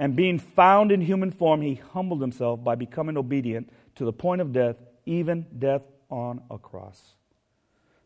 And 0.00 0.16
being 0.16 0.40
found 0.40 0.90
in 0.90 1.00
human 1.00 1.30
form, 1.30 1.62
he 1.62 1.76
humbled 1.92 2.20
himself 2.20 2.64
by 2.64 2.74
becoming 2.74 3.16
obedient 3.16 3.70
to 3.94 4.04
the 4.04 4.12
point 4.12 4.40
of 4.40 4.52
death, 4.52 4.76
even 5.06 5.46
death 5.56 5.82
on 6.10 6.42
a 6.50 6.58
cross. 6.58 7.00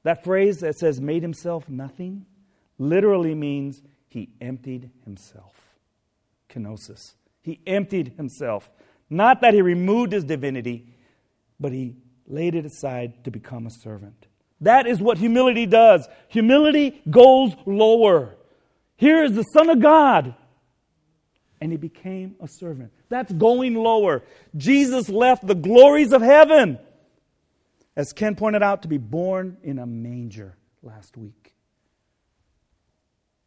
That 0.03 0.25
phrase 0.25 0.61
that 0.61 0.77
says 0.77 1.01
made 1.01 1.23
himself 1.23 1.71
nothing 1.71 2.27
literally 2.79 3.35
means 3.35 3.81
he 4.09 4.31
emptied 4.41 4.91
himself. 5.05 5.55
Kenosis. 6.49 7.15
He 7.43 7.61
emptied 7.67 8.15
himself. 8.17 8.71
Not 9.09 9.41
that 9.43 9.55
he 9.55 9.63
removed 9.63 10.13
his 10.13 10.25
divinity, 10.25 10.95
but 11.61 11.73
he 11.73 11.97
laid 12.27 12.55
it 12.55 12.67
aside 12.67 13.25
to 13.25 13.31
become 13.31 13.67
a 13.67 13.71
servant. 13.71 14.27
That 14.61 14.87
is 14.87 15.01
what 15.01 15.19
humility 15.19 15.67
does. 15.67 16.09
Humility 16.29 17.03
goes 17.09 17.53
lower. 17.67 18.37
Here 18.97 19.23
is 19.25 19.33
the 19.33 19.43
Son 19.43 19.69
of 19.69 19.81
God, 19.81 20.35
and 21.61 21.71
he 21.71 21.77
became 21.77 22.37
a 22.41 22.49
servant. 22.49 22.93
That's 23.09 23.33
going 23.33 23.75
lower. 23.75 24.23
Jesus 24.57 25.09
left 25.09 25.47
the 25.47 25.55
glories 25.55 26.13
of 26.13 26.23
heaven, 26.23 26.79
as 27.95 28.13
Ken 28.13 28.35
pointed 28.35 28.63
out, 28.63 28.83
to 28.83 28.89
be 28.89 28.99
born 28.99 29.59
in 29.63 29.79
a 29.79 29.87
manger 29.87 30.57
last 30.83 31.17
week. 31.17 31.55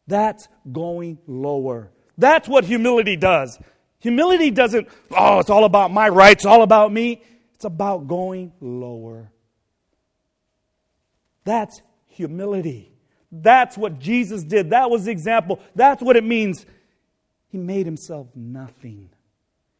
That's 0.09 0.47
going 0.69 1.19
lower. 1.27 1.91
That's 2.17 2.47
what 2.47 2.65
humility 2.65 3.15
does. 3.15 3.59
Humility 3.99 4.49
doesn't, 4.49 4.87
oh, 5.11 5.39
it's 5.39 5.51
all 5.51 5.65
about 5.65 5.91
my 5.91 6.09
rights, 6.09 6.45
all 6.45 6.63
about 6.63 6.91
me. 6.91 7.21
It's 7.53 7.65
about 7.65 8.07
going 8.07 8.51
lower. 8.59 9.31
That's 11.45 11.81
humility. 12.07 12.91
That's 13.31 13.77
what 13.77 13.99
Jesus 13.99 14.43
did. 14.43 14.71
That 14.71 14.89
was 14.89 15.05
the 15.05 15.11
example. 15.11 15.59
That's 15.75 16.01
what 16.01 16.15
it 16.15 16.23
means. 16.23 16.65
He 17.49 17.59
made 17.59 17.85
himself 17.85 18.27
nothing. 18.35 19.09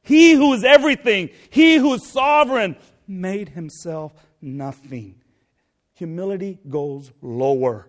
He 0.04 0.34
who 0.34 0.54
is 0.54 0.64
everything, 0.64 1.30
he 1.50 1.76
who 1.78 1.96
is 1.96 2.06
sovereign, 2.08 2.76
made 3.08 3.50
himself 3.50 4.14
nothing. 4.42 5.16
Humility 5.94 6.60
goes 6.70 7.12
lower. 7.22 7.88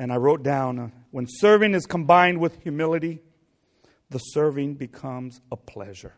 And 0.00 0.10
I 0.10 0.16
wrote 0.16 0.42
down 0.42 0.92
when 1.10 1.26
serving 1.28 1.74
is 1.74 1.84
combined 1.84 2.40
with 2.40 2.62
humility, 2.62 3.20
the 4.08 4.16
serving 4.16 4.76
becomes 4.76 5.42
a 5.52 5.58
pleasure. 5.58 6.14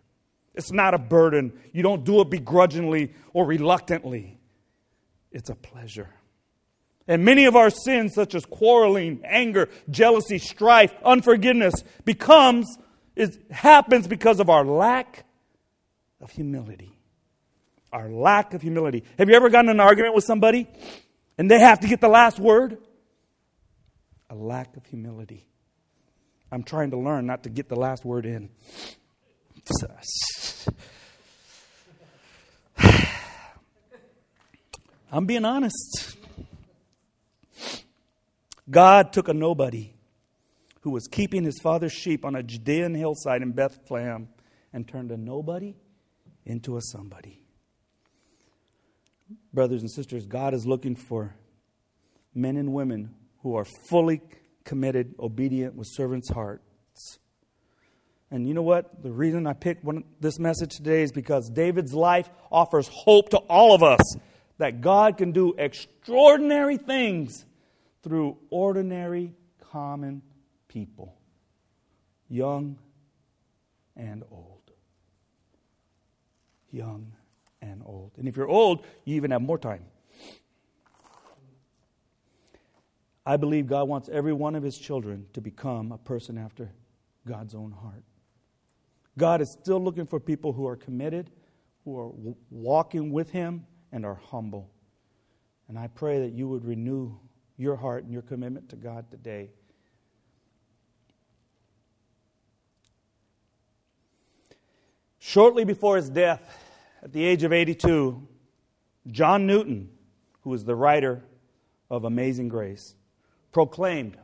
It's 0.55 0.71
not 0.71 0.95
a 0.95 0.99
burden. 0.99 1.53
You 1.73 1.83
don't 1.83 2.05
do 2.05 2.21
it 2.21 2.31
begrudgingly 2.31 3.13
or 3.33 3.45
reluctantly. 3.45 4.39
It's 5.33 5.51
a 5.51 5.57
pleasure. 5.57 6.11
And 7.09 7.25
many 7.25 7.47
of 7.47 7.57
our 7.57 7.71
sins, 7.71 8.15
such 8.15 8.37
as 8.37 8.47
quarreling, 8.47 9.21
anger, 9.25 9.69
jealousy, 9.91 10.39
strife, 10.39 10.95
unforgiveness, 11.05 11.75
becomes, 12.05 12.79
it 13.17 13.37
happens 13.51 14.07
because 14.07 14.39
of 14.39 14.49
our 14.49 14.65
lack 14.65 15.25
of 16.21 16.31
humility. 16.31 16.97
Our 17.93 18.09
lack 18.09 18.55
of 18.55 18.63
humility. 18.63 19.03
Have 19.19 19.29
you 19.29 19.35
ever 19.35 19.51
gotten 19.51 19.71
an 19.71 19.81
argument 19.81 20.15
with 20.15 20.23
somebody 20.23 20.69
and 21.37 21.51
they 21.51 21.59
have 21.59 21.81
to 21.81 21.89
get 21.89 22.01
the 22.01 22.07
last 22.07 22.39
word? 22.39 22.79
A 24.33 24.35
lack 24.35 24.77
of 24.79 24.87
humility. 24.87 25.47
I'm 26.51 26.63
trying 26.63 26.91
to 26.93 26.97
learn 26.97 27.27
not 27.27 27.43
to 27.43 27.51
get 27.51 27.69
the 27.69 27.77
last 27.77 28.03
word 28.03 28.25
in. 28.25 28.49
I'm 35.13 35.27
being 35.27 35.45
honest. 35.45 36.17
God 38.71 39.13
took 39.13 39.29
a 39.29 39.35
nobody 39.35 39.93
who 40.81 40.93
was 40.93 41.07
keeping 41.09 41.45
his 41.45 41.61
father's 41.61 41.93
sheep 41.93 42.25
on 42.25 42.35
a 42.35 42.43
Judean 42.43 42.95
hillside 42.95 43.43
in 43.43 43.53
Bethlehem 43.53 44.29
and 44.73 44.89
turned 44.89 45.13
a 45.13 45.19
nobody 45.19 45.75
into 46.47 46.79
a 46.79 46.81
somebody. 46.81 47.43
Brothers 49.53 49.83
and 49.83 49.91
sisters, 49.91 50.25
God 50.25 50.55
is 50.55 50.65
looking 50.65 50.97
for 50.97 51.35
men 52.35 52.57
and 52.57 52.73
women 52.73 53.15
who 53.43 53.57
are 53.57 53.65
fully 53.65 54.21
committed, 54.65 55.15
obedient 55.19 55.75
with 55.75 55.89
servants' 55.91 56.31
hearts. 56.31 57.19
And 58.31 58.49
you 58.49 58.55
know 58.55 58.63
what? 58.63 59.03
The 59.03 59.13
reason 59.13 59.47
I 59.47 59.53
picked 59.53 59.85
one, 59.85 60.05
this 60.21 60.39
message 60.39 60.77
today 60.77 61.03
is 61.03 61.13
because 61.13 61.51
David's 61.51 61.93
life 61.93 62.31
offers 62.51 62.89
hope 62.89 63.29
to 63.31 63.39
all 63.39 63.75
of 63.75 63.83
us 63.83 64.17
that 64.59 64.81
God 64.81 65.19
can 65.19 65.33
do 65.33 65.55
extraordinary 65.59 66.79
things 66.79 67.45
through 68.03 68.39
ordinary, 68.51 69.35
common 69.71 70.23
people, 70.69 71.15
young 72.29 72.79
and 73.97 74.23
old. 74.31 74.49
Young 76.71 77.13
and 77.61 77.83
old. 77.85 78.13
And 78.17 78.29
if 78.29 78.37
you're 78.37 78.49
old, 78.49 78.85
you 79.05 79.17
even 79.17 79.31
have 79.31 79.43
more 79.43 79.59
time. 79.59 79.85
I 83.25 83.37
believe 83.37 83.67
God 83.67 83.89
wants 83.89 84.09
every 84.09 84.33
one 84.33 84.55
of 84.55 84.63
his 84.63 84.77
children 84.77 85.27
to 85.33 85.41
become 85.41 85.93
a 85.93 85.99
person 85.99 86.37
after 86.39 86.73
God's 87.27 87.55
own 87.55 87.71
heart. 87.71 88.03
God 89.17 89.41
is 89.41 89.51
still 89.51 89.83
looking 89.83 90.07
for 90.07 90.19
people 90.19 90.53
who 90.53 90.67
are 90.67 90.77
committed, 90.77 91.31
who 91.85 91.99
are 91.99 92.11
walking 92.51 93.13
with 93.13 93.31
him, 93.31 93.67
and 93.93 94.05
are 94.05 94.21
humble. 94.31 94.71
And 95.69 95.79
I 95.79 95.87
pray 95.87 96.21
that 96.21 96.33
you 96.33 96.49
would 96.49 96.65
renew 96.65 97.17
your 97.57 97.77
heart 97.77 98.05
and 98.05 98.13
your 98.13 98.23
commitment 98.23 98.71
to 98.71 98.77
God 98.77 99.11
today. 99.11 99.51
Shortly 105.19 105.65
before 105.65 105.97
his 105.97 106.11
death, 106.11 106.43
at 107.03 107.13
the 107.13 107.25
age 107.25 107.45
of 107.45 107.53
82, 107.53 108.27
John 109.09 109.47
Newton, 109.47 109.91
who 110.41 110.51
was 110.51 110.65
the 110.65 110.75
writer 110.75 111.23
of 111.91 112.05
Amazing 112.05 112.49
Grace, 112.49 112.95
proclaimed, 113.53 114.17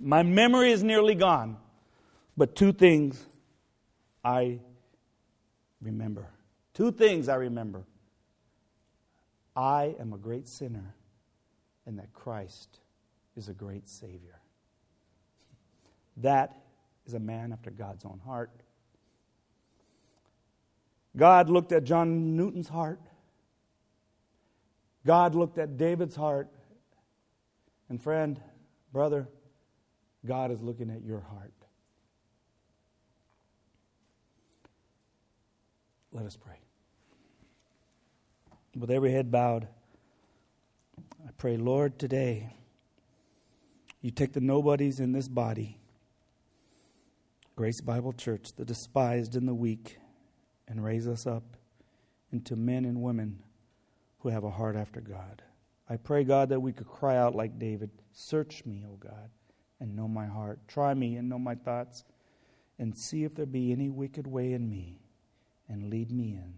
My 0.00 0.22
memory 0.22 0.72
is 0.72 0.82
nearly 0.82 1.14
gone, 1.14 1.58
but 2.36 2.56
two 2.56 2.72
things 2.72 3.24
I 4.24 4.60
remember. 5.80 6.26
Two 6.74 6.90
things 6.90 7.28
I 7.28 7.34
remember. 7.34 7.84
I 9.54 9.94
am 10.00 10.12
a 10.12 10.18
great 10.18 10.48
sinner, 10.48 10.94
and 11.86 11.98
that 11.98 12.12
Christ 12.12 12.80
is 13.36 13.48
a 13.48 13.52
great 13.52 13.88
Savior. 13.88 14.40
That 16.18 16.56
is 17.06 17.14
a 17.14 17.20
man 17.20 17.52
after 17.52 17.70
God's 17.70 18.04
own 18.04 18.20
heart. 18.24 18.50
God 21.16 21.50
looked 21.50 21.72
at 21.72 21.84
John 21.84 22.36
Newton's 22.36 22.68
heart. 22.68 23.00
God 25.04 25.34
looked 25.34 25.58
at 25.58 25.76
David's 25.76 26.16
heart. 26.16 26.48
And 27.92 28.02
friend, 28.02 28.40
brother, 28.90 29.28
God 30.24 30.50
is 30.50 30.62
looking 30.62 30.88
at 30.88 31.04
your 31.04 31.20
heart. 31.20 31.52
Let 36.10 36.24
us 36.24 36.34
pray. 36.34 36.56
With 38.74 38.90
every 38.90 39.12
head 39.12 39.30
bowed, 39.30 39.68
I 41.28 41.32
pray, 41.36 41.58
Lord, 41.58 41.98
today 41.98 42.54
you 44.00 44.10
take 44.10 44.32
the 44.32 44.40
nobodies 44.40 44.98
in 44.98 45.12
this 45.12 45.28
body, 45.28 45.78
Grace 47.56 47.82
Bible 47.82 48.14
Church, 48.14 48.54
the 48.56 48.64
despised 48.64 49.36
and 49.36 49.46
the 49.46 49.52
weak, 49.52 49.98
and 50.66 50.82
raise 50.82 51.06
us 51.06 51.26
up 51.26 51.58
into 52.32 52.56
men 52.56 52.86
and 52.86 53.02
women 53.02 53.40
who 54.20 54.30
have 54.30 54.44
a 54.44 54.50
heart 54.50 54.76
after 54.76 55.02
God. 55.02 55.42
I 55.88 55.96
pray, 55.96 56.24
God, 56.24 56.48
that 56.50 56.60
we 56.60 56.72
could 56.72 56.88
cry 56.88 57.16
out 57.16 57.34
like 57.34 57.58
David 57.58 57.90
Search 58.12 58.64
me, 58.66 58.84
O 58.86 58.96
God, 58.96 59.30
and 59.80 59.96
know 59.96 60.06
my 60.06 60.26
heart. 60.26 60.60
Try 60.68 60.92
me 60.94 61.16
and 61.16 61.28
know 61.28 61.38
my 61.38 61.54
thoughts, 61.54 62.04
and 62.78 62.96
see 62.96 63.24
if 63.24 63.34
there 63.34 63.46
be 63.46 63.72
any 63.72 63.88
wicked 63.88 64.26
way 64.26 64.52
in 64.52 64.68
me, 64.68 65.00
and 65.68 65.90
lead 65.90 66.10
me 66.10 66.32
in 66.32 66.54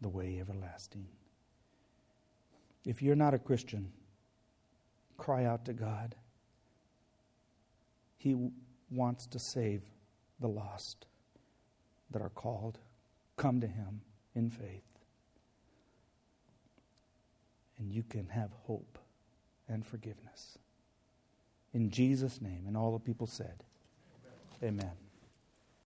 the 0.00 0.08
way 0.08 0.38
everlasting. 0.40 1.06
If 2.84 3.02
you're 3.02 3.14
not 3.14 3.34
a 3.34 3.38
Christian, 3.38 3.92
cry 5.16 5.44
out 5.44 5.64
to 5.66 5.72
God. 5.72 6.14
He 8.16 8.50
wants 8.90 9.26
to 9.26 9.38
save 9.38 9.82
the 10.40 10.48
lost 10.48 11.06
that 12.10 12.22
are 12.22 12.30
called. 12.30 12.78
Come 13.36 13.60
to 13.60 13.66
Him 13.66 14.00
in 14.34 14.50
faith. 14.50 14.91
And 17.78 17.92
you 17.92 18.02
can 18.02 18.28
have 18.28 18.50
hope 18.64 18.98
and 19.68 19.84
forgiveness. 19.84 20.58
In 21.72 21.90
Jesus' 21.90 22.40
name. 22.40 22.64
And 22.66 22.76
all 22.76 22.92
the 22.92 22.98
people 22.98 23.26
said, 23.26 23.64
Amen. 24.62 24.80
Amen. 24.80 25.01